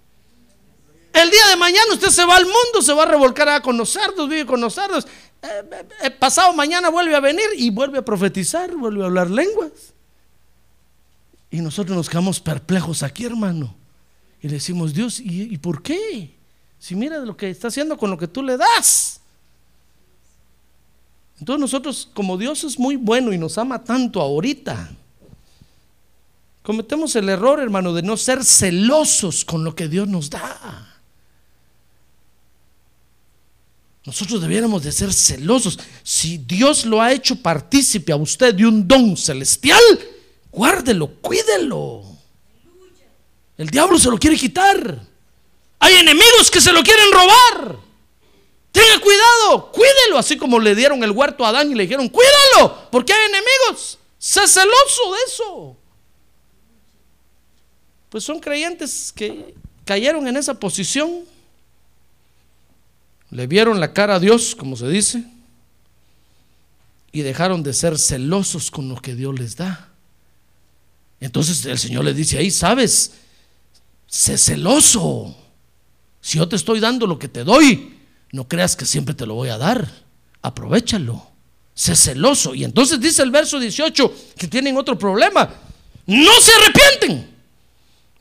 El 1.13 1.31
día 1.31 1.47
de 1.49 1.57
mañana 1.57 1.93
usted 1.93 2.09
se 2.09 2.25
va 2.25 2.37
al 2.37 2.45
mundo, 2.45 2.83
se 2.83 2.93
va 2.93 3.03
a 3.03 3.07
revolcar 3.07 3.49
a 3.49 3.61
conocernos, 3.61 4.29
vive 4.29 4.47
con 4.47 4.61
nosotros. 4.61 5.07
Eh, 5.43 5.47
eh, 5.73 5.89
eh, 6.05 6.11
pasado 6.11 6.53
mañana 6.53 6.89
vuelve 6.91 7.17
a 7.17 7.21
venir 7.21 7.47
y 7.57 7.71
vuelve 7.71 7.99
a 7.99 8.05
profetizar, 8.05 8.75
vuelve 8.77 9.03
a 9.03 9.07
hablar 9.07 9.31
lenguas. 9.31 9.73
Y 11.51 11.61
nosotros 11.61 11.97
nos 11.97 12.09
quedamos 12.09 12.39
perplejos 12.39 13.03
aquí, 13.03 13.25
hermano. 13.25 13.75
Y 14.41 14.49
le 14.49 14.55
decimos, 14.55 14.95
Dios, 14.95 15.19
¿y, 15.19 15.53
¿y 15.53 15.59
por 15.59 15.83
qué? 15.83 16.35
Si 16.79 16.95
mira 16.95 17.19
lo 17.19 17.37
que 17.37 17.51
está 17.51 17.69
haciendo 17.69 17.99
con 17.99 18.11
lo 18.11 18.17
que 18.17 18.29
tú 18.29 18.43
le 18.43 18.57
das. 18.57 19.21
Entonces 21.41 21.61
nosotros, 21.61 22.09
como 22.15 22.37
Dios 22.37 22.63
es 22.65 22.79
muy 22.79 22.97
bueno 22.97 23.33
y 23.33 23.39
nos 23.39 23.59
ama 23.59 23.83
tanto 23.83 24.21
ahorita, 24.21 24.91
cometemos 26.63 27.17
el 27.17 27.29
error, 27.29 27.61
hermano, 27.61 27.93
de 27.95 28.03
no 28.03 28.17
ser 28.17 28.45
celosos 28.45 29.45
con 29.45 29.65
lo 29.65 29.75
que 29.75 29.89
Dios 29.89 30.07
nos 30.07 30.31
da. 30.31 30.90
Nosotros 34.11 34.43
debiéramos 34.43 34.83
de 34.83 34.91
ser 34.91 35.13
celosos. 35.13 35.79
Si 36.03 36.37
Dios 36.39 36.85
lo 36.85 37.01
ha 37.01 37.13
hecho 37.13 37.37
partícipe 37.37 38.11
a 38.11 38.17
usted 38.17 38.53
de 38.53 38.67
un 38.67 38.89
don 38.89 39.17
celestial, 39.17 39.81
guárdelo, 40.51 41.07
cuídelo. 41.21 42.03
El 43.57 43.71
diablo 43.71 44.01
se 44.01 44.11
lo 44.11 44.19
quiere 44.19 44.37
quitar. 44.37 45.01
Hay 45.79 45.95
enemigos 45.95 46.51
que 46.51 46.61
se 46.61 46.73
lo 46.73 46.83
quieren 46.83 47.07
robar. 47.13 47.77
Tenga 48.73 49.01
cuidado, 49.01 49.71
cuídelo, 49.71 50.19
así 50.19 50.37
como 50.37 50.59
le 50.59 50.75
dieron 50.75 51.05
el 51.05 51.13
huerto 51.13 51.45
a 51.45 51.51
Adán 51.51 51.71
y 51.71 51.77
le 51.77 51.85
dijeron, 51.85 52.09
cuídalo, 52.09 52.89
porque 52.91 53.13
hay 53.13 53.29
enemigos. 53.29 53.97
Sé 54.19 54.45
celoso 54.49 55.13
de 55.13 55.19
eso. 55.29 55.77
Pues 58.09 58.25
son 58.25 58.41
creyentes 58.41 59.13
que 59.15 59.55
cayeron 59.85 60.27
en 60.27 60.37
esa 60.37 60.55
posición. 60.55 61.30
Le 63.31 63.47
vieron 63.47 63.81
la 63.81 63.93
cara 63.93 64.17
a 64.17 64.21
Dios, 64.21 64.55
como 64.57 64.77
se 64.77 64.89
dice, 64.89 65.25
y 67.13 67.23
dejaron 67.23 67.63
de 67.63 67.73
ser 67.73 67.99
celosos 67.99 68.71
con 68.71 68.89
lo 68.89 68.97
que 68.97 69.15
Dios 69.15 69.39
les 69.39 69.57
da. 69.57 69.89
Entonces 71.21 71.65
el 71.67 71.79
Señor 71.79 72.05
le 72.05 72.15
dice 72.15 72.39
ahí, 72.39 72.51
sabes, 72.51 73.13
sé 74.07 74.39
celoso. 74.39 75.37
Si 76.21 76.39
yo 76.39 76.49
te 76.49 76.57
estoy 76.57 76.81
dando 76.81 77.07
lo 77.07 77.19
que 77.19 77.29
te 77.29 77.45
doy, 77.45 77.99
no 78.33 78.49
creas 78.49 78.75
que 78.75 78.85
siempre 78.85 79.15
te 79.15 79.27
lo 79.27 79.35
voy 79.35 79.49
a 79.51 79.59
dar. 79.59 79.89
Aprovechalo. 80.43 81.27
Sé 81.75 81.95
celoso. 81.95 82.55
Y 82.55 82.65
entonces 82.65 83.01
dice 83.01 83.23
el 83.23 83.31
verso 83.31 83.59
18 83.59 84.15
que 84.37 84.49
tienen 84.49 84.77
otro 84.77 84.99
problema. 84.99 85.49
No 86.07 86.33
se 86.41 86.53
arrepienten. 86.53 87.31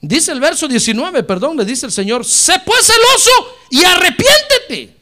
Dice 0.01 0.31
el 0.31 0.39
verso 0.39 0.67
19, 0.67 1.23
perdón, 1.23 1.57
le 1.57 1.65
dice 1.65 1.85
el 1.85 1.91
Señor, 1.91 2.23
sé 2.23 2.61
pues 2.65 2.85
celoso 2.85 3.31
y 3.69 3.83
arrepiéntete. 3.83 4.98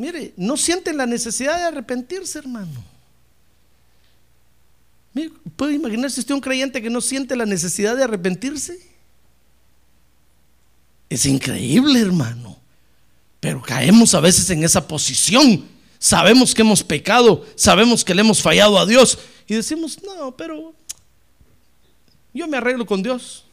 Mire, 0.00 0.32
no 0.38 0.56
sienten 0.56 0.96
la 0.96 1.04
necesidad 1.04 1.58
de 1.58 1.64
arrepentirse, 1.64 2.38
hermano. 2.38 2.82
Mire, 5.12 5.30
¿Puede 5.56 5.74
imaginarse 5.74 6.20
usted 6.20 6.34
un 6.34 6.40
creyente 6.40 6.80
que 6.80 6.88
no 6.88 7.02
siente 7.02 7.36
la 7.36 7.44
necesidad 7.44 7.94
de 7.94 8.04
arrepentirse? 8.04 8.80
Es 11.10 11.26
increíble, 11.26 12.00
hermano. 12.00 12.56
Pero 13.40 13.60
caemos 13.60 14.14
a 14.14 14.20
veces 14.20 14.48
en 14.48 14.64
esa 14.64 14.88
posición. 14.88 15.66
Sabemos 15.98 16.54
que 16.54 16.62
hemos 16.62 16.82
pecado, 16.82 17.44
sabemos 17.54 18.02
que 18.02 18.14
le 18.14 18.22
hemos 18.22 18.40
fallado 18.40 18.78
a 18.78 18.86
Dios 18.86 19.18
y 19.46 19.54
decimos, 19.54 19.98
no, 20.02 20.34
pero 20.34 20.72
yo 22.32 22.48
me 22.48 22.56
arreglo 22.56 22.86
con 22.86 23.02
Dios. 23.02 23.44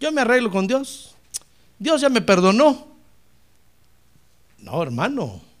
Yo 0.00 0.10
me 0.10 0.22
arreglo 0.22 0.50
con 0.50 0.66
Dios. 0.66 1.14
Dios 1.78 2.00
ya 2.00 2.08
me 2.08 2.20
perdonó. 2.20 2.88
No, 4.58 4.82
hermano. 4.82 5.51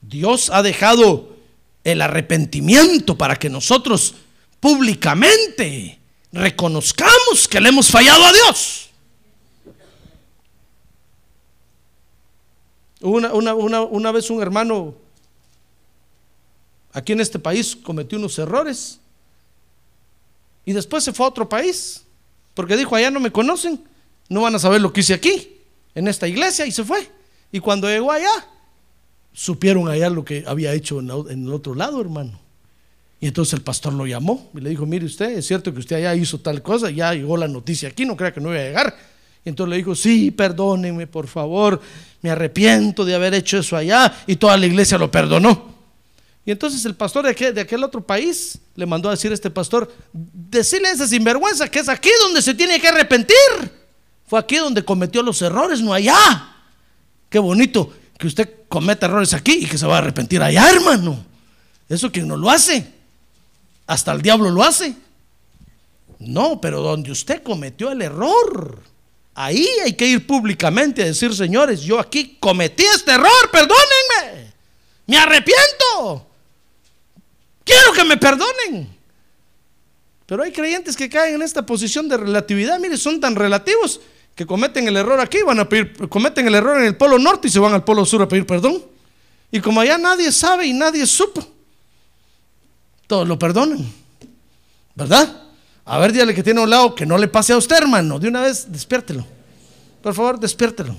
Dios 0.00 0.50
ha 0.50 0.62
dejado 0.62 1.36
el 1.84 2.02
arrepentimiento 2.02 3.16
para 3.16 3.36
que 3.36 3.48
nosotros 3.48 4.14
públicamente 4.60 5.98
reconozcamos 6.32 7.48
que 7.48 7.60
le 7.60 7.68
hemos 7.68 7.88
fallado 7.90 8.24
a 8.24 8.32
Dios. 8.32 8.90
Una, 13.00 13.32
una, 13.32 13.54
una, 13.54 13.82
una 13.82 14.12
vez 14.12 14.28
un 14.28 14.42
hermano 14.42 14.94
aquí 16.92 17.12
en 17.12 17.20
este 17.20 17.38
país 17.38 17.76
cometió 17.76 18.18
unos 18.18 18.38
errores 18.38 18.98
y 20.64 20.72
después 20.72 21.04
se 21.04 21.12
fue 21.12 21.24
a 21.24 21.28
otro 21.28 21.48
país 21.48 22.02
porque 22.58 22.76
dijo, 22.76 22.96
allá 22.96 23.10
no 23.10 23.20
me 23.20 23.30
conocen, 23.30 23.84
no 24.28 24.42
van 24.42 24.54
a 24.56 24.58
saber 24.58 24.80
lo 24.80 24.92
que 24.92 25.00
hice 25.00 25.14
aquí, 25.14 25.56
en 25.94 26.08
esta 26.08 26.26
iglesia, 26.26 26.66
y 26.66 26.72
se 26.72 26.82
fue. 26.82 27.08
Y 27.52 27.60
cuando 27.60 27.88
llegó 27.88 28.10
allá, 28.10 28.48
supieron 29.38 29.88
allá 29.88 30.10
lo 30.10 30.24
que 30.24 30.42
había 30.48 30.72
hecho 30.72 30.98
en 30.98 31.46
el 31.46 31.52
otro 31.52 31.76
lado, 31.76 32.00
hermano. 32.00 32.40
Y 33.20 33.28
entonces 33.28 33.54
el 33.54 33.60
pastor 33.60 33.92
lo 33.92 34.04
llamó 34.04 34.50
y 34.52 34.60
le 34.60 34.70
dijo, 34.70 34.84
mire 34.84 35.06
usted, 35.06 35.38
es 35.38 35.46
cierto 35.46 35.72
que 35.72 35.78
usted 35.78 35.94
allá 35.94 36.16
hizo 36.16 36.38
tal 36.38 36.60
cosa, 36.60 36.90
ya 36.90 37.14
llegó 37.14 37.36
la 37.36 37.46
noticia 37.46 37.88
aquí, 37.88 38.04
no 38.04 38.16
crea 38.16 38.34
que 38.34 38.40
no 38.40 38.50
iba 38.50 38.60
a 38.60 38.64
llegar. 38.64 38.98
Y 39.44 39.48
entonces 39.48 39.70
le 39.70 39.76
dijo, 39.76 39.94
sí, 39.94 40.32
perdónenme, 40.32 41.06
por 41.06 41.28
favor, 41.28 41.80
me 42.20 42.30
arrepiento 42.30 43.04
de 43.04 43.14
haber 43.14 43.32
hecho 43.32 43.58
eso 43.58 43.76
allá. 43.76 44.12
Y 44.26 44.34
toda 44.34 44.56
la 44.56 44.66
iglesia 44.66 44.98
lo 44.98 45.08
perdonó. 45.08 45.72
Y 46.44 46.50
entonces 46.50 46.84
el 46.84 46.96
pastor 46.96 47.24
de 47.24 47.60
aquel, 47.60 47.84
otro 47.84 48.00
país 48.00 48.58
le 48.74 48.86
mandó 48.86 49.08
a 49.08 49.12
decir 49.12 49.30
a 49.30 49.34
este 49.34 49.50
pastor, 49.50 49.92
decirle 50.12 50.88
a 50.88 50.92
ese 50.92 51.06
sinvergüenza 51.06 51.70
que 51.70 51.78
es 51.78 51.88
aquí 51.88 52.10
donde 52.22 52.42
se 52.42 52.54
tiene 52.54 52.80
que 52.80 52.88
arrepentir. 52.88 53.36
Fue 54.26 54.40
aquí 54.40 54.56
donde 54.56 54.84
cometió 54.84 55.22
los 55.22 55.40
errores, 55.42 55.80
no 55.80 55.92
allá. 55.92 56.16
Qué 57.30 57.38
bonito 57.38 57.92
que 58.18 58.26
usted 58.26 58.52
cometa 58.68 59.06
errores 59.06 59.32
aquí 59.32 59.60
y 59.62 59.66
que 59.66 59.78
se 59.78 59.86
va 59.86 59.94
a 59.94 59.98
arrepentir 59.98 60.42
allá, 60.42 60.68
hermano. 60.70 61.24
Eso 61.88 62.10
quien 62.10 62.26
no 62.26 62.36
lo 62.36 62.50
hace. 62.50 62.92
Hasta 63.86 64.12
el 64.12 64.20
diablo 64.20 64.50
lo 64.50 64.62
hace. 64.62 64.94
No, 66.18 66.60
pero 66.60 66.82
donde 66.82 67.12
usted 67.12 67.42
cometió 67.44 67.92
el 67.92 68.02
error, 68.02 68.82
ahí 69.34 69.66
hay 69.84 69.92
que 69.92 70.06
ir 70.06 70.26
públicamente 70.26 71.02
a 71.02 71.06
decir, 71.06 71.32
señores, 71.32 71.80
yo 71.80 72.00
aquí 72.00 72.36
cometí 72.40 72.82
este 72.82 73.12
error, 73.12 73.50
perdónenme. 73.52 74.52
Me 75.06 75.16
arrepiento. 75.16 76.26
Quiero 77.64 77.92
que 77.92 78.04
me 78.04 78.16
perdonen. 78.16 78.98
Pero 80.26 80.42
hay 80.42 80.50
creyentes 80.52 80.96
que 80.96 81.08
caen 81.08 81.36
en 81.36 81.42
esta 81.42 81.64
posición 81.64 82.08
de 82.08 82.16
relatividad. 82.16 82.78
Mire, 82.80 82.98
son 82.98 83.20
tan 83.20 83.36
relativos 83.36 84.00
que 84.38 84.46
cometen 84.46 84.86
el 84.86 84.96
error 84.96 85.18
aquí, 85.18 85.38
van 85.44 85.58
a 85.58 85.68
pedir, 85.68 86.08
cometen 86.08 86.46
el 86.46 86.54
error 86.54 86.78
en 86.78 86.84
el 86.84 86.96
polo 86.96 87.18
norte 87.18 87.48
y 87.48 87.50
se 87.50 87.58
van 87.58 87.74
al 87.74 87.82
polo 87.82 88.06
sur 88.06 88.22
a 88.22 88.28
pedir 88.28 88.46
perdón. 88.46 88.80
Y 89.50 89.58
como 89.58 89.80
allá 89.80 89.98
nadie 89.98 90.30
sabe 90.30 90.64
y 90.64 90.72
nadie 90.72 91.04
supo, 91.08 91.44
todos 93.08 93.26
lo 93.26 93.36
perdonan. 93.36 93.84
¿Verdad? 94.94 95.42
A 95.84 95.98
ver, 95.98 96.12
dígale 96.12 96.36
que 96.36 96.44
tiene 96.44 96.60
a 96.60 96.62
un 96.62 96.70
lado 96.70 96.94
que 96.94 97.04
no 97.04 97.18
le 97.18 97.26
pase 97.26 97.52
a 97.52 97.56
usted, 97.56 97.78
hermano. 97.78 98.20
De 98.20 98.28
una 98.28 98.42
vez, 98.42 98.70
despiértelo. 98.70 99.26
Por 100.00 100.14
favor, 100.14 100.38
despiértelo. 100.38 100.94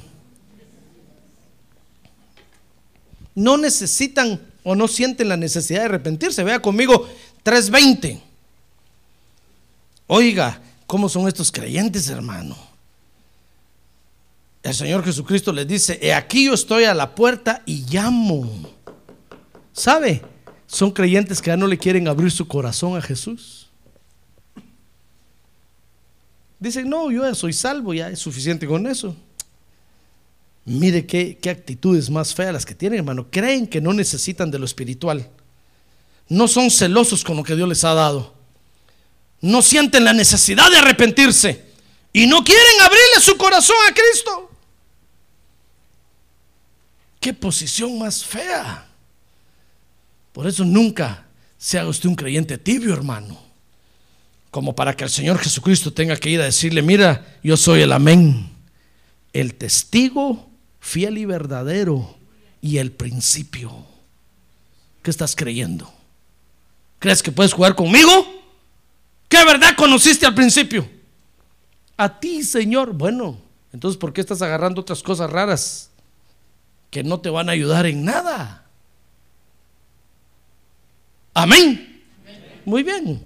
No 3.36 3.58
necesitan 3.58 4.42
o 4.64 4.76
no 4.76 4.86
sienten 4.90 5.30
la 5.30 5.38
necesidad 5.38 5.80
de 5.80 5.86
arrepentirse. 5.86 6.44
Vea 6.44 6.62
conmigo 6.62 7.08
3.20. 7.46 8.20
Oiga, 10.08 10.60
¿cómo 10.86 11.08
son 11.08 11.30
estos 11.30 11.54
creyentes, 11.54 12.10
hermano? 12.10 12.69
El 14.62 14.74
Señor 14.74 15.04
Jesucristo 15.06 15.54
les 15.54 15.68
dice, 15.68 16.00
he 16.02 16.14
aquí 16.14 16.46
yo 16.46 16.54
estoy 16.54 16.84
a 16.84 16.94
la 16.94 17.16
puerta 17.16 17.64
y 17.66 17.86
llamo. 17.90 18.70
¿Sabe? 19.72 20.22
Son 20.68 20.92
creyentes 20.92 21.42
que 21.42 21.48
ya 21.48 21.58
no 21.58 21.68
le 21.68 21.78
quieren 21.78 22.08
abrir 22.08 22.32
su 22.32 22.48
corazón 22.48 22.98
a 22.98 23.02
Jesús. 23.02 23.70
Dicen, 26.60 26.90
no, 26.90 27.10
yo 27.10 27.24
ya 27.24 27.34
soy 27.34 27.54
salvo, 27.54 27.94
ya 27.94 28.10
es 28.10 28.20
suficiente 28.20 28.68
con 28.68 28.86
eso. 28.86 29.16
Mire 30.66 31.06
qué, 31.06 31.40
actitudes 31.50 32.10
más 32.10 32.36
feas 32.36 32.54
las 32.54 32.66
que 32.66 32.76
tienen, 32.76 33.00
hermano. 33.00 33.28
Creen 33.32 33.66
que 33.66 33.80
no 33.80 33.94
necesitan 33.94 34.52
de 34.52 34.60
lo 34.60 34.66
espiritual. 34.66 35.28
No 36.28 36.48
son 36.48 36.70
celosos 36.70 37.24
con 37.24 37.38
lo 37.38 37.44
que 37.44 37.56
Dios 37.56 37.68
les 37.68 37.84
ha 37.86 37.94
dado. 37.94 38.36
No 39.42 39.62
sienten 39.62 40.04
la 40.04 40.14
necesidad 40.14 40.70
de 40.70 40.78
arrepentirse. 40.78 41.66
Y 42.12 42.28
no 42.28 42.44
quieren 42.44 42.82
abrirle 42.82 43.22
su 43.22 43.38
corazón 43.38 43.78
a 43.90 43.94
Cristo. 43.94 44.49
Qué 47.20 47.34
posición 47.34 48.00
más 48.00 48.24
fea. 48.24 48.88
Por 50.32 50.48
eso 50.48 50.64
nunca 50.64 51.26
se 51.58 51.78
haga 51.78 51.90
usted 51.90 52.08
un 52.08 52.16
creyente 52.16 52.58
tibio, 52.58 52.94
hermano. 52.94 53.38
Como 54.52 54.74
para 54.74 54.96
que 54.96 55.04
el 55.04 55.10
Señor 55.10 55.38
Jesucristo 55.38 55.94
tenga 55.94 56.16
que 56.16 56.30
ir 56.30 56.42
a 56.42 56.46
decirle, 56.46 56.82
mira, 56.82 57.38
yo 57.44 57.58
soy 57.58 57.82
el 57.82 57.92
amén, 57.92 58.50
el 59.34 59.56
testigo 59.56 60.50
fiel 60.80 61.18
y 61.18 61.26
verdadero 61.26 62.18
y 62.62 62.78
el 62.78 62.92
principio. 62.92 63.86
¿Qué 65.04 65.12
estás 65.12 65.36
creyendo? 65.36 65.92
¿Crees 67.00 67.22
que 67.22 67.32
puedes 67.32 67.54
jugar 67.54 67.76
conmigo? 67.76 68.12
¿Qué 69.28 69.44
verdad 69.46 69.76
conociste 69.76 70.26
al 70.26 70.34
principio? 70.34 70.90
A 71.98 72.20
ti, 72.20 72.44
Señor. 72.44 72.94
Bueno, 72.94 73.38
entonces 73.72 73.98
¿por 73.98 74.14
qué 74.14 74.22
estás 74.22 74.42
agarrando 74.42 74.82
otras 74.82 75.04
cosas 75.04 75.30
raras 75.30 75.89
que 76.90 77.04
no 77.04 77.20
te 77.20 77.30
van 77.30 77.50
a 77.50 77.54
ayudar 77.54 77.86
en 77.86 78.04
nada? 78.04 78.66
Amén. 81.34 82.04
Muy 82.66 82.84
bien. 82.84 83.26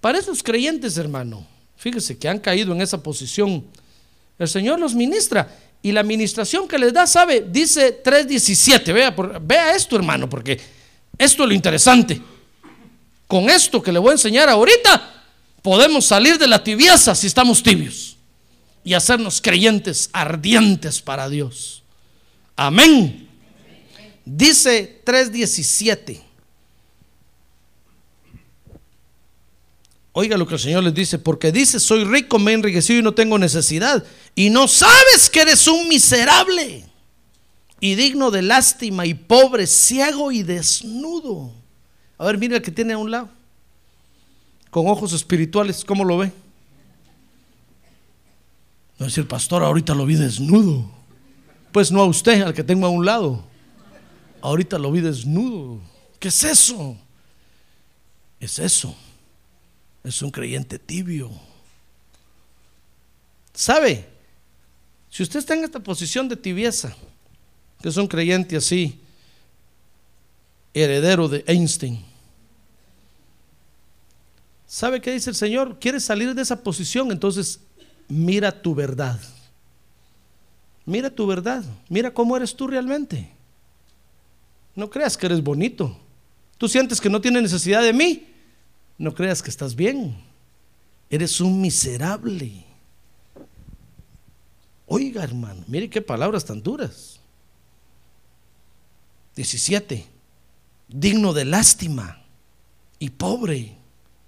Para 0.00 0.18
esos 0.18 0.42
creyentes, 0.42 0.96
hermano, 0.96 1.46
fíjese 1.76 2.18
que 2.18 2.28
han 2.28 2.38
caído 2.38 2.72
en 2.72 2.82
esa 2.82 3.02
posición. 3.02 3.64
El 4.38 4.48
Señor 4.48 4.78
los 4.78 4.94
ministra 4.94 5.48
y 5.82 5.92
la 5.92 6.00
administración 6.00 6.66
que 6.66 6.78
les 6.78 6.92
da, 6.92 7.06
¿sabe? 7.06 7.46
Dice 7.48 8.02
3.17. 8.02 8.92
Vea, 8.92 9.14
vea 9.40 9.76
esto, 9.76 9.96
hermano, 9.96 10.28
porque 10.28 10.60
esto 11.18 11.42
es 11.42 11.48
lo 11.48 11.54
interesante. 11.54 12.20
Con 13.26 13.48
esto 13.50 13.82
que 13.82 13.92
le 13.92 13.98
voy 13.98 14.10
a 14.10 14.12
enseñar 14.12 14.48
ahorita, 14.48 15.24
podemos 15.62 16.06
salir 16.06 16.38
de 16.38 16.48
la 16.48 16.62
tibieza 16.62 17.14
si 17.14 17.26
estamos 17.26 17.62
tibios 17.62 18.16
y 18.84 18.94
hacernos 18.94 19.40
creyentes 19.40 20.10
ardientes 20.12 21.00
para 21.00 21.28
Dios. 21.28 21.83
Amén. 22.56 23.28
Dice 24.24 25.02
3.17. 25.04 26.22
Oiga 30.16 30.36
lo 30.36 30.46
que 30.46 30.54
el 30.54 30.60
Señor 30.60 30.84
les 30.84 30.94
dice, 30.94 31.18
porque 31.18 31.50
dice, 31.50 31.80
soy 31.80 32.04
rico, 32.04 32.38
me 32.38 32.52
he 32.52 32.54
enriquecido 32.54 33.00
y 33.00 33.02
no 33.02 33.14
tengo 33.14 33.36
necesidad. 33.36 34.04
Y 34.36 34.48
no 34.48 34.68
sabes 34.68 35.28
que 35.28 35.40
eres 35.40 35.66
un 35.66 35.88
miserable 35.88 36.84
y 37.80 37.96
digno 37.96 38.30
de 38.30 38.40
lástima 38.40 39.04
y 39.06 39.14
pobre, 39.14 39.66
ciego 39.66 40.30
y 40.30 40.44
desnudo. 40.44 41.52
A 42.16 42.24
ver, 42.26 42.38
mira 42.38 42.56
el 42.56 42.62
que 42.62 42.70
tiene 42.70 42.92
a 42.92 42.98
un 42.98 43.10
lado, 43.10 43.28
con 44.70 44.86
ojos 44.86 45.12
espirituales, 45.12 45.84
¿cómo 45.84 46.04
lo 46.04 46.18
ve? 46.18 46.32
No 48.98 49.06
es 49.06 49.18
pastor, 49.26 49.64
ahorita 49.64 49.94
lo 49.94 50.06
vi 50.06 50.14
desnudo. 50.14 50.88
Pues 51.74 51.92
no 51.92 52.00
a 52.00 52.06
usted, 52.06 52.40
al 52.40 52.54
que 52.54 52.64
tengo 52.64 52.86
a 52.86 52.90
un 52.90 53.04
lado. 53.04 53.44
Ahorita 54.40 54.78
lo 54.78 54.90
vi 54.90 55.02
desnudo. 55.02 55.78
¿Qué 56.18 56.28
es 56.28 56.42
eso? 56.42 56.96
Es 58.40 58.58
eso 58.58 58.96
es 60.04 60.20
un 60.20 60.30
creyente 60.30 60.78
tibio. 60.78 61.30
¿Sabe? 63.54 64.06
Si 65.10 65.22
usted 65.22 65.38
está 65.38 65.54
en 65.54 65.64
esta 65.64 65.80
posición 65.80 66.28
de 66.28 66.36
tibieza, 66.36 66.94
que 67.80 67.88
es 67.88 67.96
un 67.96 68.06
creyente 68.06 68.56
así, 68.56 69.00
heredero 70.74 71.28
de 71.28 71.42
Einstein, 71.46 72.04
¿sabe 74.66 75.00
qué 75.00 75.12
dice 75.12 75.30
el 75.30 75.36
Señor? 75.36 75.78
¿Quieres 75.80 76.04
salir 76.04 76.34
de 76.34 76.42
esa 76.42 76.62
posición? 76.62 77.10
Entonces 77.10 77.60
mira 78.08 78.62
tu 78.62 78.74
verdad. 78.74 79.18
Mira 80.86 81.10
tu 81.10 81.26
verdad. 81.26 81.64
Mira 81.88 82.12
cómo 82.12 82.36
eres 82.36 82.54
tú 82.54 82.66
realmente. 82.66 83.30
No 84.74 84.90
creas 84.90 85.16
que 85.16 85.26
eres 85.26 85.42
bonito. 85.42 85.96
Tú 86.58 86.68
sientes 86.68 87.00
que 87.00 87.08
no 87.08 87.20
tienes 87.20 87.42
necesidad 87.42 87.82
de 87.82 87.92
mí. 87.92 88.28
No 88.98 89.14
creas 89.14 89.42
que 89.42 89.50
estás 89.50 89.74
bien. 89.74 90.16
Eres 91.10 91.40
un 91.40 91.60
miserable. 91.60 92.64
Oiga, 94.86 95.24
hermano, 95.24 95.64
mire 95.66 95.88
qué 95.88 96.02
palabras 96.02 96.44
tan 96.44 96.62
duras. 96.62 97.18
17. 99.34 100.06
Digno 100.88 101.32
de 101.32 101.44
lástima 101.44 102.22
y 102.98 103.10
pobre, 103.10 103.76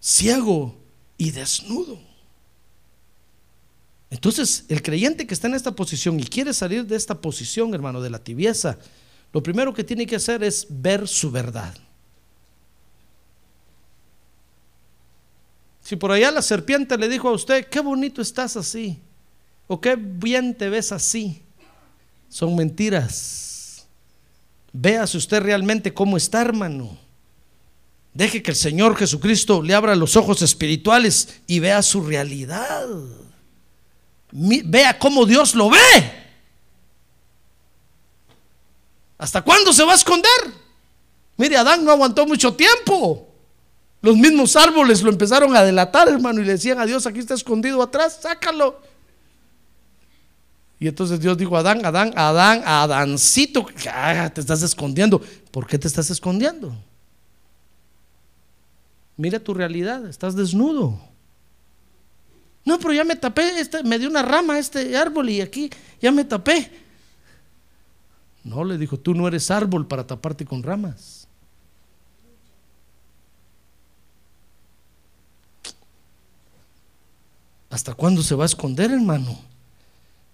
ciego 0.00 0.74
y 1.18 1.30
desnudo. 1.30 2.00
Entonces, 4.10 4.64
el 4.68 4.82
creyente 4.82 5.26
que 5.26 5.34
está 5.34 5.48
en 5.48 5.54
esta 5.54 5.72
posición 5.72 6.18
y 6.20 6.24
quiere 6.24 6.52
salir 6.52 6.86
de 6.86 6.96
esta 6.96 7.20
posición, 7.20 7.74
hermano, 7.74 8.00
de 8.00 8.10
la 8.10 8.22
tibieza, 8.22 8.78
lo 9.32 9.42
primero 9.42 9.74
que 9.74 9.84
tiene 9.84 10.06
que 10.06 10.16
hacer 10.16 10.42
es 10.44 10.66
ver 10.68 11.08
su 11.08 11.30
verdad. 11.30 11.74
Si 15.82 15.96
por 15.96 16.10
allá 16.10 16.30
la 16.30 16.42
serpiente 16.42 16.96
le 16.98 17.08
dijo 17.08 17.28
a 17.28 17.32
usted, 17.32 17.66
qué 17.66 17.80
bonito 17.80 18.22
estás 18.22 18.56
así, 18.56 18.98
o 19.66 19.80
qué 19.80 19.96
bien 19.96 20.54
te 20.54 20.68
ves 20.68 20.92
así, 20.92 21.42
son 22.28 22.56
mentiras. 22.56 23.86
Véase 24.72 25.16
usted 25.16 25.40
realmente 25.42 25.94
cómo 25.94 26.16
está, 26.16 26.42
hermano. 26.42 26.98
Deje 28.14 28.42
que 28.42 28.50
el 28.50 28.56
Señor 28.56 28.96
Jesucristo 28.96 29.62
le 29.62 29.74
abra 29.74 29.94
los 29.94 30.16
ojos 30.16 30.42
espirituales 30.42 31.40
y 31.46 31.60
vea 31.60 31.82
su 31.82 32.02
realidad. 32.02 32.88
Vea 34.30 34.98
cómo 34.98 35.24
Dios 35.24 35.54
lo 35.54 35.70
ve. 35.70 36.26
¿Hasta 39.18 39.42
cuándo 39.42 39.72
se 39.72 39.84
va 39.84 39.92
a 39.92 39.96
esconder? 39.96 40.30
Mire, 41.36 41.56
Adán 41.56 41.84
no 41.84 41.90
aguantó 41.90 42.26
mucho 42.26 42.54
tiempo. 42.54 43.28
Los 44.02 44.16
mismos 44.16 44.54
árboles 44.56 45.02
lo 45.02 45.10
empezaron 45.10 45.56
a 45.56 45.62
delatar, 45.62 46.08
hermano, 46.08 46.40
y 46.40 46.44
le 46.44 46.52
decían 46.52 46.78
a 46.78 46.86
Dios, 46.86 47.06
aquí 47.06 47.18
está 47.18 47.34
escondido 47.34 47.82
atrás, 47.82 48.18
sácalo. 48.22 48.80
Y 50.78 50.88
entonces 50.88 51.18
Dios 51.20 51.38
dijo, 51.38 51.56
Adán, 51.56 51.84
Adán, 51.84 52.12
Adán, 52.14 52.62
Adancito, 52.64 53.66
ah, 53.90 54.30
te 54.32 54.42
estás 54.42 54.62
escondiendo. 54.62 55.20
¿Por 55.50 55.66
qué 55.66 55.78
te 55.78 55.88
estás 55.88 56.10
escondiendo? 56.10 56.74
Mira 59.16 59.40
tu 59.40 59.54
realidad, 59.54 60.06
estás 60.06 60.36
desnudo. 60.36 61.00
No, 62.66 62.80
pero 62.80 62.92
ya 62.92 63.04
me 63.04 63.14
tapé, 63.14 63.60
este, 63.60 63.84
me 63.84 63.96
dio 63.96 64.10
una 64.10 64.22
rama 64.22 64.58
este 64.58 64.96
árbol 64.96 65.30
y 65.30 65.40
aquí 65.40 65.70
ya 66.02 66.10
me 66.10 66.24
tapé. 66.24 66.68
No, 68.42 68.64
le 68.64 68.76
dijo, 68.76 68.98
tú 68.98 69.14
no 69.14 69.28
eres 69.28 69.52
árbol 69.52 69.86
para 69.86 70.04
taparte 70.04 70.44
con 70.44 70.64
ramas. 70.64 71.28
¿Hasta 77.70 77.94
cuándo 77.94 78.22
se 78.22 78.34
va 78.34 78.44
a 78.44 78.46
esconder, 78.46 78.90
hermano? 78.90 79.38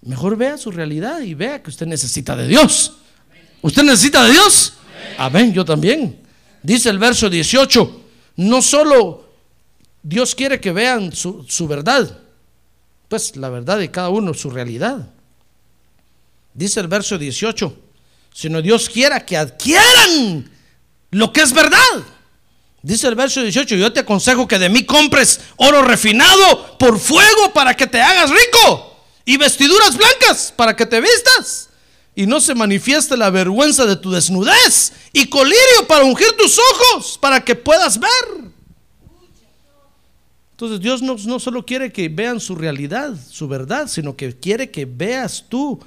Mejor 0.00 0.36
vea 0.36 0.56
su 0.56 0.70
realidad 0.70 1.20
y 1.20 1.34
vea 1.34 1.62
que 1.62 1.68
usted 1.68 1.86
necesita 1.86 2.34
de 2.34 2.48
Dios. 2.48 2.96
¿Usted 3.60 3.82
necesita 3.82 4.24
de 4.24 4.32
Dios? 4.32 4.74
Amén, 5.18 5.52
yo 5.52 5.66
también. 5.66 6.18
Dice 6.62 6.88
el 6.88 6.98
verso 6.98 7.28
18, 7.28 8.00
no 8.36 8.62
solo 8.62 9.21
Dios 10.02 10.34
quiere 10.34 10.60
que 10.60 10.72
vean 10.72 11.12
su, 11.12 11.66
verdad, 11.68 12.18
pues 13.08 13.36
la 13.36 13.48
verdad 13.48 13.78
de 13.78 13.90
cada 13.90 14.08
uno, 14.08 14.34
su 14.34 14.50
realidad. 14.50 15.08
Dice 16.54 16.80
el 16.80 16.88
verso 16.88 17.18
18, 17.18 17.76
sino 18.34 18.60
Dios 18.60 18.88
quiera 18.88 19.24
que 19.24 19.36
adquieran 19.36 20.50
lo 21.10 21.32
que 21.32 21.42
es 21.42 21.52
verdad. 21.52 21.78
Dice 22.82 23.06
el 23.06 23.14
verso 23.14 23.42
18, 23.42 23.76
yo 23.76 23.92
te 23.92 24.00
aconsejo 24.00 24.48
que 24.48 24.58
de 24.58 24.68
mí 24.68 24.84
compres 24.84 25.40
oro 25.56 25.82
refinado 25.82 26.76
por 26.78 26.98
fuego 26.98 27.52
para 27.54 27.74
que 27.74 27.86
te 27.86 28.00
hagas 28.00 28.28
rico 28.28 28.96
y 29.24 29.36
vestiduras 29.36 29.96
blancas 29.96 30.52
para 30.56 30.74
que 30.74 30.84
te 30.84 31.00
vistas 31.00 31.68
y 32.14 32.26
no 32.26 32.40
se 32.40 32.54
manifieste 32.54 33.16
la 33.16 33.30
vergüenza 33.30 33.86
de 33.86 33.96
tu 33.96 34.10
desnudez 34.10 34.92
y 35.12 35.28
colirio 35.28 35.86
para 35.86 36.04
ungir 36.04 36.32
tus 36.36 36.58
ojos 36.58 37.18
para 37.20 37.42
que 37.42 37.54
puedas 37.54 37.98
ver. 37.98 38.51
Entonces 40.62 40.80
Dios 40.80 41.02
no, 41.02 41.40
solo 41.40 41.66
quiere 41.66 41.92
que 41.92 42.08
vean 42.08 42.38
su 42.38 42.54
realidad, 42.54 43.16
su 43.28 43.48
verdad, 43.48 43.88
sino 43.88 44.14
que 44.14 44.38
quiere 44.38 44.70
que 44.70 44.84
veas 44.84 45.46
tú 45.48 45.80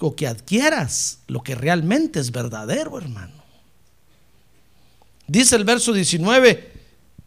o 0.00 0.16
que 0.16 0.26
adquieras 0.26 1.20
lo 1.28 1.44
que 1.44 1.54
realmente 1.54 2.18
es 2.18 2.32
verdadero, 2.32 2.98
hermano. 2.98 3.40
Dice 5.28 5.54
el 5.54 5.62
verso 5.62 5.92
19 5.92 6.72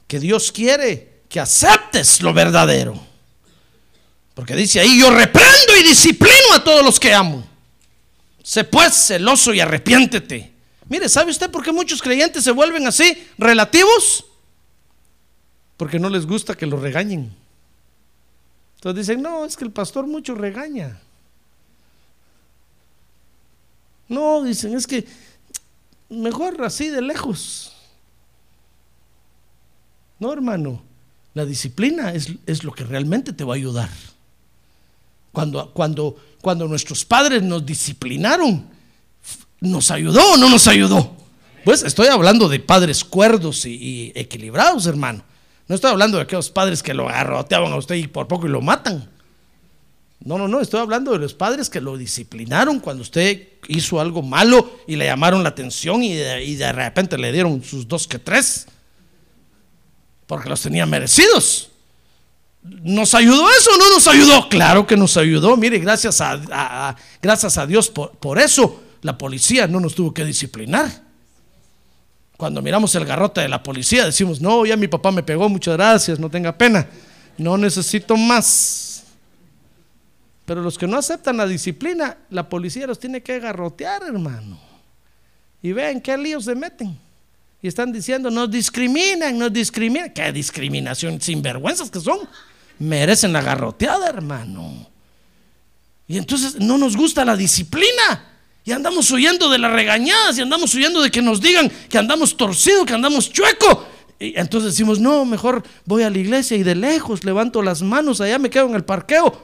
que 0.07 0.19
Dios 0.19 0.51
quiere 0.51 1.21
que 1.29 1.39
aceptes 1.39 2.21
lo 2.21 2.33
verdadero. 2.33 2.99
Porque 4.33 4.53
dice 4.53 4.81
ahí, 4.81 4.99
yo 4.99 5.09
reprendo 5.09 5.77
y 5.79 5.83
disciplino 5.87 6.53
a 6.53 6.61
todos 6.65 6.83
los 6.83 6.99
que 6.99 7.13
amo. 7.13 7.47
Sé 8.43 8.65
pues 8.65 8.93
celoso 8.93 9.53
y 9.53 9.61
arrepiéntete. 9.61 10.51
Mire, 10.89 11.07
¿sabe 11.07 11.31
usted 11.31 11.49
por 11.49 11.63
qué 11.63 11.71
muchos 11.71 12.01
creyentes 12.01 12.43
se 12.43 12.51
vuelven 12.51 12.85
así, 12.87 13.25
relativos? 13.37 14.25
Porque 15.79 15.97
no 15.97 16.09
les 16.09 16.25
gusta 16.25 16.55
que 16.55 16.65
los 16.65 16.81
regañen. 16.81 17.33
Entonces 18.75 19.07
dicen, 19.07 19.21
no, 19.21 19.45
es 19.45 19.55
que 19.55 19.63
el 19.63 19.71
pastor 19.71 20.05
mucho 20.05 20.35
regaña. 20.35 20.99
No, 24.09 24.43
dicen, 24.43 24.75
es 24.75 24.85
que 24.85 25.07
mejor 26.09 26.61
así 26.65 26.89
de 26.89 27.01
lejos. 27.01 27.71
No, 30.19 30.33
hermano, 30.33 30.81
la 31.33 31.45
disciplina 31.45 32.13
es, 32.13 32.27
es, 32.45 32.65
lo 32.65 32.73
que 32.73 32.83
realmente 32.83 33.31
te 33.31 33.45
va 33.45 33.53
a 33.53 33.55
ayudar. 33.55 33.89
Cuando, 35.31 35.71
cuando, 35.71 36.17
cuando 36.41 36.67
nuestros 36.67 37.05
padres 37.05 37.41
nos 37.41 37.65
disciplinaron, 37.65 38.65
¿nos 39.61 39.91
ayudó 39.91 40.33
o 40.33 40.37
no 40.37 40.49
nos 40.49 40.67
ayudó? 40.67 41.15
Pues 41.63 41.83
estoy 41.83 42.07
hablando 42.07 42.49
de 42.49 42.59
padres 42.59 43.05
cuerdos 43.05 43.65
y, 43.65 43.75
y 43.75 44.11
equilibrados, 44.13 44.85
hermano. 44.85 45.28
No 45.69 45.75
estoy 45.75 45.91
hablando 45.91 46.17
de 46.17 46.23
aquellos 46.23 46.49
padres 46.49 46.81
que 46.81 46.95
lo 46.95 47.07
agarroteaban 47.07 47.71
a 47.71 47.77
usted 47.77 47.95
y 47.95 48.07
por 48.07 48.27
poco 48.27 48.47
y 48.47 48.49
lo 48.49 48.59
matan. 48.59 49.07
No, 50.19 50.37
no, 50.37 50.47
no, 50.47 50.59
estoy 50.61 50.81
hablando 50.81 51.11
de 51.11 51.19
los 51.19 51.35
padres 51.35 51.69
que 51.69 51.79
lo 51.79 51.95
disciplinaron 51.95 52.79
cuando 52.79 53.03
usted 53.03 53.47
hizo 53.67 54.01
algo 54.01 54.23
malo 54.23 54.79
y 54.87 54.95
le 54.95 55.05
llamaron 55.05 55.43
la 55.43 55.49
atención 55.49 56.03
y 56.03 56.15
de, 56.15 56.43
y 56.43 56.55
de 56.55 56.73
repente 56.73 57.19
le 57.19 57.31
dieron 57.31 57.63
sus 57.63 57.87
dos 57.87 58.07
que 58.07 58.17
tres 58.17 58.65
porque 60.25 60.49
los 60.49 60.59
tenía 60.59 60.87
merecidos. 60.87 61.69
¿Nos 62.63 63.13
ayudó 63.13 63.47
eso 63.51 63.71
o 63.73 63.77
no 63.77 63.89
nos 63.91 64.07
ayudó? 64.07 64.49
Claro 64.49 64.87
que 64.87 64.97
nos 64.97 65.15
ayudó. 65.17 65.55
Mire, 65.55 65.77
gracias 65.77 66.19
a, 66.19 66.41
a, 66.51 66.95
gracias 67.21 67.57
a 67.59 67.67
Dios 67.67 67.89
por, 67.89 68.11
por, 68.17 68.39
eso 68.39 68.81
la 69.03 69.17
policía 69.17 69.67
no 69.67 69.79
nos 69.79 69.93
tuvo 69.93 70.15
que 70.15 70.25
disciplinar. 70.25 71.08
Cuando 72.39 72.61
miramos 72.61 72.95
el 72.95 73.03
garrote 73.03 73.41
de 73.41 73.49
la 73.49 73.61
policía 73.61 74.05
decimos, 74.05 74.39
no, 74.39 74.65
ya 74.65 74.77
mi 74.77 74.87
papá 74.87 75.11
me 75.11 75.21
pegó, 75.21 75.49
muchas 75.49 75.75
gracias, 75.75 76.21
no 76.21 76.29
tenga 76.29 76.57
pena. 76.57 76.87
No 77.37 77.57
necesito 77.57 78.15
más. 78.15 79.03
Pero 80.45 80.61
los 80.61 80.77
que 80.77 80.87
no 80.87 80.97
aceptan 80.97 81.35
la 81.35 81.45
disciplina, 81.45 82.15
la 82.29 82.47
policía 82.47 82.87
los 82.87 82.97
tiene 82.97 83.21
que 83.21 83.41
garrotear, 83.41 84.03
hermano. 84.03 84.57
Y 85.61 85.73
vean 85.73 85.99
qué 85.99 86.17
líos 86.17 86.45
se 86.45 86.55
meten. 86.55 86.97
Y 87.61 87.67
están 87.67 87.91
diciendo, 87.91 88.31
nos 88.31 88.49
discriminan, 88.49 89.37
nos 89.37 89.51
discriminan. 89.51 90.13
¿Qué 90.13 90.31
discriminación? 90.31 91.19
Sinvergüenzas 91.19 91.89
que 91.91 91.99
son. 91.99 92.19
Merecen 92.79 93.33
la 93.33 93.41
garroteada, 93.41 94.07
hermano. 94.07 94.87
Y 96.07 96.17
entonces 96.17 96.55
no 96.55 96.77
nos 96.77 96.95
gusta 96.95 97.25
la 97.25 97.35
disciplina. 97.35 98.38
Y 98.69 98.71
andamos 98.71 99.09
huyendo 99.09 99.49
de 99.49 99.57
las 99.57 99.71
regañadas 99.71 100.37
y 100.37 100.41
andamos 100.41 100.75
huyendo 100.75 101.01
de 101.01 101.09
que 101.09 101.23
nos 101.23 101.41
digan 101.41 101.71
que 101.89 101.97
andamos 101.97 102.37
torcido, 102.37 102.85
que 102.85 102.93
andamos 102.93 103.33
chueco. 103.33 103.87
Y 104.19 104.37
entonces 104.39 104.73
decimos, 104.73 104.99
no, 104.99 105.25
mejor 105.25 105.63
voy 105.85 106.03
a 106.03 106.09
la 106.11 106.19
iglesia 106.19 106.55
y 106.55 106.61
de 106.61 106.75
lejos 106.75 107.23
levanto 107.23 107.63
las 107.63 107.81
manos, 107.81 108.21
allá 108.21 108.37
me 108.37 108.51
quedo 108.51 108.67
en 108.67 108.75
el 108.75 108.85
parqueo, 108.85 109.41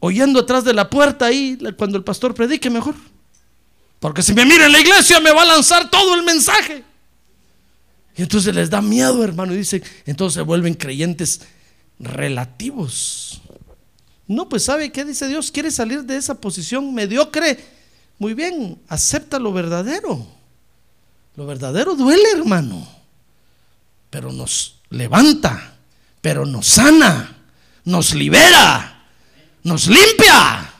oyendo 0.00 0.40
atrás 0.40 0.64
de 0.64 0.74
la 0.74 0.90
puerta 0.90 1.26
ahí 1.26 1.56
cuando 1.78 1.96
el 1.96 2.02
pastor 2.02 2.34
predique 2.34 2.68
mejor. 2.70 2.96
Porque 4.00 4.22
si 4.22 4.34
me 4.34 4.44
mira 4.44 4.66
en 4.66 4.72
la 4.72 4.80
iglesia 4.80 5.20
me 5.20 5.30
va 5.30 5.42
a 5.42 5.46
lanzar 5.46 5.88
todo 5.88 6.16
el 6.16 6.24
mensaje. 6.24 6.82
Y 8.16 8.22
entonces 8.22 8.52
les 8.52 8.68
da 8.68 8.82
miedo, 8.82 9.22
hermano. 9.22 9.54
Y 9.54 9.58
dicen, 9.58 9.80
entonces 10.06 10.34
se 10.34 10.42
vuelven 10.42 10.74
creyentes 10.74 11.42
relativos. 12.00 13.39
No, 14.30 14.48
pues 14.48 14.62
¿sabe 14.62 14.92
qué 14.92 15.04
dice 15.04 15.26
Dios? 15.26 15.50
Quiere 15.50 15.72
salir 15.72 16.04
de 16.04 16.16
esa 16.16 16.36
posición 16.36 16.94
mediocre. 16.94 17.58
Muy 18.16 18.32
bien, 18.32 18.80
acepta 18.86 19.40
lo 19.40 19.52
verdadero. 19.52 20.24
Lo 21.34 21.46
verdadero 21.46 21.96
duele, 21.96 22.30
hermano, 22.30 22.88
pero 24.08 24.30
nos 24.30 24.76
levanta, 24.88 25.74
pero 26.20 26.46
nos 26.46 26.68
sana, 26.68 27.38
nos 27.84 28.14
libera, 28.14 29.02
nos 29.64 29.88
limpia. 29.88 30.70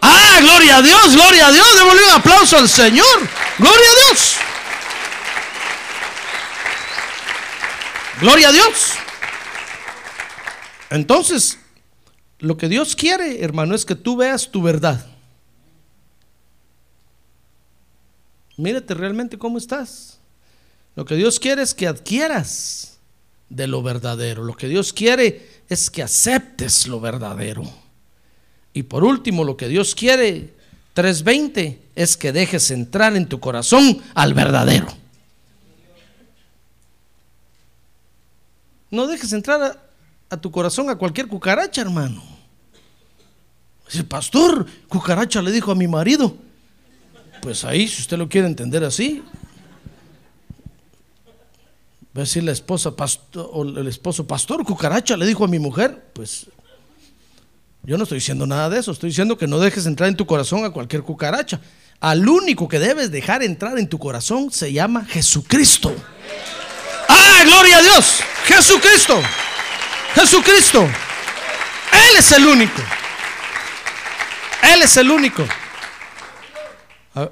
Ah, 0.00 0.38
gloria 0.40 0.76
a 0.76 0.82
Dios, 0.82 1.16
gloria 1.16 1.48
a 1.48 1.50
Dios. 1.50 1.66
Démosle 1.76 2.04
un 2.04 2.12
aplauso 2.12 2.58
al 2.58 2.68
Señor. 2.68 3.28
Gloria 3.58 3.86
a 3.90 4.06
Dios. 4.06 4.36
Gloria 8.20 8.48
a 8.50 8.52
Dios. 8.52 8.92
Entonces, 10.90 11.58
lo 12.40 12.56
que 12.56 12.68
Dios 12.68 12.94
quiere, 12.94 13.42
hermano, 13.42 13.74
es 13.74 13.84
que 13.84 13.94
tú 13.94 14.16
veas 14.16 14.50
tu 14.50 14.62
verdad. 14.62 15.04
Mírate 18.56 18.94
realmente 18.94 19.38
cómo 19.38 19.58
estás. 19.58 20.18
Lo 20.94 21.04
que 21.04 21.16
Dios 21.16 21.38
quiere 21.38 21.62
es 21.62 21.74
que 21.74 21.86
adquieras 21.86 22.98
de 23.48 23.66
lo 23.66 23.82
verdadero. 23.82 24.44
Lo 24.44 24.56
que 24.56 24.68
Dios 24.68 24.92
quiere 24.92 25.48
es 25.68 25.90
que 25.90 26.02
aceptes 26.02 26.86
lo 26.86 27.00
verdadero. 27.00 27.62
Y 28.72 28.84
por 28.84 29.04
último, 29.04 29.44
lo 29.44 29.56
que 29.56 29.68
Dios 29.68 29.94
quiere, 29.94 30.54
3.20, 30.94 31.78
es 31.94 32.16
que 32.16 32.32
dejes 32.32 32.70
entrar 32.70 33.16
en 33.16 33.26
tu 33.26 33.40
corazón 33.40 34.00
al 34.14 34.34
verdadero. 34.34 34.88
No 38.90 39.06
dejes 39.06 39.32
entrar 39.32 39.87
a, 40.30 40.36
tu 40.36 40.50
corazón 40.50 40.90
a 40.90 40.96
cualquier 40.96 41.28
cucaracha, 41.28 41.80
hermano. 41.80 42.22
Dice, 43.90 44.04
pastor, 44.04 44.66
cucaracha 44.88 45.40
le 45.40 45.50
dijo 45.50 45.72
a 45.72 45.74
mi 45.74 45.88
marido. 45.88 46.36
Pues 47.40 47.64
ahí, 47.64 47.88
si 47.88 48.02
usted 48.02 48.18
lo 48.18 48.28
quiere 48.28 48.46
entender 48.46 48.84
así, 48.84 49.22
va 52.16 52.22
a 52.22 52.24
decir 52.24 52.42
la 52.42 52.52
esposa, 52.52 52.94
pastor, 52.96 53.48
o 53.52 53.62
el 53.62 53.86
esposo, 53.86 54.26
pastor, 54.26 54.64
cucaracha 54.64 55.16
le 55.16 55.26
dijo 55.26 55.44
a 55.44 55.48
mi 55.48 55.58
mujer. 55.58 56.04
Pues 56.12 56.46
yo 57.84 57.96
no 57.96 58.02
estoy 58.02 58.18
diciendo 58.18 58.46
nada 58.46 58.68
de 58.68 58.80
eso, 58.80 58.92
estoy 58.92 59.10
diciendo 59.10 59.38
que 59.38 59.46
no 59.46 59.58
dejes 59.58 59.86
entrar 59.86 60.08
en 60.08 60.16
tu 60.16 60.26
corazón 60.26 60.64
a 60.64 60.70
cualquier 60.70 61.02
cucaracha. 61.02 61.60
Al 62.00 62.28
único 62.28 62.68
que 62.68 62.78
debes 62.78 63.10
dejar 63.10 63.42
entrar 63.42 63.78
en 63.78 63.88
tu 63.88 63.98
corazón 63.98 64.52
se 64.52 64.72
llama 64.72 65.04
Jesucristo. 65.04 65.94
¡Ah, 67.08 67.42
gloria 67.44 67.78
a 67.78 67.82
Dios! 67.82 68.20
Jesucristo. 68.44 69.20
Jesucristo. 70.18 70.82
Él 70.82 72.16
es 72.18 72.32
el 72.32 72.44
único. 72.44 72.82
Él 74.74 74.82
es 74.82 74.96
el 74.96 75.10
único. 75.12 75.44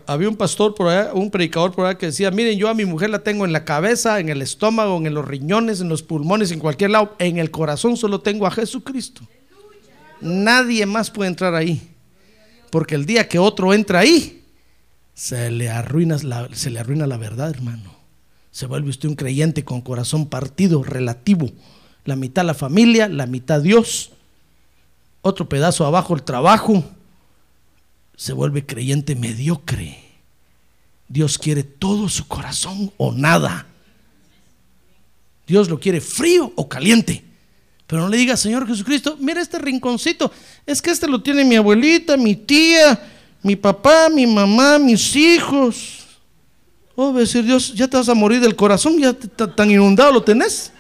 Había 0.06 0.28
un 0.28 0.36
pastor 0.36 0.74
por 0.74 0.88
allá, 0.88 1.12
un 1.12 1.30
predicador 1.30 1.72
por 1.72 1.86
allá 1.86 1.98
que 1.98 2.06
decía, 2.06 2.30
miren, 2.30 2.56
yo 2.58 2.68
a 2.68 2.74
mi 2.74 2.84
mujer 2.84 3.10
la 3.10 3.20
tengo 3.20 3.44
en 3.44 3.52
la 3.52 3.64
cabeza, 3.64 4.20
en 4.20 4.28
el 4.28 4.40
estómago, 4.40 4.96
en 4.98 5.12
los 5.14 5.24
riñones, 5.24 5.80
en 5.80 5.88
los 5.88 6.02
pulmones, 6.02 6.52
en 6.52 6.60
cualquier 6.60 6.90
lado. 6.90 7.16
En 7.18 7.38
el 7.38 7.50
corazón 7.50 7.96
solo 7.96 8.20
tengo 8.20 8.46
a 8.46 8.52
Jesucristo. 8.52 9.22
Nadie 10.20 10.86
más 10.86 11.10
puede 11.10 11.28
entrar 11.28 11.54
ahí. 11.56 11.90
Porque 12.70 12.94
el 12.94 13.04
día 13.04 13.28
que 13.28 13.40
otro 13.40 13.74
entra 13.74 14.00
ahí, 14.00 14.44
se 15.12 15.50
le 15.50 15.70
arruina 15.70 16.18
la, 16.22 16.48
se 16.52 16.70
le 16.70 16.78
arruina 16.78 17.06
la 17.06 17.16
verdad, 17.16 17.50
hermano. 17.50 17.96
Se 18.52 18.66
vuelve 18.66 18.90
usted 18.90 19.08
un 19.08 19.16
creyente 19.16 19.64
con 19.64 19.80
corazón 19.80 20.26
partido, 20.26 20.84
relativo. 20.84 21.50
La 22.06 22.16
mitad 22.16 22.44
la 22.44 22.54
familia, 22.54 23.08
la 23.08 23.26
mitad 23.26 23.60
Dios. 23.60 24.10
Otro 25.22 25.48
pedazo 25.48 25.84
abajo 25.84 26.14
el 26.14 26.22
trabajo. 26.22 26.84
Se 28.16 28.32
vuelve 28.32 28.64
creyente 28.64 29.14
mediocre. 29.14 29.98
Dios 31.08 31.36
quiere 31.36 31.62
todo 31.62 32.08
su 32.08 32.26
corazón 32.26 32.92
o 32.96 33.12
nada. 33.12 33.66
Dios 35.46 35.68
lo 35.68 35.78
quiere 35.78 36.00
frío 36.00 36.52
o 36.56 36.68
caliente. 36.68 37.22
Pero 37.86 38.02
no 38.02 38.08
le 38.08 38.16
diga, 38.16 38.36
Señor 38.36 38.66
Jesucristo, 38.66 39.16
mira 39.20 39.40
este 39.40 39.58
rinconcito. 39.58 40.30
Es 40.64 40.82
que 40.82 40.90
este 40.90 41.06
lo 41.06 41.22
tiene 41.22 41.44
mi 41.44 41.56
abuelita, 41.56 42.16
mi 42.16 42.34
tía, 42.34 43.00
mi 43.42 43.54
papá, 43.54 44.08
mi 44.08 44.26
mamá, 44.26 44.78
mis 44.78 45.14
hijos. 45.14 46.04
Oh, 46.96 47.12
decir 47.12 47.44
Dios, 47.44 47.74
ya 47.74 47.86
te 47.86 47.96
vas 47.96 48.08
a 48.08 48.14
morir 48.14 48.40
del 48.40 48.56
corazón, 48.56 48.98
ya 48.98 49.12
tan 49.12 49.70
inundado 49.70 50.12
lo 50.12 50.22
tenés. 50.22 50.72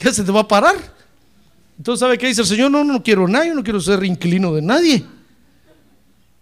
¿Qué 0.00 0.14
se 0.14 0.24
te 0.24 0.32
va 0.32 0.40
a 0.40 0.48
parar? 0.48 0.76
Entonces, 1.76 2.00
¿sabe 2.00 2.16
qué 2.16 2.26
dice 2.26 2.40
el 2.40 2.46
Señor? 2.46 2.70
No, 2.70 2.82
no 2.82 3.02
quiero 3.02 3.28
nada, 3.28 3.46
yo 3.46 3.54
no 3.54 3.62
quiero 3.62 3.78
ser 3.80 4.02
inquilino 4.02 4.54
de 4.54 4.62
nadie. 4.62 5.04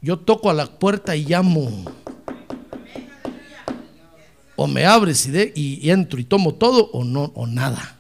Yo 0.01 0.17
toco 0.17 0.49
a 0.49 0.55
la 0.55 0.67
puerta 0.67 1.17
y 1.17 1.25
llamo. 1.25 1.85
O 4.55 4.69
me 4.69 4.87
abres 4.87 5.29
y, 5.57 5.81
y 5.83 5.91
entro 5.91 6.21
y 6.21 6.25
tomo 6.25 6.55
todo 6.55 6.89
o 6.93 7.03
no, 7.03 7.33
o 7.35 7.49
nada. 7.49 7.99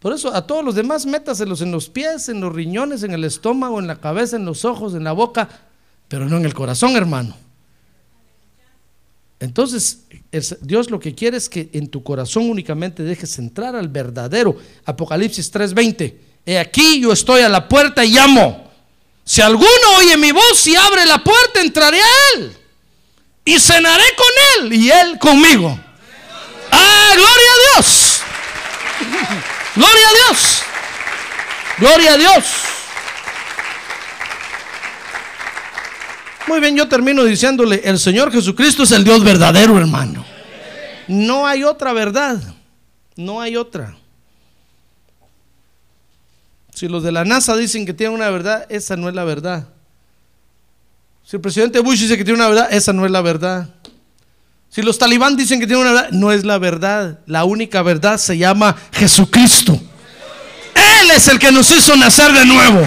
Por 0.00 0.12
eso 0.12 0.34
a 0.34 0.44
todos 0.44 0.64
los 0.64 0.74
demás 0.74 1.06
métaselos 1.06 1.60
en 1.60 1.70
los 1.70 1.88
pies, 1.88 2.28
en 2.28 2.40
los 2.40 2.52
riñones, 2.52 3.04
en 3.04 3.12
el 3.12 3.22
estómago, 3.22 3.78
en 3.78 3.86
la 3.86 4.00
cabeza, 4.00 4.36
en 4.36 4.44
los 4.44 4.64
ojos, 4.64 4.94
en 4.94 5.04
la 5.04 5.12
boca, 5.12 5.48
pero 6.08 6.28
no 6.28 6.36
en 6.36 6.44
el 6.44 6.54
corazón, 6.54 6.96
hermano. 6.96 7.45
Entonces, 9.38 10.04
Dios 10.60 10.90
lo 10.90 10.98
que 10.98 11.14
quiere 11.14 11.36
es 11.36 11.48
que 11.48 11.68
en 11.72 11.88
tu 11.88 12.02
corazón 12.02 12.48
únicamente 12.48 13.02
dejes 13.02 13.38
entrar 13.38 13.76
al 13.76 13.88
verdadero. 13.88 14.56
Apocalipsis 14.84 15.52
3:20. 15.52 16.14
He 16.46 16.58
aquí 16.58 17.00
yo 17.00 17.12
estoy 17.12 17.42
a 17.42 17.48
la 17.48 17.68
puerta 17.68 18.04
y 18.04 18.12
llamo. 18.12 18.70
Si 19.24 19.40
alguno 19.42 19.96
oye 19.98 20.16
mi 20.16 20.32
voz 20.32 20.66
y 20.66 20.76
abre 20.76 21.04
la 21.04 21.22
puerta, 21.22 21.60
entraré 21.60 22.00
a 22.00 22.36
él. 22.36 22.56
Y 23.44 23.58
cenaré 23.58 24.04
con 24.16 24.64
él 24.64 24.72
y 24.72 24.90
él 24.90 25.18
conmigo. 25.18 25.78
¡Ah, 26.70 27.12
gloria 27.14 27.50
a 27.50 27.74
Dios! 27.74 28.20
Gloria 29.76 30.08
a 30.08 30.12
Dios. 30.14 30.62
Gloria 31.78 32.12
a 32.14 32.16
Dios. 32.16 32.44
Muy 36.48 36.60
bien, 36.60 36.76
yo 36.76 36.88
termino 36.88 37.24
diciéndole, 37.24 37.82
el 37.84 37.98
Señor 37.98 38.30
Jesucristo 38.30 38.84
es 38.84 38.92
el 38.92 39.02
Dios 39.02 39.24
verdadero, 39.24 39.78
hermano. 39.78 40.24
No 41.08 41.46
hay 41.46 41.64
otra 41.64 41.92
verdad. 41.92 42.40
No 43.16 43.40
hay 43.40 43.56
otra. 43.56 43.96
Si 46.72 46.88
los 46.88 47.02
de 47.02 47.10
la 47.10 47.24
NASA 47.24 47.56
dicen 47.56 47.86
que 47.86 47.94
tienen 47.94 48.14
una 48.14 48.30
verdad, 48.30 48.66
esa 48.68 48.96
no 48.96 49.08
es 49.08 49.14
la 49.14 49.24
verdad. 49.24 49.68
Si 51.24 51.36
el 51.36 51.42
presidente 51.42 51.80
Bush 51.80 52.00
dice 52.00 52.16
que 52.16 52.24
tiene 52.24 52.38
una 52.38 52.48
verdad, 52.48 52.68
esa 52.70 52.92
no 52.92 53.04
es 53.06 53.10
la 53.10 53.22
verdad. 53.22 53.68
Si 54.68 54.82
los 54.82 54.98
talibán 54.98 55.36
dicen 55.36 55.58
que 55.58 55.66
tienen 55.66 55.86
una 55.86 55.94
verdad, 55.94 56.10
no 56.12 56.30
es 56.30 56.44
la 56.44 56.58
verdad. 56.58 57.20
La 57.26 57.44
única 57.44 57.82
verdad 57.82 58.18
se 58.18 58.36
llama 58.36 58.76
Jesucristo. 58.92 59.72
Él 61.02 61.10
es 61.10 61.26
el 61.28 61.38
que 61.38 61.50
nos 61.50 61.70
hizo 61.70 61.96
nacer 61.96 62.30
de 62.32 62.44
nuevo. 62.44 62.86